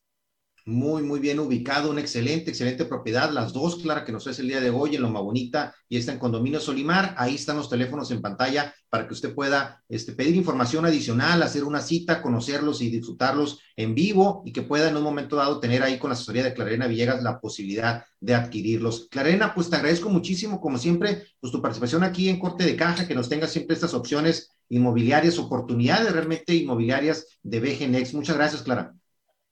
muy, 0.67 1.03
muy 1.03 1.21
bien 1.21 1.39
ubicado, 1.41 1.91
una 1.91 2.01
excelente, 2.01 2.51
excelente 2.51 2.87
propiedad. 2.87 3.31
Las 3.31 3.53
dos, 3.53 3.77
Clara, 3.77 4.05
que 4.05 4.13
nos 4.13 4.27
es 4.27 4.39
el 4.39 4.49
día 4.49 4.61
de 4.61 4.71
hoy 4.71 4.97
en 4.97 5.03
Loma 5.03 5.21
Bonita 5.21 5.75
y 5.89 5.99
está 5.99 6.13
en 6.13 6.19
Condominio 6.19 6.59
Solimar. 6.59 7.15
Ahí 7.19 7.35
están 7.35 7.59
los 7.59 7.69
teléfonos 7.69 8.11
en 8.11 8.23
pantalla 8.23 8.75
para 8.89 9.07
que 9.07 9.13
usted 9.13 9.35
pueda 9.35 9.83
este, 9.89 10.13
pedir 10.13 10.35
información 10.37 10.87
adicional, 10.87 11.43
hacer 11.43 11.65
una 11.65 11.83
cita, 11.83 12.23
conocerlos 12.23 12.81
y 12.81 12.89
disfrutarlos 12.89 13.59
en 13.77 13.95
vivo 13.95 14.43
y 14.47 14.53
que 14.53 14.63
pueda 14.63 14.89
en 14.89 14.97
un 14.97 15.03
momento 15.03 15.37
dado 15.37 15.61
tener 15.61 15.83
ahí 15.83 15.99
con 15.99 16.09
la 16.09 16.15
asesoría 16.15 16.45
de 16.45 16.55
Clarena 16.55 16.87
Villegas 16.87 17.23
la 17.23 17.41
posibilidad 17.41 18.05
de 18.21 18.35
adquirirlos. 18.35 19.09
Clarena, 19.11 19.55
pues 19.55 19.69
te 19.69 19.77
agradezco 19.77 20.09
muchísimo, 20.09 20.61
como 20.61 20.79
siempre, 20.79 21.25
pues 21.41 21.53
tu 21.53 21.61
participación 21.61 22.05
aquí 22.05 22.31
en 22.31 22.39
Corte 22.39 22.65
de 22.65 22.77
Caja, 22.77 23.07
que 23.07 23.15
nos 23.15 23.29
tenga 23.29 23.49
siempre 23.49 23.75
estas 23.75 23.93
opciones 23.93 24.53
inmobiliarias, 24.71 25.39
oportunidades 25.39 26.11
realmente 26.11 26.55
inmobiliarias 26.55 27.27
de 27.43 27.61
BGNX. 27.61 28.15
Muchas 28.15 28.37
gracias, 28.37 28.63
Clara. 28.63 28.95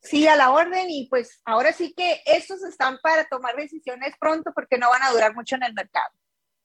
Sí, 0.02 0.26
a 0.26 0.36
la 0.36 0.50
orden 0.50 0.90
y 0.90 1.06
pues 1.08 1.40
ahora 1.44 1.72
sí 1.72 1.94
que 1.96 2.22
estos 2.26 2.62
están 2.64 2.98
para 3.02 3.24
tomar 3.26 3.54
decisiones 3.56 4.14
pronto 4.18 4.52
porque 4.54 4.76
no 4.76 4.90
van 4.90 5.02
a 5.02 5.10
durar 5.10 5.34
mucho 5.34 5.54
en 5.56 5.62
el 5.62 5.74
mercado. 5.74 6.10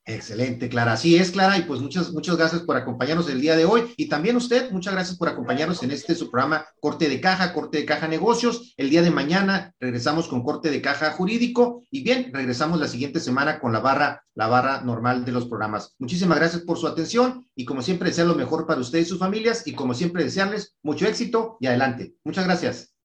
Excelente, 0.09 0.69
Clara. 0.69 0.93
Así 0.93 1.17
es, 1.17 1.31
Clara, 1.31 1.57
y 1.57 1.63
pues 1.63 1.81
muchas, 1.81 2.13
muchas 2.13 2.37
gracias 2.37 2.61
por 2.61 2.77
acompañarnos 2.77 3.29
el 3.29 3.41
día 3.41 3.57
de 3.57 3.65
hoy. 3.65 3.93
Y 3.97 4.07
también 4.07 4.37
usted, 4.37 4.71
muchas 4.71 4.93
gracias 4.93 5.17
por 5.17 5.27
acompañarnos 5.27 5.83
en 5.83 5.91
este 5.91 6.15
su 6.15 6.31
programa 6.31 6.65
Corte 6.79 7.09
de 7.09 7.19
Caja, 7.19 7.53
Corte 7.53 7.79
de 7.79 7.85
Caja 7.85 8.07
Negocios. 8.07 8.73
El 8.77 8.89
día 8.89 9.01
de 9.01 9.11
mañana 9.11 9.73
regresamos 9.81 10.29
con 10.29 10.43
Corte 10.43 10.71
de 10.71 10.81
Caja 10.81 11.11
Jurídico 11.11 11.83
y 11.91 12.03
bien, 12.03 12.31
regresamos 12.33 12.79
la 12.79 12.87
siguiente 12.87 13.19
semana 13.19 13.59
con 13.59 13.73
la 13.73 13.81
barra, 13.81 14.23
la 14.33 14.47
barra 14.47 14.79
normal 14.79 15.25
de 15.25 15.33
los 15.33 15.47
programas. 15.47 15.93
Muchísimas 15.99 16.39
gracias 16.39 16.61
por 16.61 16.77
su 16.77 16.87
atención 16.87 17.45
y 17.53 17.65
como 17.65 17.81
siempre, 17.81 18.07
deseo 18.07 18.27
lo 18.27 18.35
mejor 18.35 18.65
para 18.65 18.79
usted 18.79 18.99
y 18.99 19.05
sus 19.05 19.19
familias 19.19 19.67
y 19.67 19.73
como 19.73 19.93
siempre, 19.93 20.23
desearles 20.23 20.77
mucho 20.83 21.05
éxito 21.05 21.57
y 21.59 21.67
adelante. 21.67 22.15
Muchas 22.23 22.45
gracias. 22.45 22.96